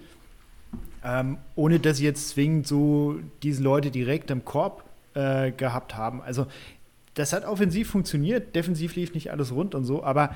[1.03, 4.83] Ähm, ohne dass sie jetzt zwingend so diese Leute direkt im Korb
[5.13, 6.21] äh, gehabt haben.
[6.21, 6.47] Also
[7.13, 10.35] das hat offensiv funktioniert, defensiv lief nicht alles rund und so, aber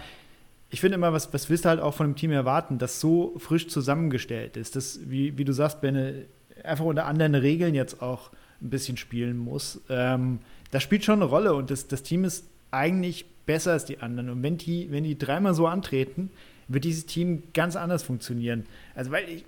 [0.69, 3.33] ich finde immer, was, was willst du halt auch von dem Team erwarten, das so
[3.37, 6.25] frisch zusammengestellt ist, das, wie, wie du sagst, Benne,
[6.63, 9.81] einfach unter anderen Regeln jetzt auch ein bisschen spielen muss.
[9.89, 10.39] Ähm,
[10.71, 14.29] das spielt schon eine Rolle und das, das Team ist eigentlich besser als die anderen.
[14.29, 16.29] Und wenn die, wenn die dreimal so antreten,
[16.67, 18.65] wird dieses Team ganz anders funktionieren.
[18.95, 19.45] Also, weil ich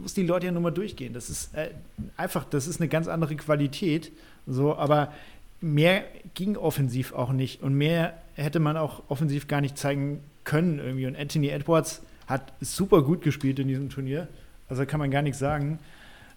[0.00, 1.14] muss die Leute ja nur mal durchgehen.
[1.14, 1.70] Das ist äh,
[2.16, 4.12] einfach, das ist eine ganz andere Qualität.
[4.46, 5.12] So, aber
[5.60, 6.04] mehr
[6.34, 11.06] ging offensiv auch nicht und mehr hätte man auch offensiv gar nicht zeigen können irgendwie.
[11.06, 14.28] Und Anthony Edwards hat super gut gespielt in diesem Turnier.
[14.68, 15.78] Also kann man gar nichts sagen.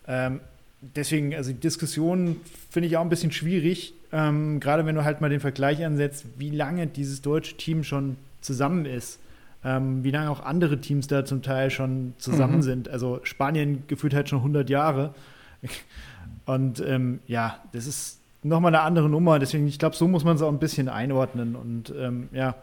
[0.07, 0.39] Ähm,
[0.95, 2.37] deswegen, also die Diskussion
[2.69, 6.25] finde ich auch ein bisschen schwierig, ähm, gerade wenn du halt mal den Vergleich ansetzt,
[6.37, 9.19] wie lange dieses deutsche Team schon zusammen ist.
[9.63, 12.61] Ähm, wie lange auch andere Teams da zum Teil schon zusammen mhm.
[12.61, 12.89] sind.
[12.89, 15.15] Also Spanien gefühlt halt schon 100 Jahre.
[16.45, 19.39] Und ähm, ja, das ist nochmal eine andere Nummer.
[19.39, 21.55] Deswegen, ich glaube, so muss man es auch ein bisschen einordnen.
[21.55, 22.55] Und ähm, ja,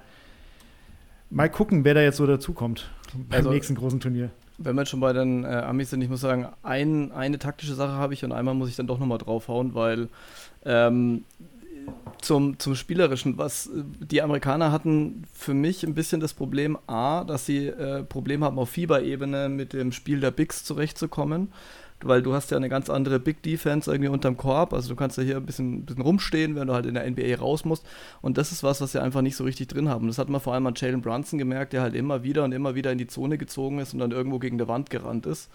[1.29, 2.89] mal gucken, wer da jetzt so dazukommt
[3.29, 4.31] beim also, nächsten großen Turnier.
[4.65, 7.93] Wenn wir schon bei den äh, Amis sind, ich muss sagen, ein, eine taktische Sache
[7.93, 10.09] habe ich und einmal muss ich dann doch nochmal draufhauen, weil
[10.65, 11.25] ähm,
[12.21, 17.25] zum, zum Spielerischen, was äh, die Amerikaner hatten für mich ein bisschen das Problem, A,
[17.25, 21.53] dass sie äh, Probleme haben auf Fieberebene mit dem Spiel der Bigs zurechtzukommen.
[22.07, 25.19] Weil du hast ja eine ganz andere Big Defense irgendwie unterm Korb, also du kannst
[25.19, 27.87] ja hier ein bisschen, bisschen rumstehen, wenn du halt in der NBA raus musst.
[28.21, 30.07] Und das ist was, was sie einfach nicht so richtig drin haben.
[30.07, 32.75] Das hat man vor allem an Jalen Brunson gemerkt, der halt immer wieder und immer
[32.75, 35.51] wieder in die Zone gezogen ist und dann irgendwo gegen die Wand gerannt ist.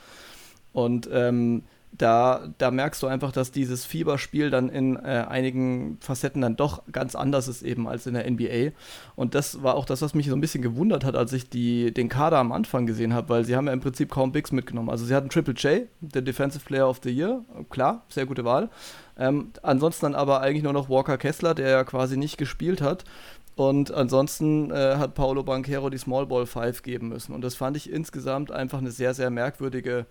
[0.74, 6.42] Und ähm, da, da merkst du einfach, dass dieses Fieberspiel dann in äh, einigen Facetten
[6.42, 8.72] dann doch ganz anders ist eben als in der NBA.
[9.16, 11.94] Und das war auch das, was mich so ein bisschen gewundert hat, als ich die,
[11.94, 14.90] den Kader am Anfang gesehen habe, weil sie haben ja im Prinzip kaum Bigs mitgenommen.
[14.90, 18.70] Also sie hatten Triple J, der Defensive Player of the Year, klar, sehr gute Wahl.
[19.18, 23.06] Ähm, ansonsten dann aber eigentlich nur noch Walker Kessler, der ja quasi nicht gespielt hat.
[23.56, 27.34] Und ansonsten äh, hat Paolo Banquero die Small Ball 5 geben müssen.
[27.34, 30.06] Und das fand ich insgesamt einfach eine sehr, sehr merkwürdige äh,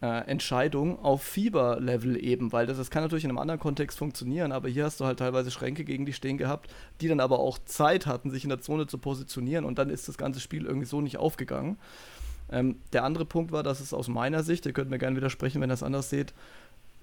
[0.00, 4.68] Entscheidung auf Fieberlevel eben, weil das, das kann natürlich in einem anderen Kontext funktionieren, aber
[4.68, 6.70] hier hast du halt teilweise Schränke gegen die stehen gehabt,
[7.00, 10.06] die dann aber auch Zeit hatten, sich in der Zone zu positionieren und dann ist
[10.06, 11.78] das ganze Spiel irgendwie so nicht aufgegangen.
[12.50, 15.62] Ähm, der andere Punkt war, dass es aus meiner Sicht, ihr könnt mir gerne widersprechen,
[15.62, 16.34] wenn ihr das anders seht,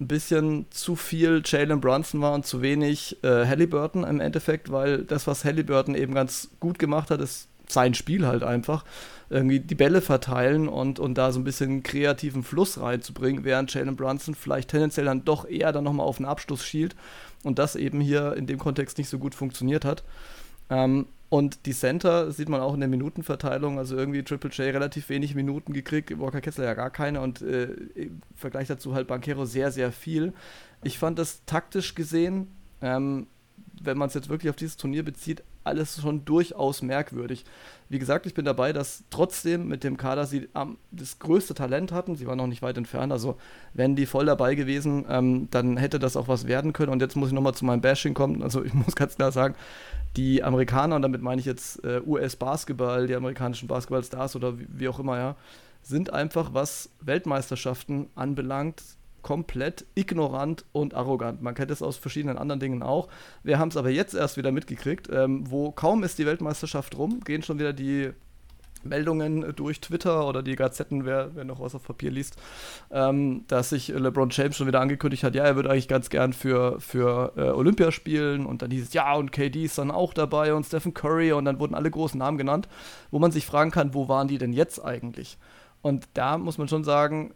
[0.00, 5.04] ein bisschen zu viel Jalen Brunson war und zu wenig äh, Halliburton im Endeffekt, weil
[5.04, 8.84] das, was Halliburton eben ganz gut gemacht hat, ist sein Spiel halt einfach
[9.30, 13.96] irgendwie die Bälle verteilen und, und da so ein bisschen kreativen Fluss reinzubringen, während Jalen
[13.96, 16.94] Brunson vielleicht tendenziell dann doch eher dann nochmal auf den Abschluss schielt
[17.42, 20.04] und das eben hier in dem Kontext nicht so gut funktioniert hat.
[20.70, 25.08] Ähm, und die Center sieht man auch in der Minutenverteilung, also irgendwie Triple J relativ
[25.08, 27.64] wenig Minuten gekriegt, Walker Kessler ja gar keine und äh,
[27.94, 30.32] im Vergleich dazu halt Banquero sehr, sehr viel.
[30.84, 32.48] Ich fand das taktisch gesehen,
[32.82, 33.26] ähm,
[33.82, 37.44] wenn man es jetzt wirklich auf dieses Turnier bezieht, alles schon durchaus merkwürdig.
[37.88, 41.92] Wie gesagt, ich bin dabei, dass trotzdem mit dem Kader sie ähm, das größte Talent
[41.92, 42.16] hatten.
[42.16, 43.12] Sie waren noch nicht weit entfernt.
[43.12, 43.36] Also,
[43.72, 46.92] wären die voll dabei gewesen, ähm, dann hätte das auch was werden können.
[46.92, 48.42] Und jetzt muss ich nochmal zu meinem Bashing kommen.
[48.42, 49.54] Also, ich muss ganz klar sagen,
[50.16, 54.88] die Amerikaner, und damit meine ich jetzt äh, US-Basketball, die amerikanischen Basketballstars oder wie, wie
[54.88, 55.36] auch immer, ja,
[55.82, 58.82] sind einfach, was Weltmeisterschaften anbelangt,
[59.24, 61.42] komplett ignorant und arrogant.
[61.42, 63.08] Man kennt es aus verschiedenen anderen Dingen auch.
[63.42, 67.20] Wir haben es aber jetzt erst wieder mitgekriegt, ähm, wo kaum ist die Weltmeisterschaft rum,
[67.24, 68.12] gehen schon wieder die
[68.84, 72.36] Meldungen durch Twitter oder die Gazetten, wer, wer noch was auf Papier liest,
[72.90, 76.34] ähm, dass sich LeBron James schon wieder angekündigt hat, ja, er würde eigentlich ganz gern
[76.34, 80.12] für, für äh, Olympia spielen und dann hieß es, ja, und KD ist dann auch
[80.12, 82.68] dabei und Stephen Curry und dann wurden alle großen Namen genannt,
[83.10, 85.38] wo man sich fragen kann, wo waren die denn jetzt eigentlich?
[85.80, 87.34] Und da muss man schon sagen,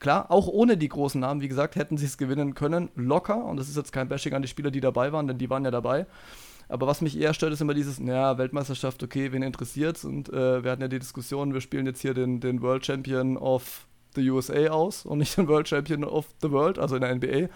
[0.00, 3.44] Klar, auch ohne die großen Namen, wie gesagt, hätten sie es gewinnen können, locker.
[3.44, 5.64] Und das ist jetzt kein Bashing an die Spieler, die dabei waren, denn die waren
[5.64, 6.06] ja dabei.
[6.68, 10.04] Aber was mich eher stört, ist immer dieses, naja, Weltmeisterschaft, okay, wen interessiert's?
[10.04, 13.36] Und äh, wir hatten ja die Diskussion, wir spielen jetzt hier den, den World Champion
[13.36, 17.14] of the USA aus und nicht den World Champion of the World, also in der
[17.14, 17.48] NBA.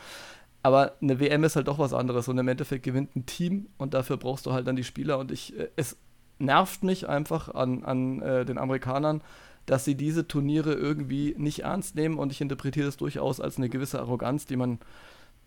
[0.63, 3.95] Aber eine WM ist halt doch was anderes und im Endeffekt gewinnt ein Team und
[3.95, 5.19] dafür brauchst du halt dann die Spieler.
[5.19, 5.97] Und ich, äh, es
[6.39, 9.23] nervt mich einfach an, an äh, den Amerikanern,
[9.67, 13.69] dass sie diese Turniere irgendwie nicht ernst nehmen und ich interpretiere das durchaus als eine
[13.69, 14.79] gewisse Arroganz, die man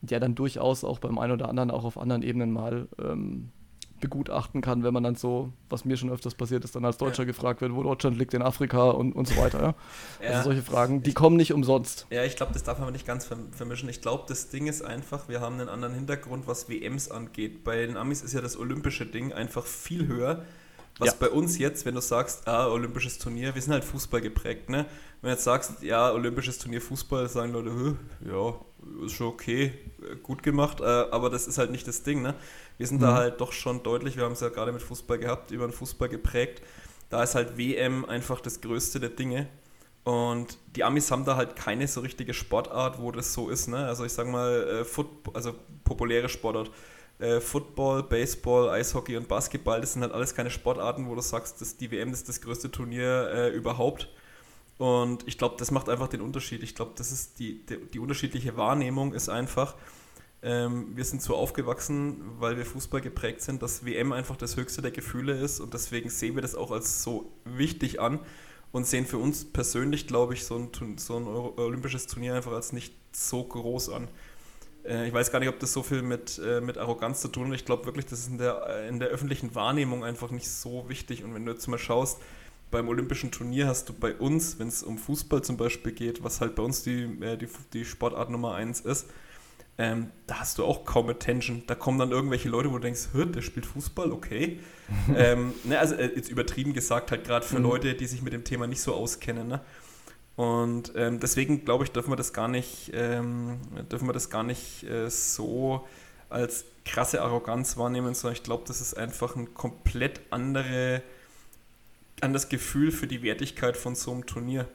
[0.10, 3.52] ja dann durchaus auch beim einen oder anderen auch auf anderen Ebenen mal ähm,
[4.02, 7.24] begutachten kann, wenn man dann so, was mir schon öfters passiert ist, dann als Deutscher
[7.24, 7.28] ja.
[7.28, 9.76] gefragt wird, wo Deutschland liegt in Afrika und, und so weiter.
[10.22, 10.30] Ja?
[10.30, 12.06] Also solche Fragen, die ich, kommen nicht umsonst.
[12.10, 13.90] Ja, ich glaube, das darf man nicht ganz vermischen.
[13.90, 17.64] Ich glaube, das Ding ist einfach, wir haben einen anderen Hintergrund, was WMs angeht.
[17.64, 20.44] Bei den Amis ist ja das olympische Ding einfach viel höher
[20.98, 21.16] was ja.
[21.20, 24.86] bei uns jetzt, wenn du sagst, ah, olympisches Turnier, wir sind halt Fußball geprägt, ne?
[25.22, 28.56] Wenn du jetzt sagst, ja, olympisches Turnier Fußball, sagen Leute, ja,
[29.06, 29.74] ist schon okay,
[30.24, 32.36] gut gemacht, äh, aber das ist halt nicht das Ding, ne?
[32.78, 33.02] Wir sind mhm.
[33.02, 35.74] da halt doch schon deutlich, wir haben es ja gerade mit Fußball gehabt, über den
[35.74, 36.62] Fußball geprägt.
[37.10, 39.48] Da ist halt WM einfach das größte der Dinge.
[40.04, 43.88] Und die Amis haben da halt keine so richtige Sportart, wo das so ist, ne?
[43.88, 46.72] Also ich sag mal, äh, Football, also populäre Sportart
[47.20, 51.62] äh, Football, Baseball, Eishockey und Basketball, das sind halt alles keine Sportarten, wo du sagst,
[51.62, 54.10] dass die WM ist das größte Turnier äh, überhaupt.
[54.78, 56.62] Und ich glaube, das macht einfach den Unterschied.
[56.62, 59.76] Ich glaube, das ist die, die, die, unterschiedliche Wahrnehmung ist einfach,
[60.44, 64.82] ähm, wir sind so aufgewachsen, weil wir Fußball geprägt sind, dass WM einfach das höchste
[64.82, 68.20] der Gefühle ist und deswegen sehen wir das auch als so wichtig an
[68.74, 72.74] und sehen für uns persönlich, glaube ich, so ein, so ein olympisches Turnier einfach als
[72.74, 74.10] nicht so groß an.
[74.88, 77.48] Äh, ich weiß gar nicht, ob das so viel mit, äh, mit Arroganz zu tun
[77.48, 77.56] hat.
[77.56, 80.88] Ich glaube wirklich, das ist in der, äh, in der öffentlichen Wahrnehmung einfach nicht so
[80.88, 81.24] wichtig.
[81.24, 82.20] Und wenn du jetzt mal schaust,
[82.72, 86.42] beim Olympischen Turnier hast du bei uns, wenn es um Fußball zum Beispiel geht, was
[86.42, 87.08] halt bei uns die,
[87.38, 89.08] die, die Sportart Nummer eins ist,
[89.78, 91.64] ähm, da hast du auch kaum Attention.
[91.68, 94.60] Da kommen dann irgendwelche Leute, wo du denkst, der spielt Fußball, okay.
[95.16, 97.66] ähm, ne, also jetzt übertrieben gesagt, halt gerade für mhm.
[97.66, 99.48] Leute, die sich mit dem Thema nicht so auskennen.
[99.48, 99.62] Ne?
[100.36, 103.60] Und ähm, deswegen glaube ich, dürfen wir das gar nicht, ähm,
[103.90, 105.88] dürfen wir das gar nicht äh, so
[106.30, 111.02] als krasse Arroganz wahrnehmen, sondern ich glaube, das ist einfach ein komplett andere,
[112.22, 114.68] anderes Gefühl für die Wertigkeit von so einem Turnier.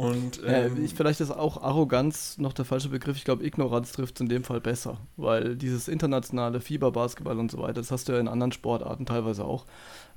[0.00, 3.18] Und, ähm, äh, ich, vielleicht ist auch Arroganz noch der falsche Begriff.
[3.18, 7.58] Ich glaube, Ignoranz trifft es in dem Fall besser, weil dieses internationale Fieberbasketball und so
[7.58, 9.66] weiter, das hast du ja in anderen Sportarten teilweise auch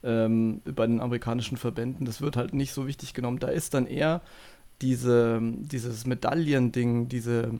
[0.01, 2.05] ähm, bei den amerikanischen Verbänden.
[2.05, 3.39] Das wird halt nicht so wichtig genommen.
[3.39, 4.21] Da ist dann eher
[4.83, 7.51] diese, dieses Medaillending, diese,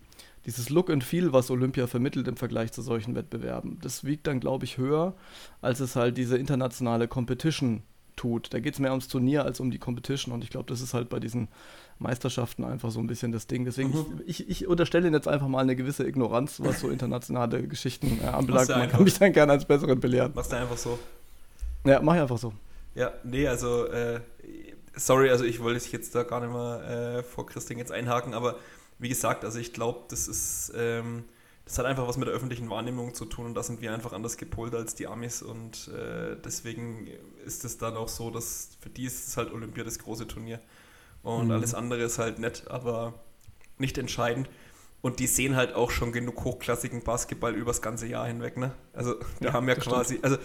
[0.45, 3.79] dieses Look and Feel, was Olympia vermittelt im Vergleich zu solchen Wettbewerben.
[3.81, 5.13] Das wiegt dann, glaube ich, höher,
[5.61, 7.81] als es halt diese internationale Competition
[8.17, 8.53] tut.
[8.53, 10.93] Da geht es mehr ums Turnier als um die Competition und ich glaube, das ist
[10.93, 11.47] halt bei diesen
[11.97, 13.63] Meisterschaften einfach so ein bisschen das Ding.
[13.63, 14.21] Deswegen, mhm.
[14.25, 18.27] ich, ich, unterstelle Ihnen jetzt einfach mal eine gewisse Ignoranz, was so internationale Geschichten äh,
[18.27, 18.69] anbelangt.
[18.69, 20.33] Man kann mich dann gerne als Besseren belehren.
[20.35, 20.99] Machst du einfach so.
[21.85, 22.53] Ja, mach ich einfach so.
[22.95, 24.19] Ja, nee, also, äh,
[24.95, 28.33] sorry, also ich wollte dich jetzt da gar nicht mal äh, vor Christine jetzt einhaken,
[28.33, 28.57] aber
[28.99, 31.25] wie gesagt, also ich glaube, das ist, ähm,
[31.65, 34.13] das hat einfach was mit der öffentlichen Wahrnehmung zu tun und da sind wir einfach
[34.13, 37.07] anders gepolt als die Amis und äh, deswegen
[37.45, 40.59] ist es dann auch so, dass für die ist es halt Olympia das große Turnier
[41.23, 41.51] und mhm.
[41.51, 43.13] alles andere ist halt nett, aber
[43.77, 44.49] nicht entscheidend.
[45.01, 48.55] Und die sehen halt auch schon genug hochklassigen Basketball übers ganze Jahr hinweg.
[48.55, 48.73] Ne?
[48.93, 50.23] Also, wir ja, haben ja quasi, stimmt.
[50.23, 50.37] also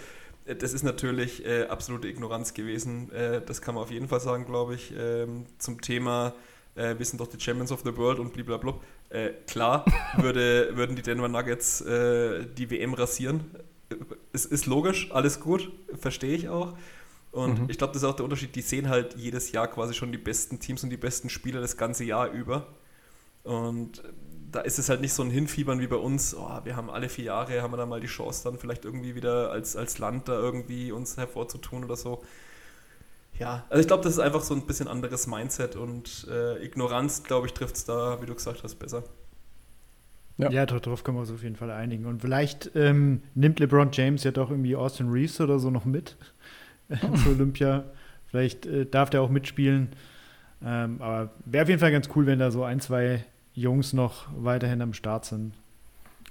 [0.45, 3.11] das ist natürlich äh, absolute Ignoranz gewesen.
[3.11, 4.93] Äh, das kann man auf jeden Fall sagen, glaube ich.
[4.97, 6.33] Ähm, zum Thema,
[6.75, 8.75] äh, wir sind doch die Champions of the World und blablabla.
[9.09, 9.85] Äh, klar,
[10.17, 13.51] würde, würden die Denver Nuggets äh, die WM rasieren.
[14.33, 16.77] Es ist logisch, alles gut, verstehe ich auch.
[17.31, 17.69] Und mhm.
[17.69, 18.55] ich glaube, das ist auch der Unterschied.
[18.55, 21.77] Die sehen halt jedes Jahr quasi schon die besten Teams und die besten Spieler das
[21.77, 22.67] ganze Jahr über.
[23.43, 24.03] Und
[24.51, 26.35] da ist es halt nicht so ein Hinfiebern wie bei uns.
[26.35, 29.15] Oh, wir haben alle vier Jahre, haben wir da mal die Chance, dann vielleicht irgendwie
[29.15, 32.23] wieder als, als Land da irgendwie uns hervorzutun oder so.
[33.37, 37.23] Ja, also ich glaube, das ist einfach so ein bisschen anderes Mindset und äh, Ignoranz,
[37.23, 39.03] glaube ich, trifft es da, wie du gesagt hast, besser.
[40.37, 42.05] Ja, ja darauf können wir uns auf jeden Fall einigen.
[42.05, 46.17] Und vielleicht ähm, nimmt LeBron James ja doch irgendwie Austin Reeves oder so noch mit
[47.23, 47.85] zu Olympia.
[48.27, 49.89] Vielleicht äh, darf der auch mitspielen.
[50.63, 53.23] Ähm, aber wäre auf jeden Fall ganz cool, wenn da so ein, zwei
[53.59, 55.53] Jungs noch weiterhin am Start sind.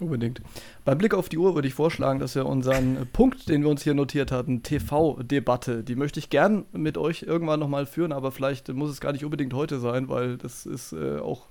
[0.01, 0.41] Unbedingt.
[0.85, 3.83] Beim Blick auf die Uhr würde ich vorschlagen, dass wir unseren Punkt, den wir uns
[3.83, 8.69] hier notiert hatten, TV-Debatte, die möchte ich gern mit euch irgendwann nochmal führen, aber vielleicht
[8.69, 11.49] muss es gar nicht unbedingt heute sein, weil das ist äh, auch,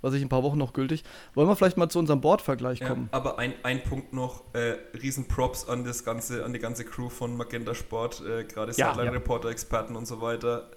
[0.00, 1.02] was ich, ein paar Wochen noch gültig.
[1.34, 3.08] Wollen wir vielleicht mal zu unserem Bordvergleich kommen?
[3.12, 7.08] Ja, aber ein, ein Punkt noch, äh, Riesenprops an das ganze, an die ganze Crew
[7.08, 10.70] von Magenta Sport, äh, gerade ja, Sideline-Reporter, Experten und so weiter.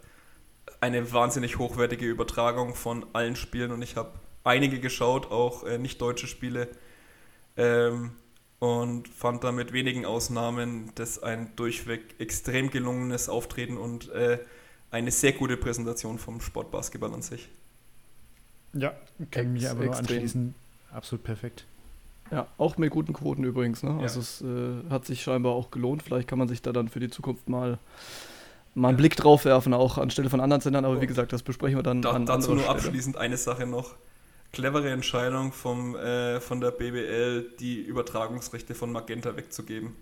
[0.79, 4.09] Eine wahnsinnig hochwertige Übertragung von allen Spielen und ich habe
[4.43, 6.67] einige geschaut, auch äh, nicht deutsche Spiele
[7.57, 8.11] ähm,
[8.59, 14.39] und fand da mit wenigen Ausnahmen das ein durchweg extrem gelungenes Auftreten und äh,
[14.91, 17.49] eine sehr gute Präsentation vom Sportbasketball an sich.
[18.73, 18.93] Ja,
[19.31, 20.55] kann mich aber nur anschließen.
[20.93, 21.65] Absolut perfekt.
[22.29, 23.83] Ja, auch mit guten Quoten übrigens.
[23.83, 23.89] Ne?
[23.91, 23.99] Ja.
[23.99, 26.01] Also es äh, hat sich scheinbar auch gelohnt.
[26.01, 27.77] Vielleicht kann man sich da dann für die Zukunft mal,
[28.73, 29.01] mal einen ja.
[29.01, 30.85] Blick drauf werfen, auch anstelle von anderen Sendern.
[30.85, 31.01] Aber oh.
[31.01, 32.75] wie gesagt, das besprechen wir dann da, an Dazu nur Stelle.
[32.75, 33.95] abschließend eine Sache noch
[34.51, 39.95] clevere Entscheidung vom, äh, von der BBL, die Übertragungsrechte von Magenta wegzugeben.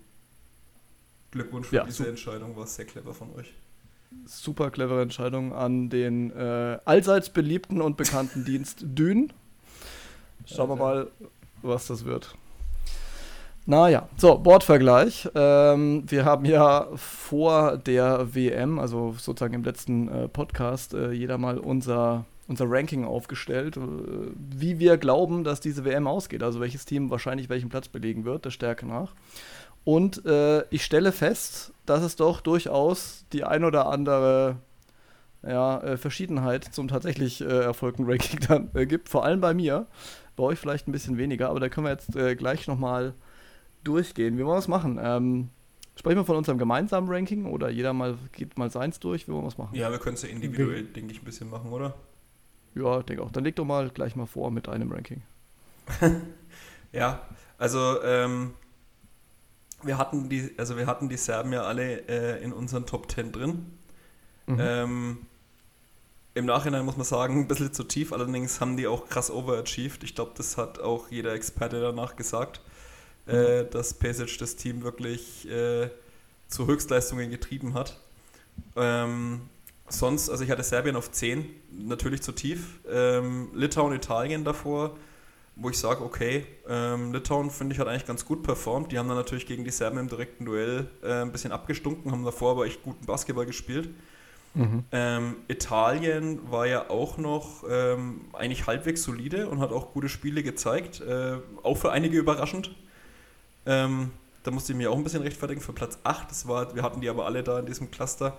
[1.30, 3.52] Glückwunsch für ja, diese Entscheidung, war sehr clever von euch.
[4.24, 9.32] Super clevere Entscheidung an den äh, allseits beliebten und bekannten Dienst Dün.
[10.46, 11.08] Schauen wir mal,
[11.62, 12.34] was das wird.
[13.66, 15.28] Naja, so, Bordvergleich.
[15.34, 21.38] Ähm, wir haben ja vor der WM, also sozusagen im letzten äh, Podcast, äh, jeder
[21.38, 23.80] mal unser unser Ranking aufgestellt, äh,
[24.36, 26.42] wie wir glauben, dass diese WM ausgeht.
[26.42, 29.14] Also welches Team wahrscheinlich welchen Platz belegen wird, der Stärke nach.
[29.84, 34.56] Und äh, ich stelle fest, dass es doch durchaus die ein oder andere
[35.42, 39.08] ja, äh, Verschiedenheit zum tatsächlich äh, erfolgten Ranking dann äh, gibt.
[39.08, 39.86] Vor allem bei mir.
[40.36, 43.14] Bei euch vielleicht ein bisschen weniger, aber da können wir jetzt äh, gleich nochmal
[43.84, 44.38] durchgehen.
[44.38, 44.98] Wie wollen wir es machen?
[45.00, 45.50] Ähm,
[45.96, 49.28] sprechen wir von unserem gemeinsamen Ranking oder jeder mal geht mal seins durch?
[49.28, 49.76] Wie wollen wir es machen?
[49.76, 51.94] Ja, wir können es ja individuell, denke ich, ein bisschen machen, oder?
[52.74, 53.30] Ja, denke auch.
[53.30, 55.22] Dann leg doch mal gleich mal vor mit einem Ranking.
[56.92, 57.20] ja,
[57.58, 58.54] also ähm,
[59.82, 63.32] wir hatten die, also wir hatten die Serben ja alle äh, in unseren Top 10
[63.32, 63.66] drin.
[64.46, 64.58] Mhm.
[64.60, 65.18] Ähm,
[66.34, 70.04] Im Nachhinein muss man sagen, ein bisschen zu tief, allerdings haben die auch krass overachieved.
[70.04, 72.60] Ich glaube, das hat auch jeder Experte danach gesagt,
[73.26, 73.38] äh, mhm.
[73.38, 75.90] äh, dass Pesic das Team wirklich äh,
[76.48, 77.98] zu Höchstleistungen getrieben hat.
[78.76, 79.42] Ähm,
[79.92, 82.80] sonst, also ich hatte Serbien auf 10, natürlich zu tief.
[82.90, 84.96] Ähm, Litauen, Italien davor,
[85.56, 88.92] wo ich sage, okay, ähm, Litauen finde ich hat eigentlich ganz gut performt.
[88.92, 92.24] Die haben dann natürlich gegen die Serben im direkten Duell äh, ein bisschen abgestunken, haben
[92.24, 93.90] davor aber echt guten Basketball gespielt.
[94.54, 94.84] Mhm.
[94.90, 100.42] Ähm, Italien war ja auch noch ähm, eigentlich halbwegs solide und hat auch gute Spiele
[100.42, 102.74] gezeigt, äh, auch für einige überraschend.
[103.66, 104.10] Ähm,
[104.42, 106.30] da musste ich mir auch ein bisschen rechtfertigen für Platz 8.
[106.30, 108.36] Das war, wir hatten die aber alle da in diesem Cluster.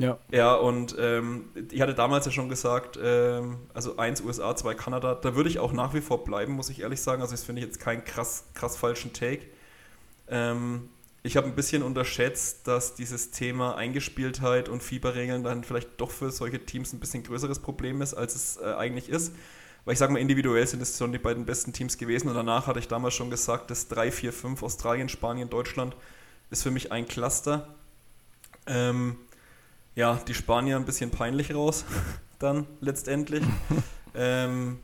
[0.00, 0.18] Ja.
[0.30, 5.14] Ja, und ähm, ich hatte damals ja schon gesagt, ähm, also eins USA, zwei Kanada,
[5.14, 7.22] da würde ich auch nach wie vor bleiben, muss ich ehrlich sagen.
[7.22, 9.42] Also das finde ich jetzt keinen krass, krass falschen Take.
[10.28, 10.88] Ähm,
[11.22, 16.30] ich habe ein bisschen unterschätzt, dass dieses Thema Eingespieltheit und Fieberregeln dann vielleicht doch für
[16.30, 19.34] solche Teams ein bisschen größeres Problem ist, als es äh, eigentlich ist.
[19.84, 22.66] Weil ich sage mal, individuell sind es schon die beiden besten Teams gewesen und danach
[22.66, 25.96] hatte ich damals schon gesagt, dass 3, 4, 5 Australien, Spanien, Deutschland
[26.50, 27.74] ist für mich ein Cluster.
[28.66, 29.16] Ähm,
[29.94, 31.84] ja, die Spanier ein bisschen peinlich raus,
[32.38, 33.44] dann letztendlich.
[34.14, 34.78] ähm,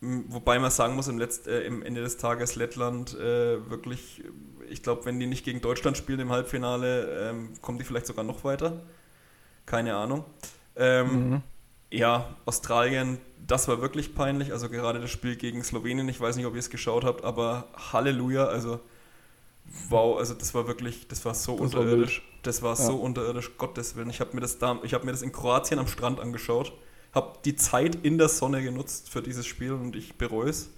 [0.00, 4.22] wobei man sagen muss, im, Letzt, äh, im Ende des Tages Lettland äh, wirklich,
[4.68, 8.24] ich glaube, wenn die nicht gegen Deutschland spielen im Halbfinale, ähm, kommen die vielleicht sogar
[8.24, 8.82] noch weiter.
[9.66, 10.24] Keine Ahnung.
[10.76, 11.42] Ähm, mhm.
[11.90, 14.52] Ja, Australien, das war wirklich peinlich.
[14.52, 17.68] Also gerade das Spiel gegen Slowenien, ich weiß nicht, ob ihr es geschaut habt, aber
[17.92, 18.80] Halleluja, also
[19.88, 22.20] wow, also das war wirklich, das war so das unterirdisch.
[22.20, 22.84] War das war ja.
[22.84, 24.10] so unterirdisch, Gottes Willen.
[24.10, 26.72] Ich habe mir, das da, hab mir das in Kroatien am Strand angeschaut,
[27.12, 30.70] habe die Zeit in der Sonne genutzt für dieses Spiel und ich bereue es,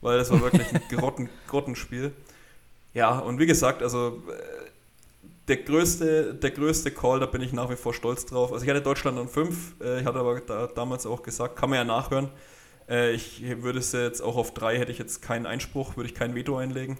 [0.00, 2.12] weil das war wirklich ein Grotten, Grottenspiel.
[2.94, 4.70] Ja, und wie gesagt, also äh,
[5.48, 8.52] der größte, der größte Call, da bin ich nach wie vor stolz drauf.
[8.52, 11.70] Also ich hatte Deutschland an 5, äh, ich hatte aber da, damals auch gesagt, kann
[11.70, 12.28] man ja nachhören.
[12.88, 16.14] Äh, ich würde es jetzt auch auf 3, hätte ich jetzt keinen Einspruch, würde ich
[16.14, 16.98] kein Veto einlegen.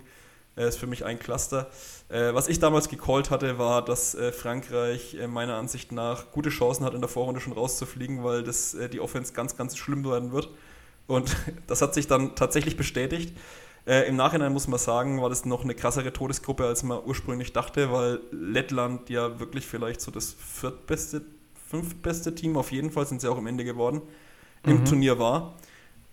[0.61, 1.71] Äh, ist für mich ein Cluster.
[2.09, 6.85] Äh, was ich damals gecallt hatte, war, dass äh, Frankreich meiner Ansicht nach gute Chancen
[6.85, 10.51] hat, in der Vorrunde schon rauszufliegen, weil das die Offense ganz, ganz schlimm werden wird.
[11.07, 11.35] Und
[11.67, 13.35] das hat sich dann tatsächlich bestätigt.
[13.87, 17.53] Äh, Im Nachhinein muss man sagen, war das noch eine krassere Todesgruppe, als man ursprünglich
[17.53, 21.23] dachte, weil Lettland ja wirklich vielleicht so das viertbeste,
[21.69, 24.03] fünftbeste Team, auf jeden Fall sind sie auch am Ende geworden,
[24.65, 24.71] mhm.
[24.71, 25.57] im Turnier war.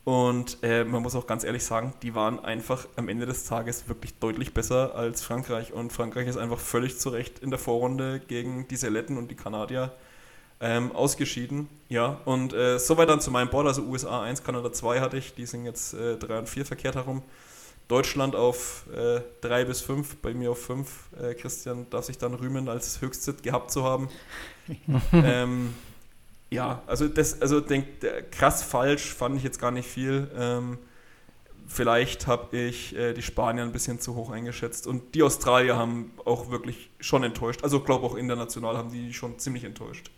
[0.07, 3.89] Und äh, man muss auch ganz ehrlich sagen, die waren einfach am Ende des Tages
[3.89, 5.73] wirklich deutlich besser als Frankreich.
[5.73, 9.35] Und Frankreich ist einfach völlig zu Recht in der Vorrunde gegen die Seletten und die
[9.35, 9.91] Kanadier
[10.61, 11.67] ähm, ausgeschieden.
[11.89, 13.67] Ja, und äh, soweit dann zu meinem Board.
[13.67, 15.35] Also USA 1, Kanada 2 hatte ich.
[15.35, 17.21] Die sind jetzt äh, 3 und 4 verkehrt herum.
[17.89, 21.09] Deutschland auf äh, 3 bis 5, bei mir auf 5.
[21.21, 24.07] Äh, Christian darf sich dann rühmen, als Höchstzit gehabt zu haben.
[25.11, 25.73] ähm,
[26.49, 27.85] ja, also das, also denk,
[28.31, 30.29] krass falsch fand ich jetzt gar nicht viel.
[30.37, 30.77] Ähm,
[31.67, 36.11] vielleicht habe ich äh, die Spanier ein bisschen zu hoch eingeschätzt und die Australier haben
[36.25, 37.63] auch wirklich schon enttäuscht.
[37.63, 40.09] Also glaube auch international haben die schon ziemlich enttäuscht.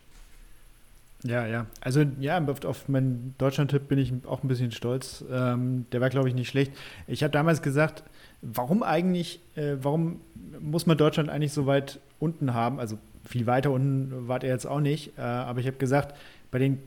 [1.22, 1.66] Ja, ja.
[1.80, 5.24] Also ja, auf, meinen Deutschland-Tipp bin ich auch ein bisschen stolz.
[5.30, 6.72] Ähm, der war, glaube ich, nicht schlecht.
[7.06, 8.04] Ich habe damals gesagt,
[8.40, 10.20] warum eigentlich, äh, warum
[10.60, 12.80] muss man Deutschland eigentlich so weit unten haben?
[12.80, 15.18] Also viel weiter unten war er jetzt auch nicht.
[15.18, 16.16] Äh, aber ich habe gesagt,
[16.50, 16.78] bei den,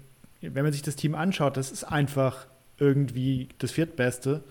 [0.42, 2.48] wenn man sich das Team anschaut, das ist einfach
[2.78, 4.44] irgendwie das Viertbeste.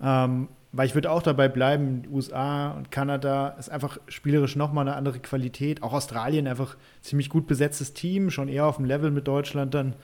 [0.00, 4.96] Ähm, weil ich würde auch dabei bleiben, USA und Kanada ist einfach spielerisch nochmal eine
[4.96, 5.82] andere Qualität.
[5.82, 9.94] Auch Australien einfach ziemlich gut besetztes Team, schon eher auf dem Level mit Deutschland dann.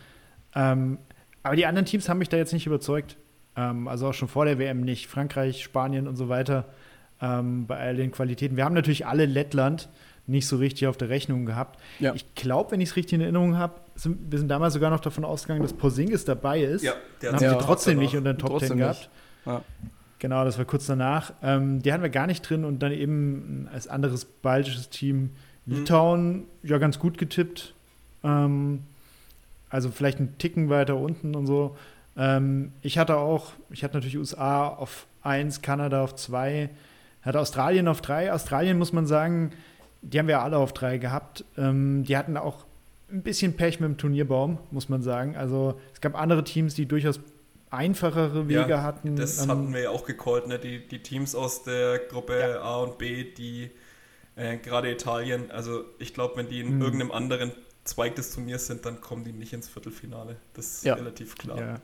[0.54, 0.98] Ähm,
[1.42, 3.18] aber die anderen Teams haben mich da jetzt nicht überzeugt.
[3.56, 5.06] Ähm, also auch schon vor der WM nicht.
[5.06, 6.64] Frankreich, Spanien und so weiter
[7.20, 8.56] ähm, bei all den Qualitäten.
[8.56, 9.90] Wir haben natürlich alle Lettland
[10.26, 11.78] nicht so richtig auf der Rechnung gehabt.
[12.00, 12.14] Ja.
[12.14, 15.24] Ich glaube, wenn ich es richtig in Erinnerung habe, wir sind damals sogar noch davon
[15.24, 16.82] ausgegangen, dass Porzingis dabei ist.
[16.82, 19.10] Ja, der hat haben sie trotzdem nicht unter den Top Ten gehabt.
[19.46, 19.62] Ja.
[20.18, 21.34] Genau, das war kurz danach.
[21.42, 25.30] Ähm, die hatten wir gar nicht drin und dann eben als anderes baltisches Team
[25.66, 25.74] mhm.
[25.74, 26.44] Litauen, mhm.
[26.62, 27.74] ja, ganz gut getippt.
[28.22, 28.84] Ähm,
[29.68, 31.76] also vielleicht einen Ticken weiter unten und so.
[32.16, 36.70] Ähm, ich hatte auch, ich hatte natürlich USA auf 1, Kanada auf 2,
[37.22, 38.32] hatte Australien auf 3.
[38.32, 39.50] Australien muss man sagen,
[40.04, 41.44] die haben wir alle auf 3 gehabt.
[41.56, 42.66] Ähm, die hatten auch
[43.10, 45.36] ein bisschen Pech mit dem Turnierbaum, muss man sagen.
[45.36, 47.20] Also es gab andere Teams, die durchaus
[47.70, 49.16] einfachere Wege ja, hatten.
[49.16, 50.58] Das ähm, hatten wir ja auch gecallt, ne?
[50.58, 52.60] die, die Teams aus der Gruppe ja.
[52.60, 53.70] A und B, die
[54.36, 56.82] äh, gerade Italien, also ich glaube, wenn die in mhm.
[56.82, 57.52] irgendeinem anderen
[57.84, 60.36] Zweig des Turniers sind, dann kommen die nicht ins Viertelfinale.
[60.54, 60.94] Das ist ja.
[60.94, 61.80] relativ klar.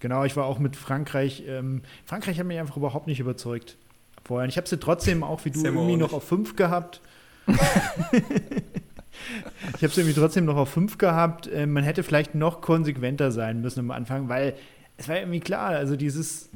[0.00, 1.42] Genau, ich war auch mit Frankreich.
[1.46, 3.76] Ähm, Frankreich hat mich einfach überhaupt nicht überzeugt
[4.24, 4.48] vorher.
[4.48, 7.00] ich habe sie trotzdem auch wie du irgendwie noch auf 5 gehabt.
[9.76, 11.46] Ich habe sie irgendwie trotzdem noch auf 5 gehabt.
[11.46, 14.54] Äh, man hätte vielleicht noch konsequenter sein müssen am Anfang, weil
[14.96, 16.50] es war irgendwie klar, also dieses,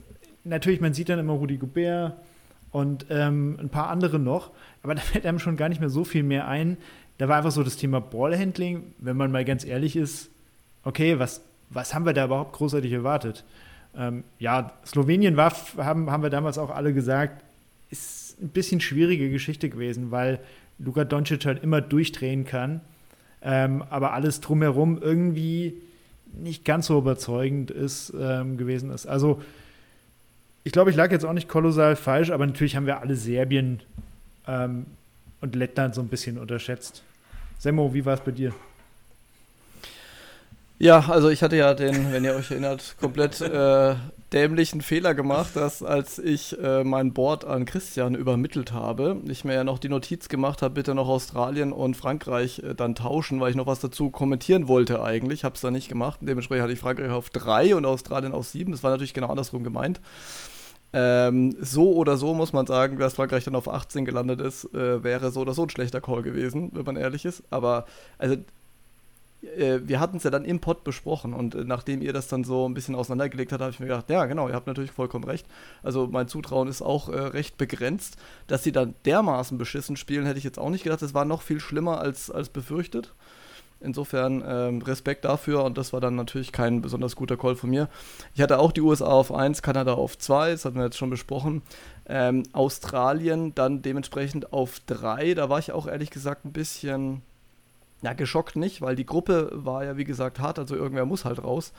[0.45, 2.15] natürlich, man sieht dann immer Rudi Goubert
[2.71, 4.51] und ähm, ein paar andere noch,
[4.83, 6.77] aber da fällt einem schon gar nicht mehr so viel mehr ein.
[7.19, 10.31] Da war einfach so das Thema Ballhandling, wenn man mal ganz ehrlich ist,
[10.83, 13.45] okay, was, was haben wir da überhaupt großartig erwartet?
[13.97, 17.45] Ähm, ja, Slowenien war, haben, haben wir damals auch alle gesagt,
[17.91, 20.41] ist ein bisschen schwierige Geschichte gewesen, weil
[20.85, 22.81] Luka Doncic halt immer durchdrehen kann,
[23.43, 25.75] ähm, aber alles drumherum irgendwie
[26.33, 29.07] nicht ganz so überzeugend ist, ähm, gewesen ist.
[29.07, 29.43] Also,
[30.65, 33.81] ich glaube, ich lag jetzt auch nicht kolossal falsch, aber natürlich haben wir alle Serbien
[34.47, 34.87] ähm,
[35.41, 37.03] und Lettland so ein bisschen unterschätzt.
[37.59, 38.53] Semmo, wie war es bei dir?
[40.79, 43.95] Ja, also ich hatte ja den, wenn ihr euch erinnert, komplett äh,
[44.33, 49.55] dämlichen Fehler gemacht, dass als ich äh, mein Board an Christian übermittelt habe, ich mir
[49.55, 53.51] ja noch die Notiz gemacht habe, bitte noch Australien und Frankreich äh, dann tauschen, weil
[53.51, 55.45] ich noch was dazu kommentieren wollte eigentlich.
[55.45, 56.21] Habe es dann nicht gemacht.
[56.23, 58.73] Dementsprechend hatte ich Frankreich auf 3 und Australien auf 7.
[58.73, 60.01] Das war natürlich genau andersrum gemeint.
[60.95, 65.03] Ähm, so oder so muss man sagen, dass Frankreich dann auf 18 gelandet ist, äh,
[65.03, 67.43] wäre so oder so ein schlechter Call gewesen, wenn man ehrlich ist.
[67.51, 67.87] Aber
[68.19, 68.37] also
[69.43, 72.45] äh, wir hatten es ja dann im Pod besprochen und äh, nachdem ihr das dann
[72.45, 75.25] so ein bisschen auseinandergelegt habt, habe ich mir gedacht, ja genau, ihr habt natürlich vollkommen
[75.25, 75.47] recht.
[75.83, 78.17] Also mein Zutrauen ist auch äh, recht begrenzt.
[78.47, 81.03] Dass sie dann dermaßen beschissen spielen, hätte ich jetzt auch nicht gedacht.
[81.03, 83.13] Das war noch viel schlimmer als, als befürchtet.
[83.81, 87.89] Insofern ähm, Respekt dafür und das war dann natürlich kein besonders guter Call von mir.
[88.33, 91.11] Ich hatte auch die USA auf 1, Kanada auf 2, das hatten wir jetzt schon
[91.11, 91.63] besprochen.
[92.07, 97.23] Ähm, Australien dann dementsprechend auf 3, da war ich auch ehrlich gesagt ein bisschen
[98.03, 101.43] ja, geschockt nicht, weil die Gruppe war ja wie gesagt hart, also irgendwer muss halt
[101.43, 101.73] raus.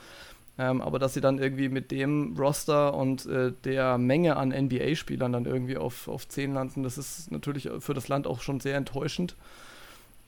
[0.56, 5.32] Ähm, aber dass sie dann irgendwie mit dem Roster und äh, der Menge an NBA-Spielern
[5.32, 8.76] dann irgendwie auf, auf 10 landen, das ist natürlich für das Land auch schon sehr
[8.76, 9.34] enttäuschend.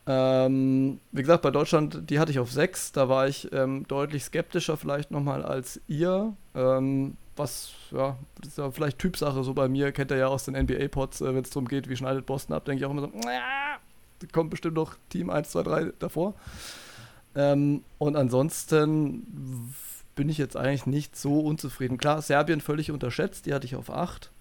[0.05, 4.23] Ähm, wie gesagt, bei Deutschland, die hatte ich auf 6, da war ich ähm, deutlich
[4.23, 6.33] skeptischer vielleicht nochmal als ihr.
[6.55, 10.45] Ähm, was, ja, das ist ja vielleicht Typsache so bei mir, kennt ihr ja aus
[10.45, 13.01] den NBA-Pods, äh, wenn es darum geht, wie schneidet Boston ab, denke ich auch immer
[13.01, 13.11] so,
[14.31, 16.33] kommt bestimmt noch Team 1, 2, 3 davor.
[17.35, 19.73] Ähm, und ansonsten
[20.15, 21.97] bin ich jetzt eigentlich nicht so unzufrieden.
[21.97, 24.31] Klar, Serbien völlig unterschätzt, die hatte ich auf 8.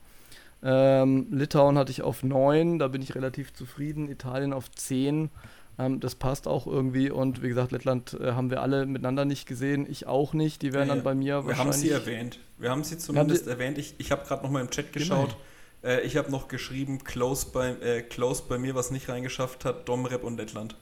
[0.62, 4.09] Ähm, Litauen hatte ich auf 9, da bin ich relativ zufrieden.
[4.09, 5.31] Italien auf 10.
[5.78, 7.11] Ähm, das passt auch irgendwie.
[7.11, 9.86] Und wie gesagt, Lettland äh, haben wir alle miteinander nicht gesehen.
[9.89, 10.62] Ich auch nicht.
[10.62, 11.82] Die werden ja, dann bei mir wir wahrscheinlich.
[11.82, 12.39] Wir haben sie erwähnt.
[12.59, 13.78] Wir haben sie zumindest haben sie erwähnt.
[13.78, 15.28] Ich, ich habe gerade noch mal im Chat geschaut.
[15.28, 15.40] Genau.
[15.82, 19.89] Äh, ich habe noch geschrieben, close bei, äh, close bei mir, was nicht reingeschafft hat,
[19.89, 20.77] Domrep und Lettland.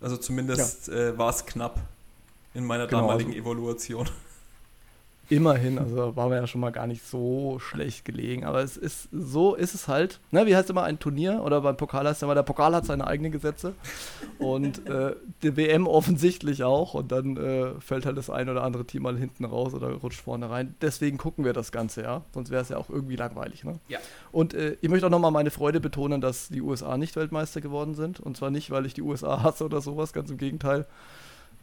[0.00, 0.94] Also zumindest ja.
[0.94, 1.80] äh, war es knapp
[2.54, 4.08] in meiner genau, damaligen also, Evaluation.
[5.30, 8.44] Immerhin, also waren wir ja schon mal gar nicht so schlecht gelegen.
[8.44, 10.20] Aber es ist so ist es halt.
[10.30, 12.86] Ne, wie heißt immer ein Turnier oder beim Pokal heißt es immer, der Pokal hat
[12.86, 13.74] seine eigenen Gesetze
[14.38, 16.94] und äh, die WM offensichtlich auch.
[16.94, 20.20] Und dann äh, fällt halt das ein oder andere Team mal hinten raus oder rutscht
[20.20, 20.74] vorne rein.
[20.80, 22.22] Deswegen gucken wir das Ganze, ja.
[22.32, 23.64] Sonst wäre es ja auch irgendwie langweilig.
[23.64, 23.78] Ne?
[23.88, 23.98] Ja.
[24.32, 27.94] Und äh, ich möchte auch nochmal meine Freude betonen, dass die USA nicht Weltmeister geworden
[27.94, 28.18] sind.
[28.18, 30.86] Und zwar nicht, weil ich die USA hasse oder sowas, ganz im Gegenteil.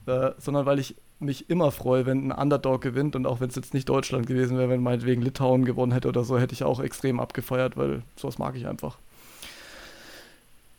[0.07, 3.56] Äh, sondern weil ich mich immer freue, wenn ein Underdog gewinnt und auch wenn es
[3.56, 6.80] jetzt nicht Deutschland gewesen wäre, wenn meinetwegen Litauen gewonnen hätte oder so, hätte ich auch
[6.80, 8.98] extrem abgefeiert, weil sowas mag ich einfach.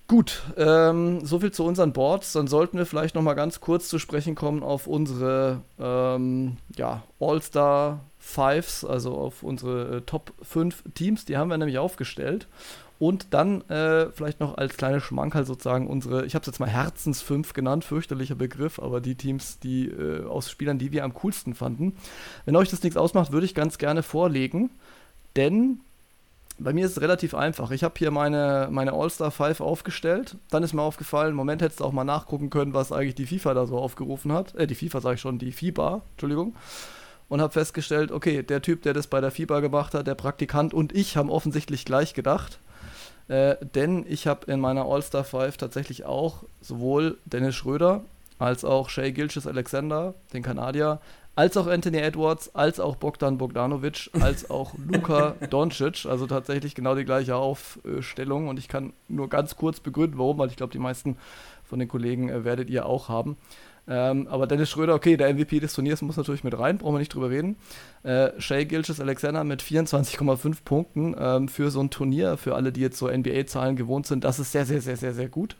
[0.08, 2.32] Gut, ähm, soviel zu unseren Boards.
[2.32, 7.02] Dann sollten wir vielleicht noch mal ganz kurz zu sprechen kommen auf unsere ähm, ja,
[7.18, 11.24] All-Star Fives, also auf unsere äh, Top 5 Teams.
[11.26, 12.48] Die haben wir nämlich aufgestellt.
[12.98, 16.68] Und dann äh, vielleicht noch als kleine Schmankerl sozusagen unsere, ich habe es jetzt mal
[16.68, 21.14] Herzens 5 genannt, fürchterlicher Begriff, aber die Teams, die äh, aus Spielern, die wir am
[21.14, 21.94] coolsten fanden.
[22.46, 24.70] Wenn euch das nichts ausmacht, würde ich ganz gerne vorlegen,
[25.36, 25.80] denn
[26.58, 27.70] bei mir ist es relativ einfach.
[27.70, 30.36] Ich habe hier meine, meine All-Star 5 aufgestellt.
[30.50, 33.52] Dann ist mir aufgefallen, Moment, hättest du auch mal nachgucken können, was eigentlich die FIFA
[33.52, 34.54] da so aufgerufen hat.
[34.54, 36.54] Äh, die FIFA sage ich schon, die FIBA, Entschuldigung
[37.28, 40.74] und habe festgestellt, okay, der Typ, der das bei der FIBA gemacht hat, der Praktikant
[40.74, 42.60] und ich haben offensichtlich gleich gedacht.
[43.28, 48.04] Äh, denn ich habe in meiner All-Star 5 tatsächlich auch sowohl Dennis Schröder
[48.38, 51.00] als auch Shea Gilches Alexander, den Kanadier,
[51.34, 56.06] als auch Anthony Edwards, als auch Bogdan Bogdanovic, als auch Luka Doncic.
[56.06, 58.48] Also tatsächlich genau die gleiche Aufstellung.
[58.48, 61.16] Und ich kann nur ganz kurz begründen, warum, weil ich glaube, die meisten
[61.64, 63.36] von den Kollegen äh, werdet ihr auch haben.
[63.88, 66.98] Ähm, aber Dennis Schröder, okay, der MVP des Turniers muss natürlich mit rein, brauchen wir
[66.98, 67.56] nicht drüber reden.
[68.02, 72.80] Äh, Shea Gilches Alexander mit 24,5 Punkten ähm, für so ein Turnier, für alle, die
[72.80, 75.56] jetzt so NBA-Zahlen gewohnt sind, das ist sehr, sehr, sehr, sehr, sehr gut.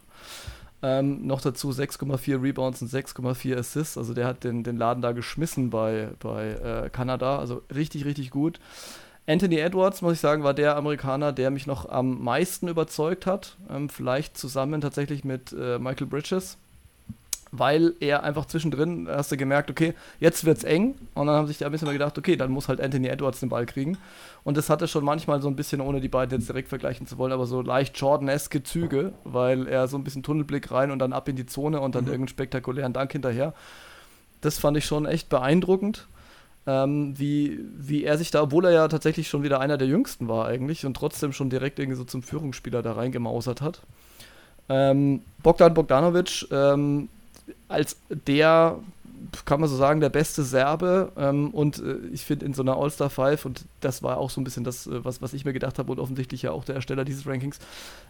[0.82, 3.96] Ähm, noch dazu 6,4 Rebounds und 6,4 Assists.
[3.96, 7.38] Also der hat den, den Laden da geschmissen bei, bei äh, Kanada.
[7.38, 8.60] Also richtig, richtig gut.
[9.26, 13.56] Anthony Edwards, muss ich sagen, war der Amerikaner, der mich noch am meisten überzeugt hat.
[13.70, 16.58] Ähm, vielleicht zusammen tatsächlich mit äh, Michael Bridges
[17.52, 21.58] weil er einfach zwischendrin hast du gemerkt, okay, jetzt wird's eng und dann haben sich
[21.58, 23.98] die ein bisschen mal gedacht, okay, dann muss halt Anthony Edwards den Ball kriegen
[24.44, 27.18] und das hatte schon manchmal so ein bisschen, ohne die beiden jetzt direkt vergleichen zu
[27.18, 31.12] wollen, aber so leicht Jordan-eske Züge, weil er so ein bisschen Tunnelblick rein und dann
[31.12, 32.10] ab in die Zone und dann mhm.
[32.10, 33.54] irgendeinen spektakulären Dank hinterher.
[34.40, 36.06] Das fand ich schon echt beeindruckend.
[36.68, 40.26] Ähm, wie, wie er sich da, obwohl er ja tatsächlich schon wieder einer der jüngsten
[40.26, 43.82] war eigentlich und trotzdem schon direkt irgendwie so zum Führungsspieler da reingemausert hat.
[44.68, 47.08] Ähm, Bogdan Bogdanovic, ähm,
[47.68, 48.78] als der
[49.44, 51.12] kann man so sagen, der beste Serbe.
[51.16, 54.40] Ähm, und äh, ich finde in so einer All-Star 5, und das war auch so
[54.40, 56.76] ein bisschen das, äh, was, was ich mir gedacht habe und offensichtlich ja auch der
[56.76, 57.58] Ersteller dieses Rankings,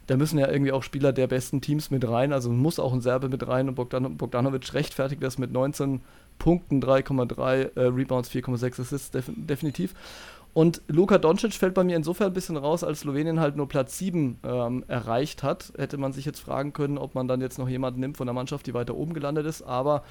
[0.07, 2.33] da müssen ja irgendwie auch Spieler der besten Teams mit rein.
[2.33, 6.01] Also muss auch ein Serbe mit rein und Bogdan Bogdanovic rechtfertigt das mit 19
[6.39, 9.95] Punkten, 3,3 äh, Rebounds, 4,6 Assists def definitiv.
[10.57, 13.99] Und Luka Doncic fällt bei mir insofern ein bisschen raus, als Slowenien halt nur Platz
[13.99, 15.70] 7 ähm, erreicht hat.
[15.77, 18.33] Hätte man sich jetzt fragen können, ob man dann jetzt noch jemanden nimmt von der
[18.33, 19.61] Mannschaft, die weiter oben gelandet ist.
[19.61, 20.03] Aber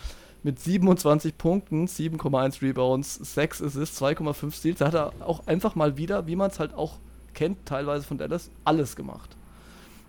[0.44, 5.98] mit 27 Punkten, 7,1 Rebounds, 6 Assists, 2,5 Steals, da hat er auch einfach mal
[5.98, 7.00] wieder, wie man es halt auch
[7.34, 9.35] kennt, teilweise von Dallas, alles gemacht.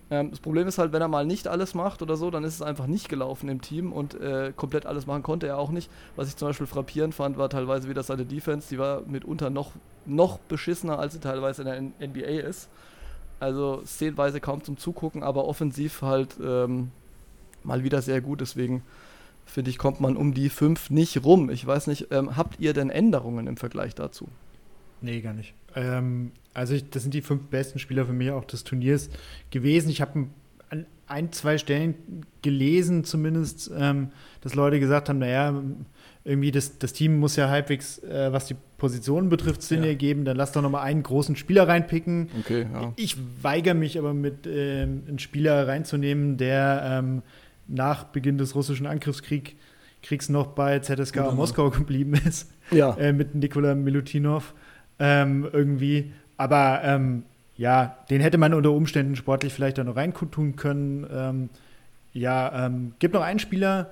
[0.09, 2.55] Ähm, das Problem ist halt, wenn er mal nicht alles macht oder so, dann ist
[2.55, 5.89] es einfach nicht gelaufen im Team und äh, komplett alles machen konnte er auch nicht.
[6.15, 9.71] Was ich zum Beispiel frappierend fand, war teilweise wieder seine Defense, die war mitunter noch,
[10.05, 12.69] noch beschissener, als sie teilweise in der NBA ist.
[13.39, 16.91] Also szenenweise kaum zum Zugucken, aber offensiv halt ähm,
[17.63, 18.41] mal wieder sehr gut.
[18.41, 18.83] Deswegen
[19.45, 21.49] finde ich, kommt man um die 5 nicht rum.
[21.49, 24.27] Ich weiß nicht, ähm, habt ihr denn Änderungen im Vergleich dazu?
[25.01, 25.53] Nee, gar nicht.
[25.75, 29.09] Ähm, also ich, das sind die fünf besten Spieler für mich auch des Turniers
[29.51, 29.89] gewesen.
[29.89, 30.27] Ich habe
[30.69, 31.95] an ein, zwei Stellen
[32.41, 34.09] gelesen zumindest, ähm,
[34.41, 35.53] dass Leute gesagt haben, naja,
[36.23, 39.89] irgendwie das, das Team muss ja halbwegs, äh, was die Positionen betrifft, Sinn ja.
[39.89, 40.25] ergeben.
[40.25, 42.29] Dann lass doch noch mal einen großen Spieler reinpicken.
[42.41, 42.91] Okay, ja.
[42.97, 47.21] Ich weigere mich aber mit ähm, einen Spieler reinzunehmen, der ähm,
[47.67, 52.51] nach Beginn des russischen Angriffskriegs noch bei ZSK Moskau geblieben ist.
[52.71, 52.95] Ja.
[52.97, 54.53] Äh, mit Nikola Milutinov
[54.99, 56.11] ähm, irgendwie.
[56.37, 57.23] Aber ähm,
[57.57, 61.07] ja, den hätte man unter Umständen sportlich vielleicht auch noch reintun können.
[61.11, 61.49] Ähm,
[62.13, 63.91] ja, ähm, gibt noch einen Spieler,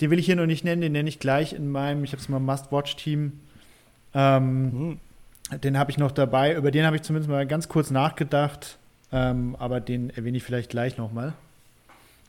[0.00, 2.22] den will ich hier noch nicht nennen, den nenne ich gleich in meinem, ich habe
[2.22, 3.32] es mal Must-Watch-Team.
[4.14, 4.98] Mhm.
[5.62, 8.78] Den habe ich noch dabei, über den habe ich zumindest mal ganz kurz nachgedacht,
[9.12, 11.34] ähm, aber den erwähne ich vielleicht gleich nochmal.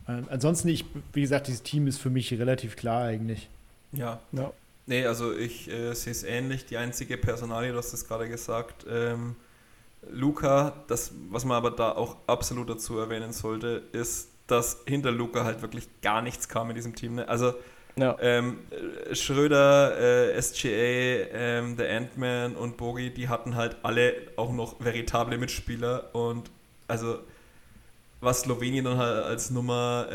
[0.07, 3.49] Äh, ansonsten, ich, wie gesagt, dieses Team ist für mich relativ klar eigentlich.
[3.93, 4.51] Ja, ja.
[4.91, 6.65] Nee, also ich äh, sehe es ähnlich.
[6.65, 9.37] Die einzige Personalie, du hast es gerade gesagt, ähm,
[10.11, 15.45] Luca, das, was man aber da auch absolut dazu erwähnen sollte, ist, dass hinter Luca
[15.45, 17.15] halt wirklich gar nichts kam in diesem Team.
[17.15, 17.29] Ne?
[17.29, 17.53] Also
[17.95, 18.17] ja.
[18.19, 18.59] ähm,
[19.13, 25.37] Schröder, äh, SGA, ähm, der Ant-Man und Bogi, die hatten halt alle auch noch veritable
[25.37, 26.51] Mitspieler und
[26.89, 27.17] also
[28.19, 30.05] was Slowenien dann halt als Nummer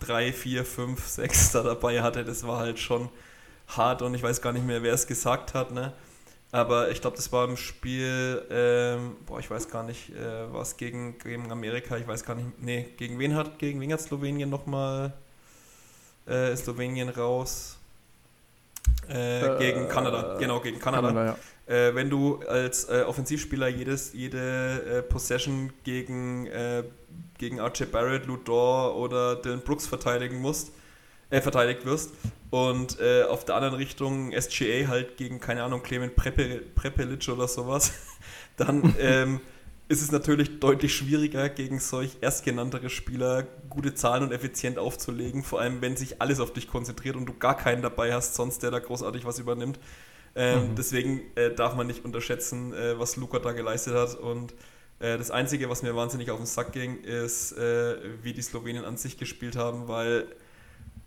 [0.00, 3.08] 3, 4, 5, 6 da dabei hatte, das war halt schon
[3.68, 5.92] hart und ich weiß gar nicht mehr, wer es gesagt hat, ne?
[6.50, 10.78] Aber ich glaube, das war im Spiel, ähm, boah, ich weiß gar nicht, äh, was
[10.78, 14.48] gegen, gegen Amerika, ich weiß gar nicht, nee, gegen wen hat, gegen wen hat Slowenien
[14.48, 15.12] nochmal,
[16.26, 17.76] äh, Slowenien raus?
[19.10, 21.08] Äh, äh, gegen Kanada, genau, gegen Kanada.
[21.08, 21.36] Kanada
[21.68, 21.74] ja.
[21.74, 26.48] äh, wenn du als äh, Offensivspieler jedes, jede Possession gegen,
[27.36, 30.72] gegen Archie Barrett, Ludor oder Dylan Brooks verteidigen musst,
[31.30, 32.12] äh, verteidigt wirst.
[32.50, 37.46] Und äh, auf der anderen Richtung SGA halt gegen, keine Ahnung, Clement Prepe, Prepelic oder
[37.46, 37.92] sowas,
[38.56, 39.40] dann ähm,
[39.88, 45.60] ist es natürlich deutlich schwieriger, gegen solch erstgenanntere Spieler gute Zahlen und effizient aufzulegen, vor
[45.60, 48.70] allem wenn sich alles auf dich konzentriert und du gar keinen dabei hast, sonst der
[48.70, 49.78] da großartig was übernimmt.
[50.34, 50.74] Ähm, mhm.
[50.76, 54.14] Deswegen äh, darf man nicht unterschätzen, äh, was Luca da geleistet hat.
[54.14, 54.52] Und
[55.00, 58.84] äh, das Einzige, was mir wahnsinnig auf den Sack ging, ist, äh, wie die Slowenien
[58.84, 60.26] an sich gespielt haben, weil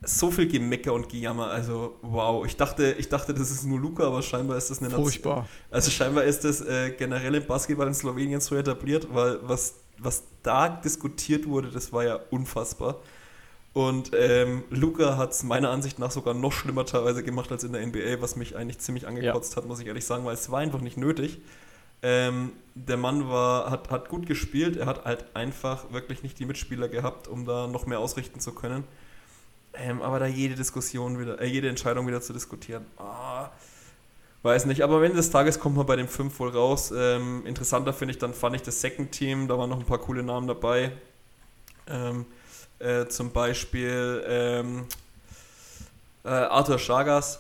[0.04, 1.48] so viel Gemecker und Gejammer.
[1.48, 2.46] Also, wow.
[2.46, 5.42] Ich dachte, ich dachte, das ist nur Luca, aber scheinbar ist das eine Furchtbar.
[5.42, 5.58] Nation.
[5.70, 10.24] Also, scheinbar ist das äh, generell im Basketball in Slowenien so etabliert, weil was, was
[10.42, 13.00] da diskutiert wurde, das war ja unfassbar.
[13.74, 17.72] Und ähm, Luca hat es meiner Ansicht nach sogar noch schlimmer teilweise gemacht als in
[17.72, 19.58] der NBA, was mich eigentlich ziemlich angekotzt ja.
[19.58, 21.40] hat, muss ich ehrlich sagen, weil es war einfach nicht nötig.
[22.04, 26.46] Ähm, der Mann war, hat, hat gut gespielt, er hat halt einfach wirklich nicht die
[26.46, 28.84] Mitspieler gehabt, um da noch mehr ausrichten zu können.
[29.74, 33.46] Ähm, aber da jede Diskussion wieder, äh, jede Entscheidung wieder zu diskutieren, oh,
[34.44, 34.82] weiß nicht.
[34.82, 36.94] Aber am Ende des Tages kommt man bei dem 5 wohl raus.
[36.96, 40.00] Ähm, interessanter finde ich, dann fand ich das Second Team, da waren noch ein paar
[40.00, 40.92] coole Namen dabei.
[41.88, 42.26] Ähm,
[42.80, 44.86] äh, zum Beispiel ähm,
[46.26, 47.40] äh, Arthur Chagas,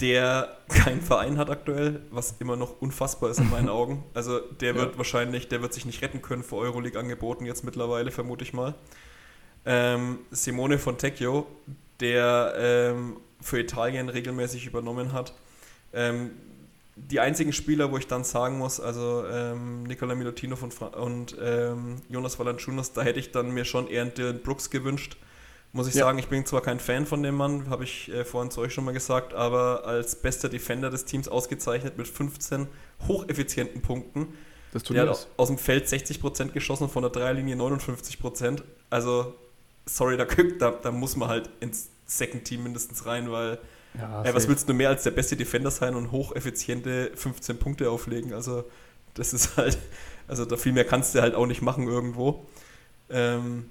[0.00, 4.04] der keinen Verein hat aktuell, was immer noch unfassbar ist in meinen Augen.
[4.12, 4.98] Also der wird ja.
[4.98, 8.74] wahrscheinlich, der wird sich nicht retten können vor Euroleague-Angeboten jetzt mittlerweile, vermute ich mal
[9.64, 11.46] ähm, Simone Fontecchio,
[12.00, 15.34] der ähm, für Italien regelmäßig übernommen hat.
[15.92, 16.30] Ähm,
[16.96, 21.96] die einzigen Spieler, wo ich dann sagen muss, also ähm, Nicola Milutinov und, und ähm,
[22.08, 25.16] Jonas Valanciunas, da hätte ich dann mir schon eher einen Dylan Brooks gewünscht.
[25.72, 26.04] Muss ich ja.
[26.04, 28.72] sagen, ich bin zwar kein Fan von dem Mann, habe ich äh, vorhin zu euch
[28.72, 32.66] schon mal gesagt, aber als bester Defender des Teams ausgezeichnet mit 15
[33.06, 34.28] hocheffizienten Punkten.
[34.72, 38.62] Das tut der hat aus dem Feld 60% geschossen, von der Dreierlinie 59%.
[38.90, 39.34] Also
[39.88, 40.24] sorry, da,
[40.58, 43.58] da, da muss man halt ins Second Team mindestens rein, weil
[43.94, 47.90] Ja, äh, was willst du mehr als der beste Defender sein und hocheffiziente 15 Punkte
[47.90, 48.32] auflegen?
[48.32, 48.64] Also,
[49.14, 49.78] das ist halt,
[50.26, 52.46] also da viel mehr kannst du halt auch nicht machen irgendwo.
[53.10, 53.70] Ähm,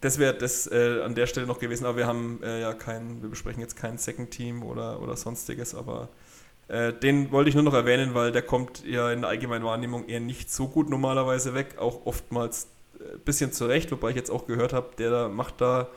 [0.00, 3.22] das wäre das äh, an der Stelle noch gewesen, aber wir haben äh, ja kein,
[3.22, 6.08] wir besprechen jetzt kein Second Team oder, oder sonstiges, aber
[6.68, 10.08] äh, den wollte ich nur noch erwähnen, weil der kommt ja in der allgemeinen Wahrnehmung
[10.08, 12.68] eher nicht so gut normalerweise weg, auch oftmals
[13.24, 15.88] bisschen zurecht, wobei ich jetzt auch gehört habe, der da macht da,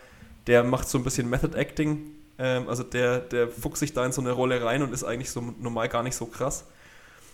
[0.48, 4.11] der macht so ein bisschen Method Acting, ähm, also der, der fuchst sich da in
[4.11, 6.65] so eine Rolle rein und ist eigentlich so normal gar nicht so krass.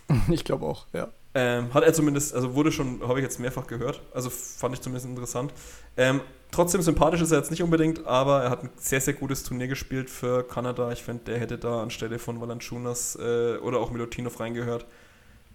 [0.29, 1.09] Ich glaube auch, ja.
[1.33, 4.81] Ähm, hat er zumindest, also wurde schon, habe ich jetzt mehrfach gehört, also fand ich
[4.81, 5.53] zumindest interessant.
[5.95, 9.43] Ähm, trotzdem sympathisch ist er jetzt nicht unbedingt, aber er hat ein sehr, sehr gutes
[9.43, 10.91] Turnier gespielt für Kanada.
[10.91, 14.85] Ich finde, der hätte da anstelle von Valanciunas äh, oder auch Milutinov reingehört.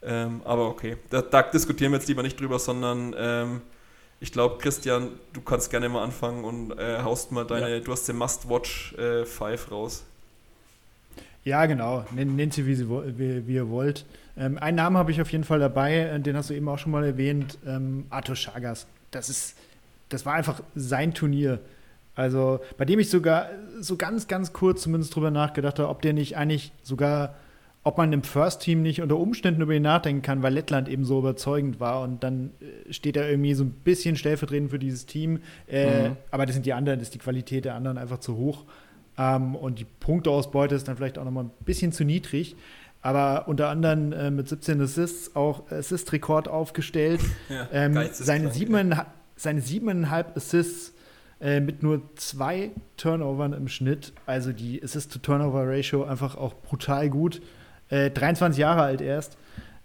[0.03, 3.61] Ähm, aber okay, da, da, diskutieren wir jetzt lieber nicht drüber, sondern ähm,
[4.23, 7.81] ich glaube, Christian, du kannst gerne mal anfangen und äh, haust mal deine, ja.
[7.81, 10.05] du hast den Must-Watch 5 äh, raus.
[11.43, 12.05] Ja, genau.
[12.13, 14.07] Nennt sie, wie, sie, wie, wie ihr wollt.
[14.37, 16.79] Ähm, einen Namen habe ich auf jeden Fall dabei, äh, den hast du eben auch
[16.79, 18.87] schon mal erwähnt, ähm, Arthur Chagas.
[19.11, 19.57] Das ist,
[20.09, 21.59] das war einfach sein Turnier.
[22.15, 23.49] Also, bei dem ich sogar
[23.81, 27.35] so ganz, ganz kurz zumindest drüber nachgedacht habe, ob der nicht eigentlich sogar,
[27.85, 31.05] ob man im First Team nicht unter Umständen über ihn nachdenken kann, weil Lettland eben
[31.05, 35.07] so überzeugend war und dann äh, steht er irgendwie so ein bisschen stellvertretend für dieses
[35.07, 35.41] Team.
[35.67, 36.17] Äh, mhm.
[36.31, 38.65] Aber das sind die anderen, das ist die Qualität der anderen einfach zu hoch.
[39.19, 42.57] Ähm, und die Punkteausbeute ist dann vielleicht auch nochmal ein bisschen zu niedrig
[43.03, 47.21] aber unter anderem äh, mit 17 Assists auch Assist-Rekord aufgestellt.
[47.49, 50.95] Ja, ähm, seine, siebeneinhalb, seine siebeneinhalb Assists
[51.41, 57.43] äh, mit nur zwei Turnovern im Schnitt, also die Assist-to-Turnover-Ratio einfach auch brutal gut.
[57.93, 59.37] Äh, 23 Jahre alt erst.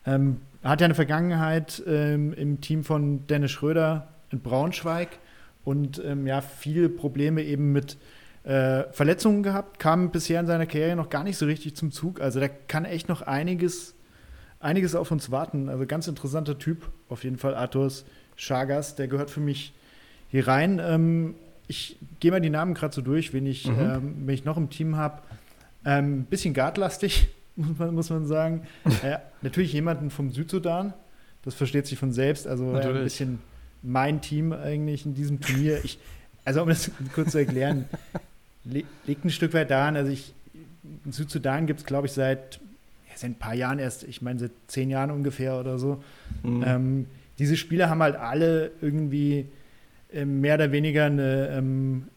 [0.05, 5.09] Ähm, hat ja eine Vergangenheit ähm, im Team von Dennis Schröder in Braunschweig
[5.65, 7.97] und ähm, ja, viele Probleme eben mit
[8.45, 12.21] äh, Verletzungen gehabt, kam bisher in seiner Karriere noch gar nicht so richtig zum Zug.
[12.21, 13.93] Also da kann echt noch einiges,
[14.61, 15.67] einiges auf uns warten.
[15.67, 18.05] Also ganz interessanter Typ, auf jeden Fall Arthurs
[18.37, 19.73] Chagas, der gehört für mich
[20.29, 20.79] hier rein.
[20.81, 21.35] Ähm,
[21.67, 23.79] ich gehe mal die Namen gerade so durch, wen ich, mhm.
[23.79, 25.21] ähm, wen ich noch im Team habe.
[25.83, 27.27] Ein ähm, bisschen guardlastig,
[27.57, 28.61] muss man, muss man sagen.
[29.03, 30.93] äh, natürlich jemanden vom Südsudan,
[31.43, 32.47] das versteht sich von selbst.
[32.47, 33.39] Also äh, ein bisschen
[33.83, 35.83] mein Team eigentlich in diesem Turnier.
[35.83, 35.99] Ich,
[36.45, 37.85] also um das kurz zu erklären,
[38.63, 40.33] liegt ein Stück weit daran, also ich,
[41.05, 42.59] in Südsudan gibt es, glaube ich, seit,
[43.09, 46.03] ja, seit ein paar Jahren erst, ich meine, seit zehn Jahren ungefähr oder so.
[46.43, 46.63] Mhm.
[46.65, 47.05] Ähm,
[47.39, 49.47] diese Spieler haben halt alle irgendwie
[50.11, 52.07] äh, mehr oder weniger eine, ähm,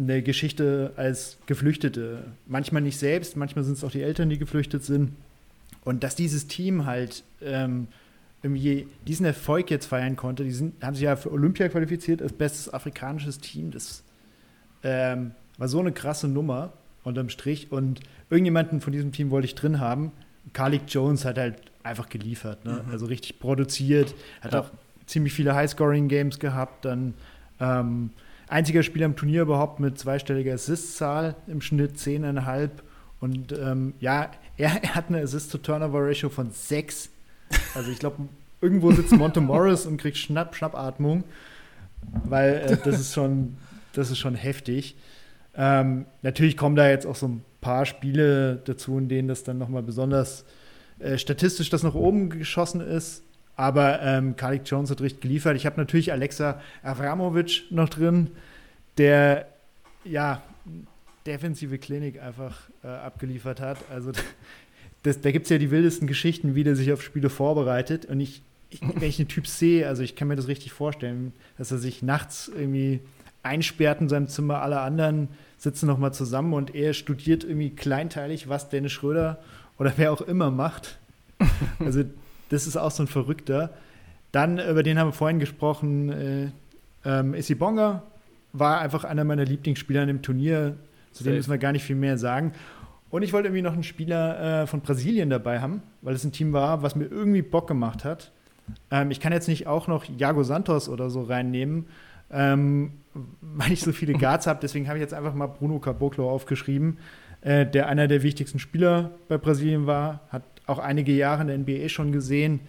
[0.00, 2.24] eine Geschichte als Geflüchtete.
[2.46, 5.12] Manchmal nicht selbst, manchmal sind es auch die Eltern, die geflüchtet sind.
[5.84, 7.88] Und dass dieses Team halt ähm,
[8.42, 12.32] irgendwie diesen Erfolg jetzt feiern konnte, die sind, haben sich ja für Olympia qualifiziert als
[12.32, 13.70] bestes afrikanisches Team.
[13.70, 14.02] Das
[14.82, 16.72] ähm, war so eine krasse Nummer
[17.04, 17.70] unterm Strich.
[17.70, 18.00] Und
[18.30, 20.12] irgendjemanden von diesem Team wollte ich drin haben.
[20.52, 22.82] Carlick Jones hat halt einfach geliefert, ne?
[22.84, 22.92] mhm.
[22.92, 24.60] also richtig produziert, hat ja.
[24.60, 24.70] auch
[25.06, 26.84] ziemlich viele High-Scoring-Games gehabt.
[26.84, 27.14] Dann
[27.58, 28.10] ähm,
[28.50, 32.70] einziger Spieler im Turnier überhaupt mit zweistelliger Assist-Zahl im Schnitt 10,5.
[33.20, 37.10] Und ähm, ja, er, er, hat eine Assist-to-Turnover-Ratio von 6.
[37.74, 38.28] Also ich glaube,
[38.60, 41.24] irgendwo sitzt Monte Morris und kriegt Schnapp, Schnappatmung,
[42.24, 43.56] weil äh, das ist schon,
[43.92, 44.96] das ist schon heftig.
[45.56, 49.58] Ähm, natürlich kommen da jetzt auch so ein paar Spiele dazu, in denen das dann
[49.58, 50.44] nochmal besonders
[50.98, 53.22] äh, statistisch das nach oben geschossen ist.
[53.60, 55.54] Aber ähm, Kalik Jones hat richtig geliefert.
[55.54, 58.30] Ich habe natürlich Alexa Avramovic noch drin,
[58.96, 59.48] der
[60.02, 60.42] ja
[61.26, 63.76] defensive Klinik einfach äh, abgeliefert hat.
[63.90, 64.12] Also
[65.02, 68.06] das, da gibt es ja die wildesten Geschichten, wie der sich auf Spiele vorbereitet.
[68.06, 71.34] Und ich, ich, wenn ich einen Typ sehe, also ich kann mir das richtig vorstellen,
[71.58, 73.00] dass er sich nachts irgendwie
[73.42, 75.28] einsperrt in seinem Zimmer, alle anderen
[75.58, 79.38] sitzen nochmal zusammen und er studiert irgendwie kleinteilig, was Dennis Schröder
[79.76, 80.96] oder wer auch immer macht.
[81.78, 82.04] Also
[82.50, 83.70] das ist auch so ein Verrückter.
[84.32, 86.50] Dann, über den haben wir vorhin gesprochen, äh,
[87.04, 88.02] ähm, Issy Bonga
[88.52, 90.76] war einfach einer meiner Lieblingsspieler im Turnier.
[91.12, 92.52] Zu dem müssen wir gar nicht viel mehr sagen.
[93.10, 96.32] Und ich wollte irgendwie noch einen Spieler äh, von Brasilien dabei haben, weil es ein
[96.32, 98.30] Team war, was mir irgendwie Bock gemacht hat.
[98.90, 101.86] Ähm, ich kann jetzt nicht auch noch Jago Santos oder so reinnehmen,
[102.30, 102.92] ähm,
[103.40, 104.60] weil ich so viele Guards habe.
[104.62, 106.98] Deswegen habe ich jetzt einfach mal Bruno Caboclo aufgeschrieben,
[107.40, 111.58] äh, der einer der wichtigsten Spieler bei Brasilien war, hat auch einige Jahre in der
[111.58, 112.60] NBA schon gesehen.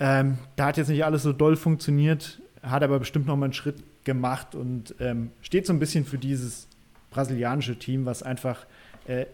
[0.00, 3.52] Ähm, da hat jetzt nicht alles so doll funktioniert, hat aber bestimmt noch mal einen
[3.52, 6.68] Schritt gemacht und ähm, steht so ein bisschen für dieses
[7.10, 8.66] brasilianische Team, was einfach
[9.06, 9.26] äh,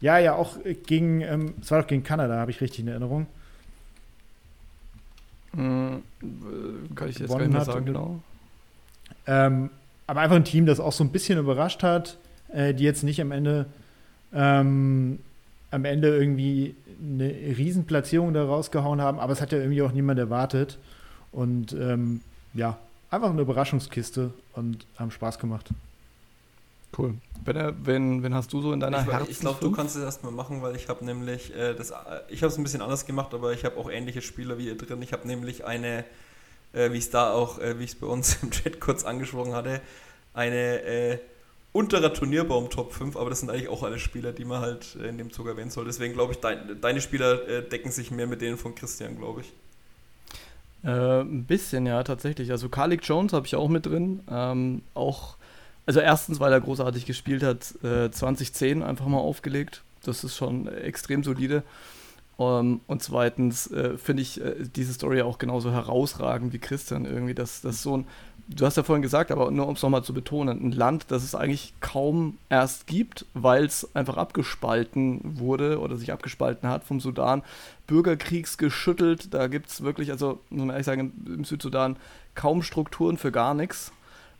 [0.00, 0.56] ja, ja, auch
[0.86, 3.26] gegen, ähm, es war doch gegen Kanada, habe ich richtig in Erinnerung.
[5.54, 6.02] Mhm,
[6.94, 8.20] kann ich jetzt gar nicht mehr sagen, genau.
[9.26, 9.70] Ähm,
[10.06, 12.18] aber einfach ein Team, das auch so ein bisschen überrascht hat,
[12.52, 13.66] äh, die jetzt nicht am Ende
[14.34, 15.20] ähm,
[15.74, 20.18] am Ende irgendwie eine Riesenplatzierung da rausgehauen haben, aber es hat ja irgendwie auch niemand
[20.18, 20.78] erwartet.
[21.32, 22.20] Und ähm,
[22.54, 22.78] ja,
[23.10, 25.70] einfach eine Überraschungskiste und haben Spaß gemacht.
[26.96, 27.14] Cool.
[27.44, 30.30] Wen, wen, wen hast du so in deiner Ich, ich glaube, du kannst es erstmal
[30.30, 31.92] machen, weil ich habe nämlich, äh, das,
[32.28, 34.78] ich habe es ein bisschen anders gemacht, aber ich habe auch ähnliche Spieler wie ihr
[34.78, 35.02] drin.
[35.02, 36.04] Ich habe nämlich eine,
[36.72, 39.54] äh, wie es da auch, äh, wie ich es bei uns im Chat kurz angesprochen
[39.54, 39.80] hatte,
[40.34, 41.18] eine äh,
[41.74, 45.08] unterer Turnierbaum Top 5, aber das sind eigentlich auch alle Spieler, die man halt äh,
[45.08, 45.84] in dem Zug erwähnen soll.
[45.84, 49.42] Deswegen glaube ich, dein, deine Spieler äh, decken sich mehr mit denen von Christian, glaube
[49.42, 49.52] ich.
[50.88, 52.52] Äh, ein bisschen, ja, tatsächlich.
[52.52, 54.20] Also Kalik Jones habe ich auch mit drin.
[54.30, 55.36] Ähm, auch,
[55.84, 59.82] also erstens, weil er großartig gespielt hat, äh, 2010 einfach mal aufgelegt.
[60.04, 61.64] Das ist schon extrem solide.
[62.36, 67.04] Um, ähm, und zweitens äh, finde ich äh, diese Story auch genauso herausragend wie Christian
[67.04, 68.06] irgendwie, dass das so ein
[68.48, 71.24] du hast ja vorhin gesagt, aber nur um es nochmal zu betonen, ein Land, das
[71.24, 77.00] es eigentlich kaum erst gibt, weil es einfach abgespalten wurde oder sich abgespalten hat vom
[77.00, 77.42] Sudan,
[77.86, 81.96] bürgerkriegsgeschüttelt, da gibt es wirklich, also muss man ehrlich sagen, im Südsudan
[82.34, 83.92] kaum Strukturen für gar nichts.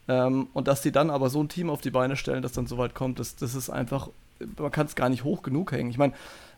[0.06, 2.66] Ähm, und dass die dann aber so ein Team auf die Beine stellen, das dann
[2.66, 4.10] so weit kommt, das, das ist einfach,
[4.59, 5.90] man kann es gar nicht hoch genug hängen.
[5.90, 6.12] Ich meine,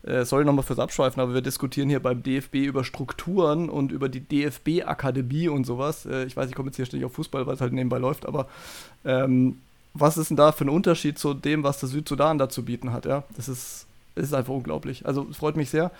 [0.06, 4.08] äh, sorry nochmal fürs Abschweifen, aber wir diskutieren hier beim DFB über Strukturen und über
[4.08, 6.06] die DFB-Akademie und sowas.
[6.06, 8.26] Äh, ich weiß, ich komme jetzt hier ständig auf Fußball, weil es halt nebenbei läuft,
[8.26, 8.46] aber
[9.04, 9.58] ähm,
[9.94, 12.92] was ist denn da für ein Unterschied zu dem, was der Südsudan da zu bieten
[12.92, 13.06] hat?
[13.06, 13.24] Ja?
[13.36, 15.06] Das ist, ist einfach unglaublich.
[15.06, 15.90] Also es freut mich sehr.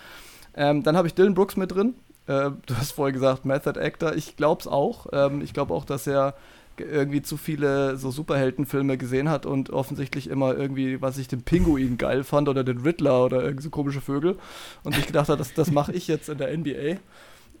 [0.55, 1.95] Ähm, dann habe ich Dylan Brooks mit drin.
[2.27, 4.15] Äh, du hast vorher gesagt, Method Actor.
[4.15, 5.07] Ich glaube es auch.
[5.11, 6.35] Ähm, ich glaube auch, dass er
[6.79, 11.97] irgendwie zu viele so Superheldenfilme gesehen hat und offensichtlich immer irgendwie, was ich den Pinguin
[11.97, 14.37] geil fand oder den Riddler oder irgendwie so komische Vögel
[14.83, 16.99] und sich gedacht hat, das, das mache ich jetzt in der NBA.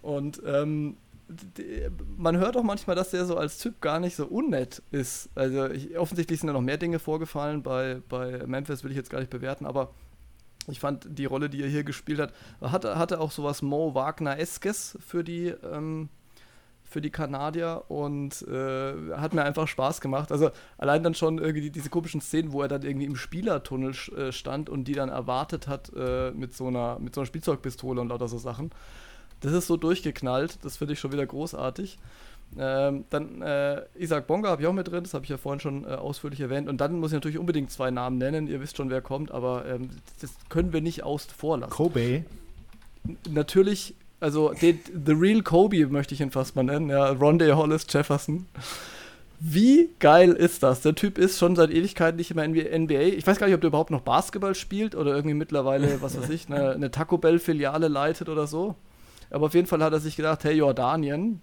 [0.01, 1.87] Und ähm, die,
[2.17, 5.29] man hört auch manchmal, dass der so als Typ gar nicht so unnett ist.
[5.35, 7.63] Also ich, offensichtlich sind da noch mehr Dinge vorgefallen.
[7.63, 9.91] Bei, bei Memphis will ich jetzt gar nicht bewerten, aber
[10.69, 14.97] ich fand die Rolle, die er hier gespielt hat, hatte, hatte auch sowas Mo Wagner-eskes
[15.05, 16.09] für die ähm,
[16.89, 20.31] für die Kanadier und äh, hat mir einfach Spaß gemacht.
[20.31, 24.31] Also allein dann schon irgendwie diese komischen Szenen, wo er dann irgendwie im Spielertunnel äh,
[24.31, 28.07] stand und die dann erwartet hat äh, mit, so einer, mit so einer Spielzeugpistole und
[28.09, 28.71] lauter so Sachen.
[29.41, 31.99] Das ist so durchgeknallt, das finde ich schon wieder großartig.
[32.57, 35.59] Ähm, dann äh, Isaac Bonga habe ich auch mit drin, das habe ich ja vorhin
[35.59, 36.69] schon äh, ausführlich erwähnt.
[36.69, 39.65] Und dann muss ich natürlich unbedingt zwei Namen nennen, ihr wisst schon, wer kommt, aber
[39.65, 39.89] ähm,
[40.21, 41.73] das können wir nicht außen vor lassen.
[41.73, 42.23] Kobe.
[43.05, 47.53] N natürlich also den, The Real Kobe möchte ich ihn fast mal nennen, ja, Rondé
[47.53, 48.47] Hollis Jefferson.
[49.39, 50.81] Wie geil ist das?
[50.81, 53.01] Der Typ ist schon seit Ewigkeiten nicht mehr in NBA.
[53.01, 56.29] Ich weiß gar nicht, ob der überhaupt noch Basketball spielt oder irgendwie mittlerweile, was weiß
[56.29, 58.75] ich, eine, eine Taco Bell-Filiale leitet oder so.
[59.29, 61.41] Aber auf jeden Fall hat er sich gedacht, hey Jordanien,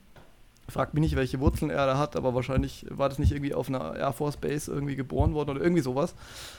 [0.68, 3.68] Fragt mich nicht, welche Wurzeln er da hat, aber wahrscheinlich war das nicht irgendwie auf
[3.68, 6.14] einer Air Force Base irgendwie geboren worden oder irgendwie sowas.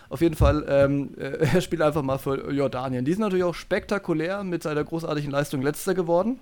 [0.10, 3.04] Auf jeden Fall, ähm, äh, er spielt einfach mal für Jordanien.
[3.04, 6.40] Die sind natürlich auch spektakulär mit seiner großartigen Leistung letzter geworden.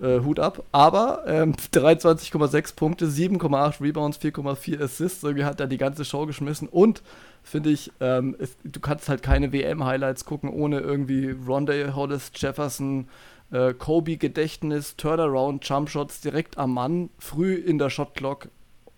[0.00, 0.64] Äh, Hut ab.
[0.72, 5.22] Aber ähm, 23,6 Punkte, 7,8 Rebounds, 4,4 Assists.
[5.22, 6.66] Irgendwie hat er die ganze Show geschmissen.
[6.68, 7.02] Und
[7.42, 13.06] finde ich, ähm, es, du kannst halt keine WM-Highlights gucken, ohne irgendwie Rondé Hollis Jefferson
[13.50, 18.48] äh, Kobe-Gedächtnis, Turnaround, Jumpshots direkt am Mann, früh in der Shotclock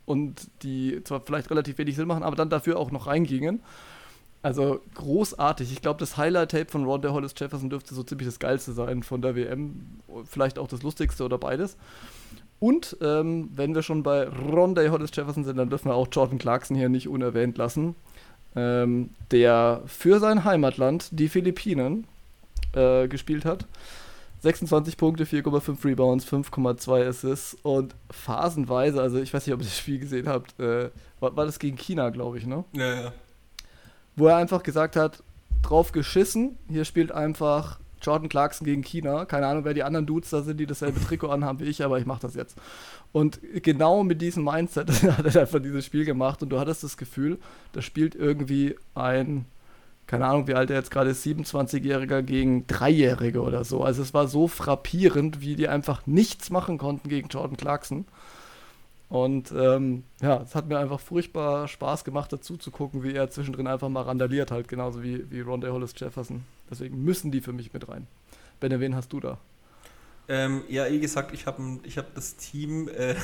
[0.06, 3.60] und die zwar vielleicht relativ wenig Sinn machen, aber dann dafür auch noch reingingen.
[4.43, 5.73] Also großartig.
[5.73, 9.20] Ich glaube, das Highlight-Tape von Ronda Hollis Jefferson dürfte so ziemlich das geilste sein von
[9.20, 10.01] der WM.
[10.24, 11.77] Vielleicht auch das lustigste oder beides.
[12.60, 16.39] Und ähm, wenn wir schon bei Ronda Hollis Jefferson sind, dann dürfen wir auch Jordan
[16.39, 17.97] Clarkson hier nicht unerwähnt lassen.
[18.55, 22.06] Ähm, der für sein Heimatland, die Philippinen,
[22.73, 23.66] äh, gespielt hat.
[24.47, 29.77] 26 Punkte, 4,5 Rebounds, 5,2 Assists und phasenweise, also ich weiß nicht, ob ihr das
[29.77, 32.64] Spiel gesehen habt, äh, war, war, das gegen China, glaube ich, ne?
[32.73, 33.12] Ja, ja.
[34.14, 35.24] Wo er einfach gesagt hat,
[35.62, 39.24] drauf geschissen, hier spielt einfach Jordan Clarkson gegen China.
[39.24, 41.98] Keine Ahnung, wer die anderen Dudes da sind, die dasselbe Trikot anhaben wie ich, aber
[41.98, 42.56] ich mache das jetzt.
[43.10, 46.97] Und genau mit diesem Mindset hat er einfach dieses Spiel gemacht und du hattest das
[46.97, 47.40] Gefühl,
[47.73, 49.47] da spielt irgendwie ein
[50.06, 53.82] keine Ahnung, wie alt er jetzt gerade ist, 27-Jähriger gegen Dreijährige oder so.
[53.82, 58.06] Also es war so frappierend, wie die einfach nichts machen konnten gegen Jordan Clarkson.
[59.08, 63.30] Und ähm, ja, es hat mir einfach furchtbar Spaß gemacht, dazu zu gucken, wie er
[63.30, 66.44] zwischendrin einfach mal randaliert, halt genauso wie, wie Rondé Hollis Jefferson.
[66.70, 68.06] Deswegen müssen die für mich mit rein.
[68.58, 69.38] Benne, wen hast du da?
[70.28, 73.14] Ähm, ja, wie gesagt, ich habe ich hab das Team äh,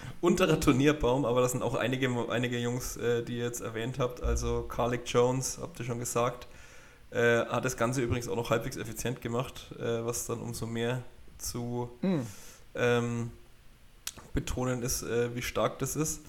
[0.20, 4.22] unterer Turnierbaum, aber das sind auch einige, einige Jungs, äh, die ihr jetzt erwähnt habt.
[4.22, 6.46] Also Carlick Jones, habt ihr schon gesagt,
[7.10, 11.02] äh, hat das Ganze übrigens auch noch halbwegs effizient gemacht, äh, was dann umso mehr
[11.38, 12.20] zu mm.
[12.74, 13.30] ähm,
[14.32, 16.20] betonen ist, äh, wie stark das ist.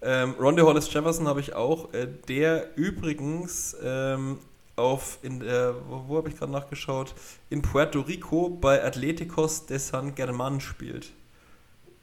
[0.00, 4.38] Ähm, Ronde Hollis Jefferson habe ich auch, äh, der übrigens ähm,
[4.74, 7.14] auf, in der, wo, wo habe ich gerade nachgeschaut,
[7.50, 11.12] in Puerto Rico bei Atleticos de San Germán spielt.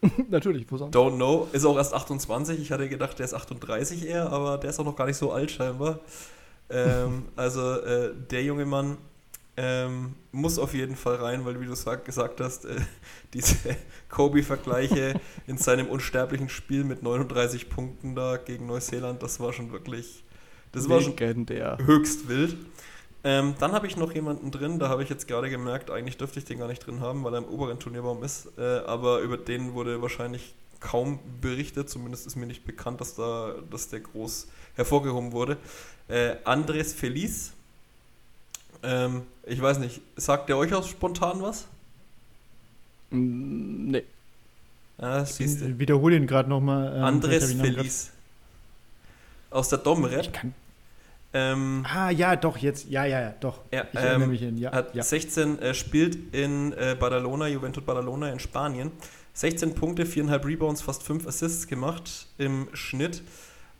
[0.29, 0.95] Natürlich, wo sonst?
[0.95, 1.47] Don't know.
[1.51, 2.59] Ist auch erst 28.
[2.59, 5.31] Ich hatte gedacht, der ist 38 eher, aber der ist auch noch gar nicht so
[5.31, 5.99] alt scheinbar.
[6.69, 8.97] ähm, also äh, der junge Mann
[9.57, 12.77] ähm, muss auf jeden Fall rein, weil wie du sag, gesagt hast, äh,
[13.33, 13.75] diese
[14.09, 20.23] Kobe-Vergleiche in seinem unsterblichen Spiel mit 39 Punkten da gegen Neuseeland, das war schon wirklich,
[20.71, 21.17] das war schon
[21.85, 22.55] höchst wild.
[23.23, 26.39] Ähm, dann habe ich noch jemanden drin, da habe ich jetzt gerade gemerkt, eigentlich dürfte
[26.39, 29.35] ich den gar nicht drin haben, weil er im oberen Turnierbaum ist, äh, aber über
[29.35, 34.47] den wurde wahrscheinlich kaum berichtet, zumindest ist mir nicht bekannt, dass, da, dass der groß
[34.75, 35.57] hervorgehoben wurde.
[36.07, 37.51] Äh, Andres Feliz,
[38.83, 41.67] ähm, ich weiß nicht, sagt der euch auch spontan was?
[43.09, 44.03] Mm, nee.
[44.97, 45.79] Ah, siehst du.
[45.79, 46.95] Wiederhole ihn gerade nochmal.
[46.95, 48.11] Ähm, Andres Feliz.
[49.49, 50.21] Aus der Domrep.
[50.21, 50.53] Ich kann
[51.33, 53.61] ähm, ah, ja, doch, jetzt, ja, ja, ja, doch.
[53.69, 54.71] Er, ich erinnere ähm, mich hin, ja.
[54.71, 55.03] Hat ja.
[55.03, 58.91] 16, äh, spielt in äh, Badalona, Juventud Badalona in Spanien.
[59.33, 63.21] 16 Punkte, 4,5 Rebounds, fast 5 Assists gemacht im Schnitt.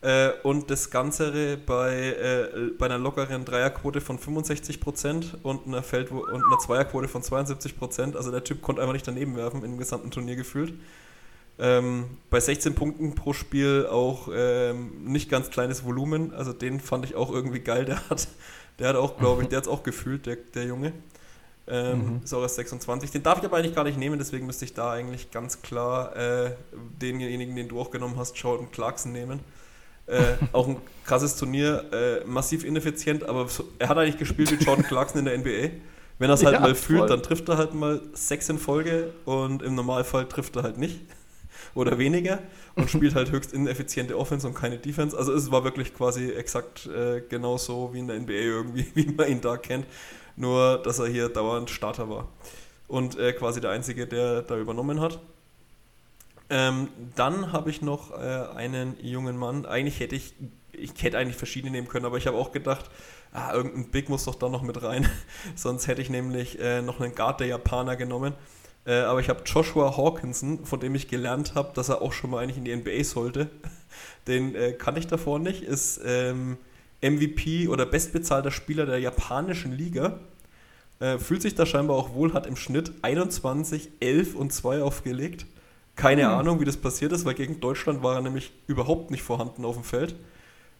[0.01, 6.11] Äh, und das Ganze bei, äh, bei einer lockeren Dreierquote von 65% und einer, Feld
[6.11, 8.15] und einer Zweierquote von 72%.
[8.15, 10.73] Also der Typ konnte einfach nicht daneben werfen im gesamten Turnier gefühlt.
[11.61, 16.33] Ähm, bei 16 Punkten pro Spiel auch ähm, nicht ganz kleines Volumen.
[16.33, 17.83] Also den fand ich auch irgendwie geil.
[17.83, 18.29] Der hat,
[18.79, 20.93] der hat auch, glaube ich, der hat es auch gefühlt, der, der Junge.
[21.67, 22.21] Ähm, mhm.
[22.23, 23.11] Ist auch erst 26.
[23.11, 26.15] Den darf ich aber eigentlich gar nicht nehmen, deswegen müsste ich da eigentlich ganz klar
[26.15, 26.51] äh,
[26.99, 29.41] denjenigen, den du auch genommen hast, Jordan Clarkson nehmen.
[30.07, 30.21] Äh,
[30.53, 34.85] auch ein krasses Turnier, äh, massiv ineffizient, aber so, er hat eigentlich gespielt wie Jordan
[34.85, 35.75] Clarkson in der NBA.
[36.17, 37.09] Wenn er es halt ja, mal fühlt, voll.
[37.09, 41.01] dann trifft er halt mal sechs in Folge und im Normalfall trifft er halt nicht
[41.75, 42.39] oder weniger
[42.75, 45.17] und spielt halt höchst ineffiziente Offense und keine Defense.
[45.17, 49.27] Also es war wirklich quasi exakt äh, genauso wie in der NBA irgendwie, wie man
[49.27, 49.85] ihn da kennt.
[50.35, 52.29] Nur, dass er hier dauernd Starter war.
[52.87, 55.19] Und äh, quasi der Einzige, der da übernommen hat.
[56.49, 59.65] Ähm, dann habe ich noch äh, einen jungen Mann.
[59.65, 60.33] Eigentlich hätte ich,
[60.71, 62.89] ich hätte eigentlich verschiedene nehmen können, aber ich habe auch gedacht,
[63.31, 65.07] ah, irgendein Big muss doch da noch mit rein.
[65.55, 68.33] Sonst hätte ich nämlich äh, noch einen Guard der Japaner genommen.
[68.89, 72.31] Äh, aber ich habe Joshua Hawkinson, von dem ich gelernt habe, dass er auch schon
[72.31, 73.47] mal eigentlich in die NBA sollte.
[74.27, 75.61] Den äh, kannte ich davor nicht.
[75.61, 76.57] Ist ähm,
[77.01, 80.19] MVP oder bestbezahlter Spieler der japanischen Liga.
[80.99, 85.45] Äh, fühlt sich da scheinbar auch wohl, hat im Schnitt 21, 11 und 2 aufgelegt.
[85.95, 86.29] Keine mhm.
[86.29, 89.75] Ahnung, wie das passiert ist, weil gegen Deutschland war er nämlich überhaupt nicht vorhanden auf
[89.75, 90.15] dem Feld.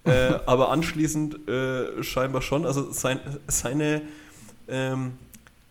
[0.05, 2.65] äh, aber anschließend äh, scheinbar schon.
[2.65, 4.01] Also sein, seine
[4.67, 5.13] ähm,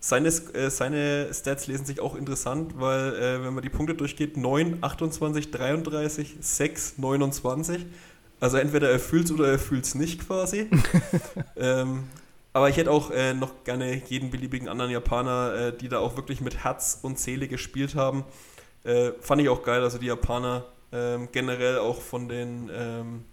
[0.01, 4.37] seine, äh, seine Stats lesen sich auch interessant, weil äh, wenn man die Punkte durchgeht,
[4.37, 7.87] 9, 28, 33, 6, 29.
[8.41, 10.71] Also entweder er fühlt es oder er fühlt es nicht quasi.
[11.57, 12.05] ähm,
[12.53, 16.17] aber ich hätte auch äh, noch gerne jeden beliebigen anderen Japaner, äh, die da auch
[16.17, 18.25] wirklich mit Herz und Seele gespielt haben.
[18.85, 23.25] Äh, fand ich auch geil, also die Japaner ähm, generell auch von den, ähm,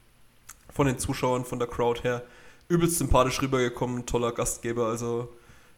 [0.73, 2.23] von den Zuschauern, von der Crowd her,
[2.67, 5.29] übelst sympathisch rübergekommen, toller Gastgeber, also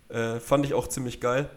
[0.09, 1.49] äh, fand ich auch ziemlich geil.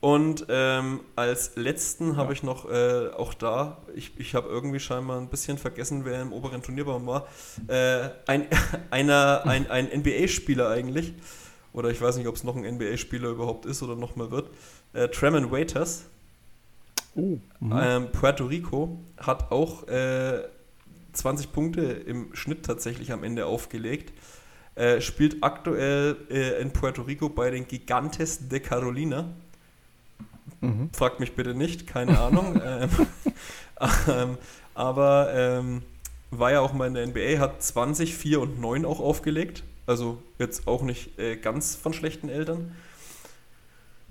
[0.00, 5.20] Und ähm, als letzten habe ich noch äh, auch da, ich, ich habe irgendwie scheinbar
[5.20, 7.26] ein bisschen vergessen, wer im oberen Turnierbaum war,
[7.66, 8.46] äh, ein,
[8.90, 11.14] einer, ein, ein NBA-Spieler eigentlich,
[11.72, 14.50] oder ich weiß nicht, ob es noch ein NBA-Spieler überhaupt ist oder noch mal wird,
[14.92, 16.04] äh, Tremont Waiters,
[17.16, 19.82] oh, ähm, Puerto Rico, hat auch
[21.12, 24.12] 20 äh, Punkte im Schnitt tatsächlich am Ende aufgelegt.
[24.78, 29.28] Äh, spielt aktuell äh, in Puerto Rico bei den Gigantes de Carolina.
[30.60, 30.90] Mhm.
[30.92, 32.62] Fragt mich bitte nicht, keine Ahnung.
[32.64, 32.88] ähm,
[34.08, 34.38] ähm,
[34.74, 35.82] aber ähm,
[36.30, 39.64] war ja auch mal in der NBA, hat 20, 4 und 9 auch aufgelegt.
[39.86, 42.76] Also jetzt auch nicht äh, ganz von schlechten Eltern.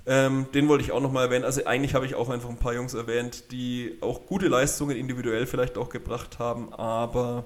[0.06, 1.46] Ähm, den wollte ich auch nochmal erwähnen.
[1.46, 5.46] Also eigentlich habe ich auch einfach ein paar Jungs erwähnt, die auch gute Leistungen individuell
[5.46, 7.46] vielleicht auch gebracht haben, aber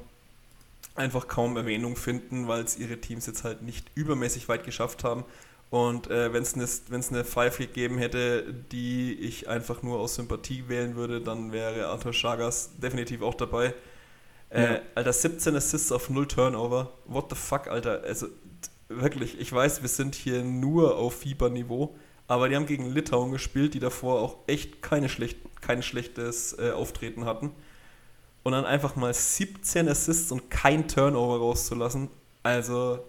[0.95, 5.23] einfach kaum Erwähnung finden, weil es ihre Teams jetzt halt nicht übermäßig weit geschafft haben.
[5.69, 6.67] Und äh, wenn es eine,
[7.09, 12.11] eine Five gegeben hätte, die ich einfach nur aus Sympathie wählen würde, dann wäre Arthur
[12.11, 13.73] Chagas definitiv auch dabei.
[14.49, 14.79] Äh, ja.
[14.95, 16.91] Alter, 17 Assists auf 0 Turnover.
[17.05, 18.03] What the fuck, Alter.
[18.03, 18.27] Also
[18.89, 21.95] wirklich, ich weiß, wir sind hier nur auf Fieberniveau,
[22.27, 26.71] aber die haben gegen Litauen gespielt, die davor auch echt keine schlecht, kein schlechtes äh,
[26.71, 27.53] Auftreten hatten
[28.43, 32.09] und dann einfach mal 17 Assists und kein Turnover rauszulassen.
[32.43, 32.99] Also,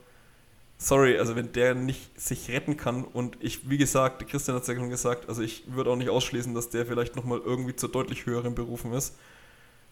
[0.79, 4.69] sorry, also wenn der nicht sich retten kann und ich, wie gesagt, Christian hat es
[4.69, 7.89] ja schon gesagt, also ich würde auch nicht ausschließen, dass der vielleicht nochmal irgendwie zu
[7.89, 9.17] deutlich höheren Berufen ist.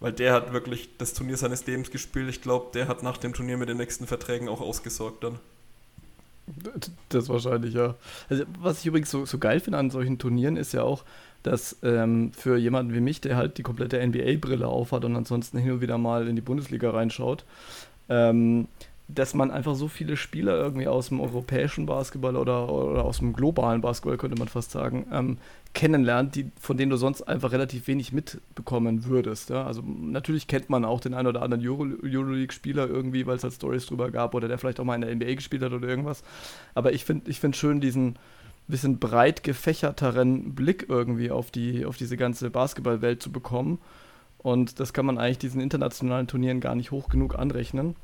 [0.01, 2.31] Weil der hat wirklich das Turnier seines Lebens gespielt.
[2.31, 5.39] Ich glaube, der hat nach dem Turnier mit den nächsten Verträgen auch ausgesorgt dann.
[7.09, 7.97] Das wahrscheinlich, ja.
[8.29, 11.05] Also, was ich übrigens so, so geil finde an solchen Turnieren, ist ja auch,
[11.43, 15.73] dass ähm, für jemanden wie mich, der halt die komplette NBA-Brille aufhat und ansonsten hin
[15.73, 17.45] und wieder mal in die Bundesliga reinschaut,
[18.09, 18.69] ähm,
[19.15, 23.33] dass man einfach so viele Spieler irgendwie aus dem europäischen Basketball oder, oder aus dem
[23.33, 25.39] globalen Basketball, könnte man fast sagen, ähm,
[25.73, 29.51] kennenlernt, die, von denen du sonst einfach relativ wenig mitbekommen würdest.
[29.51, 29.65] Ja?
[29.65, 33.55] Also natürlich kennt man auch den einen oder anderen Euro, Euroleague-Spieler irgendwie, weil es halt
[33.55, 36.23] Stories drüber gab oder der vielleicht auch mal in der NBA gespielt hat oder irgendwas.
[36.75, 38.17] Aber ich finde ich find schön diesen
[38.71, 43.79] bisschen breit gefächerteren Blick irgendwie auf, die, auf diese ganze Basketballwelt zu bekommen.
[44.39, 47.95] Und das kann man eigentlich diesen internationalen Turnieren gar nicht hoch genug anrechnen.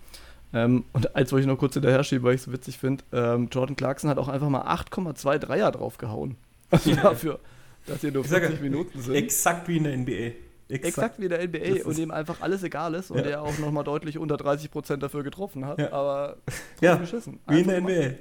[0.52, 3.04] Ähm, und als wollte ich noch kurz hinterher schieben, weil ich es so witzig finde,
[3.12, 6.36] ähm, Jordan Clarkson hat auch einfach mal 8,2 Dreier draufgehauen.
[6.68, 6.96] Also ja.
[6.96, 7.38] dafür,
[7.86, 9.14] dass hier nur 40 Minuten sind.
[9.14, 10.32] Exakt wie in der NBA.
[10.68, 13.22] Exakt, exakt wie in der NBA und dem einfach alles egal ist und ja.
[13.22, 15.92] der auch nochmal deutlich unter 30 Prozent dafür getroffen hat, ja.
[15.92, 16.38] aber
[16.80, 17.38] ja, geschissen.
[17.46, 18.14] Wie in der NBA.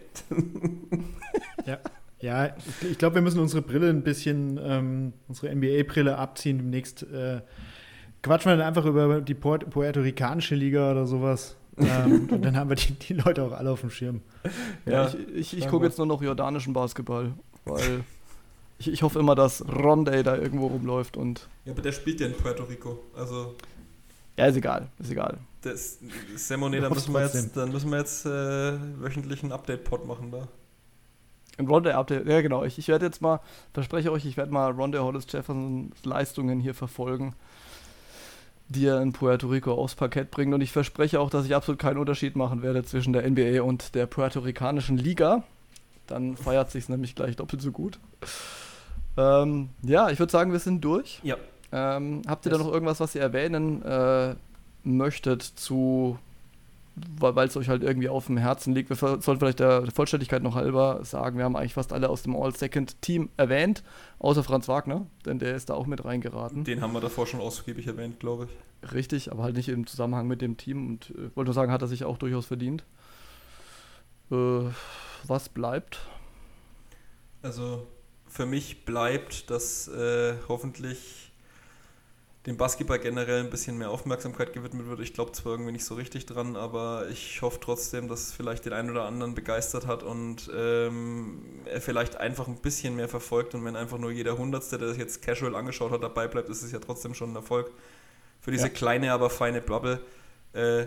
[1.65, 1.79] ja.
[2.21, 6.57] Ja, ich, ich glaube, wir müssen unsere Brille ein bisschen, ähm, unsere NBA-Brille abziehen.
[6.57, 7.41] Demnächst äh,
[8.23, 11.55] quatschen wir dann einfach über die Puerto-Ricanische Liga oder sowas.
[11.77, 14.21] Ähm, und dann haben wir die, die, Leute auch alle auf dem Schirm.
[14.85, 17.33] Ja, ja ich, ich, ich gucke jetzt nur noch jordanischen Basketball,
[17.65, 18.03] weil
[18.77, 21.47] ich, ich hoffe immer, dass Rondé da irgendwo rumläuft und.
[21.65, 22.99] Ja, aber der spielt ja in Puerto Rico.
[23.15, 23.55] Also.
[24.37, 25.37] Ja, ist egal, ist egal.
[25.61, 25.99] Das,
[26.35, 30.47] Semone, da müssen wir jetzt, dann müssen wir jetzt äh, wöchentlich einen Update-Pod machen da.
[31.57, 32.65] Ein Rondé-Update, ja genau.
[32.65, 33.39] Ich, ich werde jetzt mal,
[33.73, 37.33] verspreche euch, ich werde mal Rondé Hollis Jeffersons Leistungen hier verfolgen,
[38.69, 40.53] die er in Puerto Rico aufs Parkett bringt.
[40.53, 43.95] Und ich verspreche auch, dass ich absolut keinen Unterschied machen werde zwischen der NBA und
[43.95, 45.43] der Puerto Ricanischen Liga.
[46.07, 47.99] Dann feiert sich nämlich gleich doppelt so gut.
[49.17, 51.19] Ähm, ja, ich würde sagen, wir sind durch.
[51.23, 51.37] Ja.
[51.71, 52.59] Ähm, habt ihr yes.
[52.59, 54.35] da noch irgendwas, was ihr erwähnen äh,
[54.83, 56.19] möchtet zu
[57.19, 58.89] weil es euch halt irgendwie auf dem Herzen liegt.
[58.89, 62.35] Wir sollten vielleicht der Vollständigkeit noch halber sagen, wir haben eigentlich fast alle aus dem
[62.35, 63.83] All-Second-Team erwähnt,
[64.19, 66.63] außer Franz Wagner, denn der ist da auch mit reingeraten.
[66.63, 68.93] Den haben wir davor schon ausgiebig erwähnt, glaube ich.
[68.93, 71.81] Richtig, aber halt nicht im Zusammenhang mit dem Team und äh, wollte nur sagen, hat
[71.81, 72.85] er sich auch durchaus verdient.
[74.31, 74.69] Äh,
[75.27, 75.99] was bleibt?
[77.41, 77.87] Also
[78.27, 81.24] für mich bleibt, dass äh, hoffentlich
[82.45, 84.99] dem Basketball generell ein bisschen mehr Aufmerksamkeit gewidmet wird.
[84.99, 88.65] Ich glaube zwar irgendwie nicht so richtig dran, aber ich hoffe trotzdem, dass es vielleicht
[88.65, 93.55] den einen oder anderen begeistert hat und ähm, er vielleicht einfach ein bisschen mehr verfolgt.
[93.55, 96.61] Und wenn einfach nur jeder Hundertste, der sich jetzt casual angeschaut hat, dabei bleibt, ist
[96.61, 97.71] es ja trotzdem schon ein Erfolg.
[98.41, 98.73] Für diese ja.
[98.73, 99.99] kleine, aber feine Bubble.
[100.53, 100.85] Äh,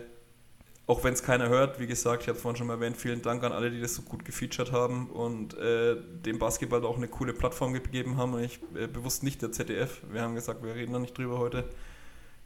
[0.88, 3.20] auch wenn es keiner hört, wie gesagt, ich habe es vorhin schon mal erwähnt, vielen
[3.20, 7.08] Dank an alle, die das so gut gefeatured haben und äh, dem Basketball auch eine
[7.08, 8.32] coole Plattform gegeben haben.
[8.32, 11.38] Und ich äh, bewusst nicht der ZDF, wir haben gesagt, wir reden da nicht drüber
[11.38, 11.68] heute,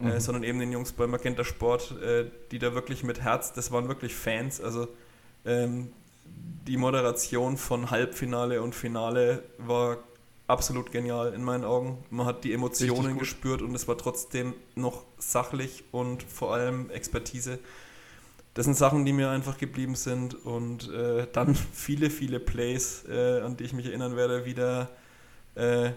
[0.00, 0.10] äh, mhm.
[0.10, 3.70] äh, sondern eben den Jungs bei Magenta Sport, äh, die da wirklich mit Herz, das
[3.70, 4.60] waren wirklich Fans.
[4.60, 4.88] Also
[5.44, 5.92] ähm,
[6.66, 9.98] die Moderation von Halbfinale und Finale war
[10.48, 12.04] absolut genial in meinen Augen.
[12.10, 17.60] Man hat die Emotionen gespürt und es war trotzdem noch sachlich und vor allem Expertise
[18.54, 23.40] das sind Sachen, die mir einfach geblieben sind und äh, dann viele, viele Plays, äh,
[23.40, 24.90] an die ich mich erinnern werde, wieder
[25.54, 25.90] äh,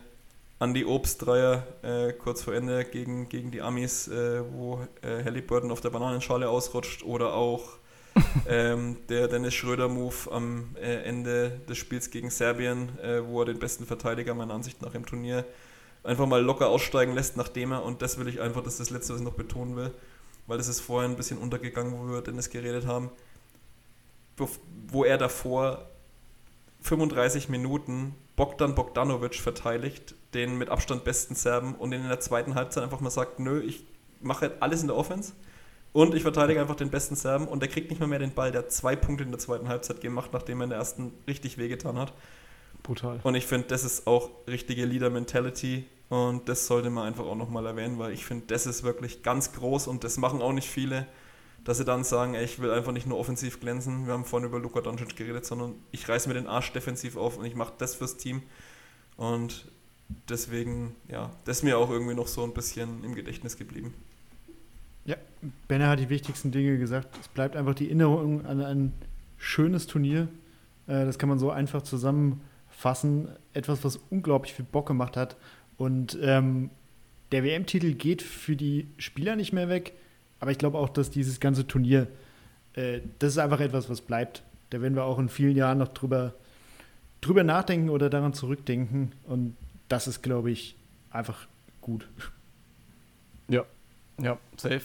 [0.60, 5.72] an die Obstdreier äh, kurz vor Ende gegen, gegen die Amis, äh, wo äh, Halliburton
[5.72, 7.77] auf der Bananenschale ausrutscht oder auch
[8.48, 12.90] ähm, der Dennis Schröder-Move am äh, Ende des Spiels gegen Serbien,
[13.27, 15.44] wo er den besten Verteidiger meiner Ansicht nach im Turnier
[16.06, 18.90] einfach mal locker aussteigen lässt, nachdem er, und das will ich einfach, das ist das
[18.91, 19.91] Letzte, was ich noch betonen will,
[20.48, 23.10] weil das ist vorher ein bisschen untergegangen, wo wir über Dennis geredet haben,
[24.88, 25.90] wo er davor
[26.82, 32.84] 35 Minuten Bogdan Bogdanovic verteidigt, den mit Abstand besten Serben und in der zweiten Halbzeit
[32.84, 33.86] einfach mal sagt, nö, ich
[34.22, 35.34] mache alles in der Offense
[35.94, 38.52] und ich verteidige einfach den besten Serben und der kriegt nicht mal mehr den Ball,
[38.52, 41.58] der hat zwei Punkte in der zweiten Halbzeit gemacht, nachdem er in der ersten richtig
[41.58, 42.14] wehgetan hat.
[42.84, 43.20] Brutal.
[43.24, 47.65] Und ich finde, das ist auch richtige Leader-Mentality und das sollte man einfach auch nochmal
[47.65, 51.07] erwähnen, weil ich finde, das ist wirklich ganz groß und das machen auch nicht viele,
[51.64, 54.06] dass sie dann sagen, ey, ich will einfach nicht nur offensiv glänzen.
[54.06, 57.38] Wir haben vorhin über Luka Doncic geredet, sondern ich reiße mir den Arsch defensiv auf
[57.38, 58.44] und ich mache das fürs Team.
[59.18, 59.65] Und
[60.30, 63.95] deswegen, ja, das ist mir auch irgendwie noch so ein bisschen im Gedächtnis geblieben.
[65.06, 65.15] Ja,
[65.68, 67.18] Benner hat die wichtigsten Dinge gesagt.
[67.19, 68.94] Es bleibt einfach die Erinnerung an ein
[69.38, 70.27] schönes Turnier.
[70.86, 73.30] Äh, das kann man so einfach zusammenfassen.
[73.53, 75.36] Etwas, was unglaublich viel Bock gemacht hat
[75.77, 76.69] und ähm,
[77.31, 79.93] der WM-Titel geht für die Spieler nicht mehr weg,
[80.39, 82.07] aber ich glaube auch, dass dieses ganze Turnier,
[82.73, 84.43] äh, das ist einfach etwas, was bleibt.
[84.69, 86.34] Da werden wir auch in vielen Jahren noch drüber,
[87.22, 89.11] drüber nachdenken oder daran zurückdenken.
[89.23, 89.56] Und
[89.88, 90.76] das ist, glaube ich,
[91.11, 91.47] einfach
[91.81, 92.07] gut.
[93.47, 93.64] Ja,
[94.22, 94.84] Ja, safe.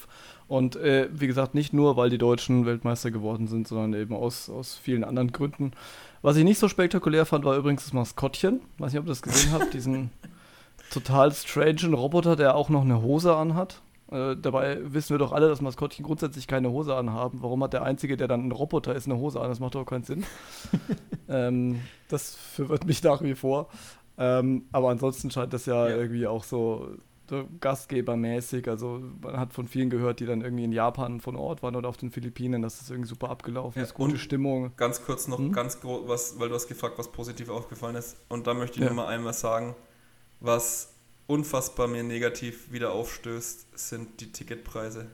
[0.49, 4.51] Und äh, wie gesagt, nicht nur, weil die Deutschen Weltmeister geworden sind, sondern eben aus,
[4.51, 5.73] aus vielen anderen Gründen.
[6.23, 8.61] Was ich nicht so spektakulär fand, war übrigens das Maskottchen.
[8.79, 9.73] Weiß nicht, ob ihr das gesehen habt.
[9.73, 10.11] Diesen
[10.91, 13.81] total strangen Roboter, der auch noch eine Hose anhat.
[14.11, 17.39] Äh, dabei wissen wir doch alle, dass Maskottchen grundsätzlich keine Hose anhaben.
[17.43, 19.49] Warum hat der Einzige, der dann ein Roboter ist, eine Hose an?
[19.49, 20.25] Das macht doch keinen Sinn.
[21.29, 23.69] ähm, das verwirrt mich nach wie vor.
[24.19, 26.89] Ähm, aber ansonsten scheint das ja, ja, irgendwie auch so,
[27.29, 28.69] so gastgebermäßig.
[28.69, 31.89] Also man hat von vielen gehört, die dann irgendwie in Japan von Ort waren oder
[31.89, 34.73] auf den Philippinen, dass das irgendwie super abgelaufen ja, ist, gute Stimmung.
[34.77, 35.53] Ganz kurz noch, hm?
[35.53, 38.17] ganz was, weil du hast gefragt, was positiv aufgefallen ist.
[38.29, 38.93] Und da möchte ich ja.
[38.93, 39.77] nur mal einmal sagen,
[40.41, 40.95] was
[41.27, 45.07] unfassbar mir negativ wieder aufstößt, sind die Ticketpreise.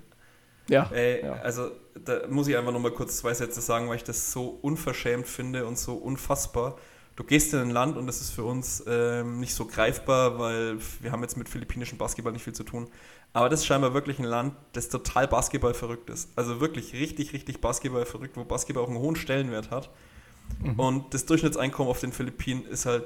[0.69, 1.35] Ja, Ey, ja.
[1.35, 1.71] Also
[2.05, 5.67] da muss ich einfach nochmal kurz zwei Sätze sagen, weil ich das so unverschämt finde
[5.67, 6.79] und so unfassbar.
[7.15, 10.77] Du gehst in ein Land und das ist für uns ähm, nicht so greifbar, weil
[11.01, 12.89] wir haben jetzt mit philippinischem Basketball nicht viel zu tun.
[13.33, 16.31] Aber das ist scheinbar wirklich ein Land, das total Basketball verrückt ist.
[16.37, 19.91] Also wirklich richtig, richtig Basketball verrückt, wo Basketball auch einen hohen Stellenwert hat.
[20.61, 20.79] Mhm.
[20.79, 23.05] Und das Durchschnittseinkommen auf den Philippinen ist halt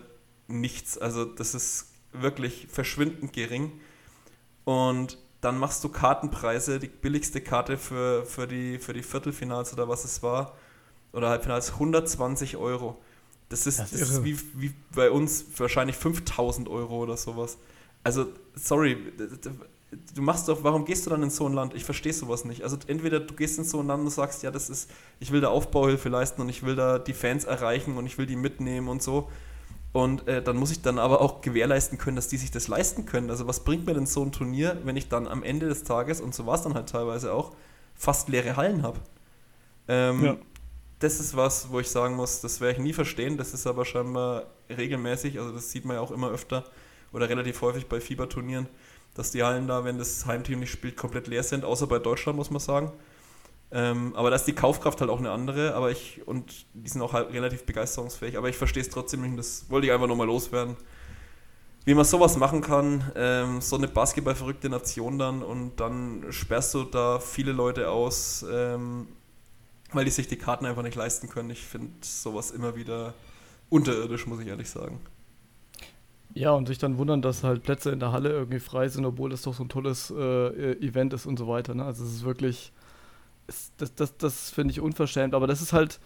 [0.48, 0.98] nichts.
[0.98, 3.72] Also das ist wirklich verschwindend gering.
[4.64, 9.88] Und dann machst du Kartenpreise, die billigste Karte für, für, die, für die Viertelfinals oder
[9.88, 10.54] was es war,
[11.12, 12.98] oder Halbfinals, 120 Euro.
[13.48, 17.58] Das ist, das, das ist wie, wie bei uns wahrscheinlich 5000 Euro oder sowas.
[18.04, 18.96] Also, sorry,
[20.14, 21.74] du machst doch, warum gehst du dann in so ein Land?
[21.74, 22.62] Ich verstehe sowas nicht.
[22.62, 24.88] Also, entweder du gehst in so ein Land und sagst, ja, das ist,
[25.18, 28.26] ich will da Aufbauhilfe leisten und ich will da die Fans erreichen und ich will
[28.26, 29.28] die mitnehmen und so.
[29.92, 33.06] Und äh, dann muss ich dann aber auch gewährleisten können, dass die sich das leisten
[33.06, 33.28] können.
[33.28, 36.20] Also was bringt mir denn so ein Turnier, wenn ich dann am Ende des Tages,
[36.20, 37.54] und so war es dann halt teilweise auch,
[37.94, 39.00] fast leere Hallen habe?
[39.88, 40.36] Ähm, ja.
[41.00, 43.36] Das ist was, wo ich sagen muss, das werde ich nie verstehen.
[43.36, 46.64] Das ist aber scheinbar regelmäßig, also das sieht man ja auch immer öfter
[47.12, 48.68] oder relativ häufig bei Fieberturnieren,
[49.14, 52.36] dass die Hallen da, wenn das Heimteam nicht spielt, komplett leer sind, außer bei Deutschland,
[52.36, 52.92] muss man sagen.
[53.72, 57.02] Ähm, aber da ist die Kaufkraft halt auch eine andere, aber ich, und die sind
[57.02, 60.08] auch halt relativ begeisterungsfähig, aber ich verstehe es trotzdem nicht und das wollte ich einfach
[60.08, 60.76] nochmal loswerden.
[61.84, 66.84] Wie man sowas machen kann, ähm, so eine basketballverrückte Nation dann und dann sperrst du
[66.84, 69.06] da viele Leute aus, ähm,
[69.92, 71.50] weil die sich die Karten einfach nicht leisten können.
[71.50, 73.14] Ich finde sowas immer wieder
[73.70, 75.00] unterirdisch, muss ich ehrlich sagen.
[76.34, 79.30] Ja, und sich dann wundern, dass halt Plätze in der Halle irgendwie frei sind, obwohl
[79.30, 81.74] das doch so ein tolles äh, Event ist und so weiter.
[81.74, 81.84] Ne?
[81.84, 82.72] Also es ist wirklich
[83.76, 85.34] das, das, das finde ich unverschämt.
[85.34, 86.00] Aber das ist halt,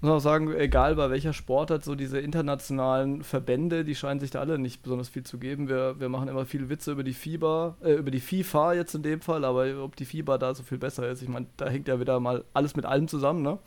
[0.00, 4.30] muss man auch sagen, egal bei welcher Sportart, so diese internationalen Verbände, die scheinen sich
[4.30, 5.68] da alle nicht besonders viel zu geben.
[5.68, 9.02] Wir, wir machen immer viele Witze über die FIBA, äh, über die FIFA jetzt in
[9.02, 11.88] dem Fall, aber ob die FIBA da so viel besser ist, ich meine, da hängt
[11.88, 13.58] ja wieder mal alles mit allem zusammen, ne?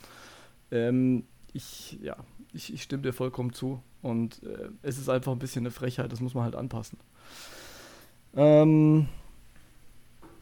[0.70, 2.16] Ähm, ich, ja,
[2.52, 3.82] ich, ich stimme dir vollkommen zu.
[4.02, 6.98] Und äh, es ist einfach ein bisschen eine Frechheit, das muss man halt anpassen.
[8.36, 9.08] Ähm,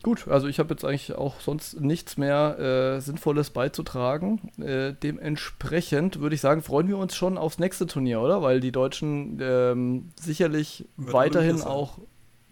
[0.07, 4.53] Gut, also ich habe jetzt eigentlich auch sonst nichts mehr äh, Sinnvolles beizutragen.
[4.57, 8.41] Äh, dementsprechend würde ich sagen, freuen wir uns schon aufs nächste Turnier, oder?
[8.41, 11.99] Weil die Deutschen ähm, sicherlich wird weiterhin auch,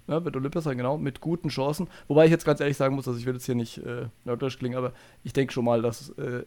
[0.09, 1.86] ja, wird Olympia sein, genau, mit guten Chancen.
[2.09, 4.59] Wobei ich jetzt ganz ehrlich sagen muss, also ich will jetzt hier nicht äh, nörglisch
[4.59, 6.43] klingen, aber ich denke schon mal, dass äh,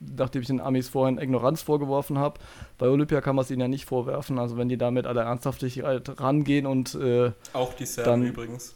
[0.00, 2.40] nachdem ich den Amis vorhin Ignoranz vorgeworfen habe.
[2.78, 4.38] Bei Olympia kann man es ihnen ja nicht vorwerfen.
[4.38, 8.74] Also wenn die damit alle Ernsthaftigkeit rangehen und äh, auch die Serben dann, übrigens.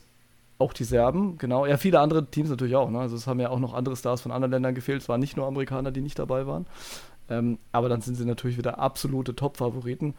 [0.59, 1.66] Auch die Serben, genau.
[1.66, 2.90] Ja, viele andere Teams natürlich auch.
[2.90, 2.98] Ne?
[2.98, 5.02] Also es haben ja auch noch andere Stars von anderen Ländern gefehlt.
[5.02, 6.66] Es waren nicht nur Amerikaner, die nicht dabei waren.
[7.30, 10.14] Ähm, aber dann sind sie natürlich wieder absolute Top-Favoriten.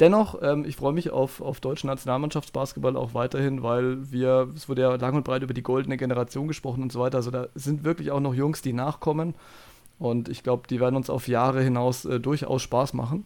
[0.00, 4.82] Dennoch, ähm, ich freue mich auf, auf deutschen Nationalmannschaftsbasketball auch weiterhin, weil wir, es wurde
[4.82, 7.18] ja lang und breit über die goldene Generation gesprochen und so weiter.
[7.18, 9.34] Also da sind wirklich auch noch Jungs, die nachkommen.
[9.98, 13.24] Und ich glaube, die werden uns auf Jahre hinaus äh, durchaus Spaß machen.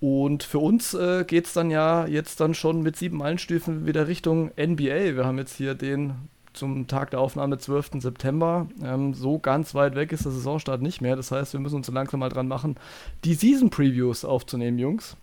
[0.00, 4.08] Und für uns äh, geht es dann ja jetzt dann schon mit sieben Meilenstiefeln wieder
[4.08, 5.16] Richtung NBA.
[5.16, 6.14] Wir haben jetzt hier den
[6.52, 8.00] zum Tag der Aufnahme 12.
[8.00, 8.66] September.
[8.82, 11.16] Ähm, so ganz weit weg ist der Saisonstart nicht mehr.
[11.16, 12.76] Das heißt, wir müssen uns langsam mal dran machen,
[13.24, 15.16] die Season Previews aufzunehmen, Jungs.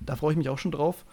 [0.00, 1.04] Da freue ich mich auch schon drauf.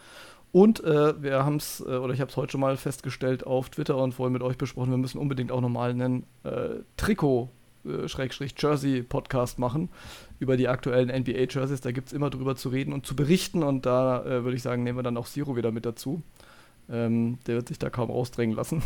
[0.51, 3.69] Und äh, wir haben es, äh, oder ich habe es heute schon mal festgestellt auf
[3.69, 7.49] Twitter und vorhin mit euch besprochen, wir müssen unbedingt auch nochmal einen äh, Trikot
[7.87, 9.89] äh, Schrägstrich Jersey Podcast machen
[10.39, 11.81] über die aktuellen NBA Jerseys.
[11.81, 14.61] Da gibt es immer drüber zu reden und zu berichten und da äh, würde ich
[14.61, 16.21] sagen, nehmen wir dann auch Siro wieder mit dazu.
[16.89, 18.81] Ähm, der wird sich da kaum rausdrängen lassen.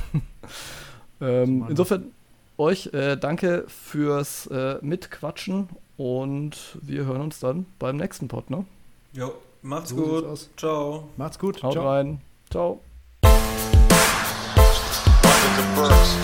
[1.22, 2.12] ähm, insofern
[2.58, 8.66] euch äh, danke fürs äh, Mitquatschen und wir hören uns dann beim nächsten Pod, ne?
[9.14, 10.50] Jo, macht's so gut.
[10.58, 11.10] Ciao.
[11.18, 11.62] Macht's gut.
[11.64, 11.88] Haut Ciao.
[11.88, 12.22] rein.
[12.50, 12.80] Ciao.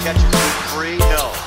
[0.03, 1.46] Catches free, no.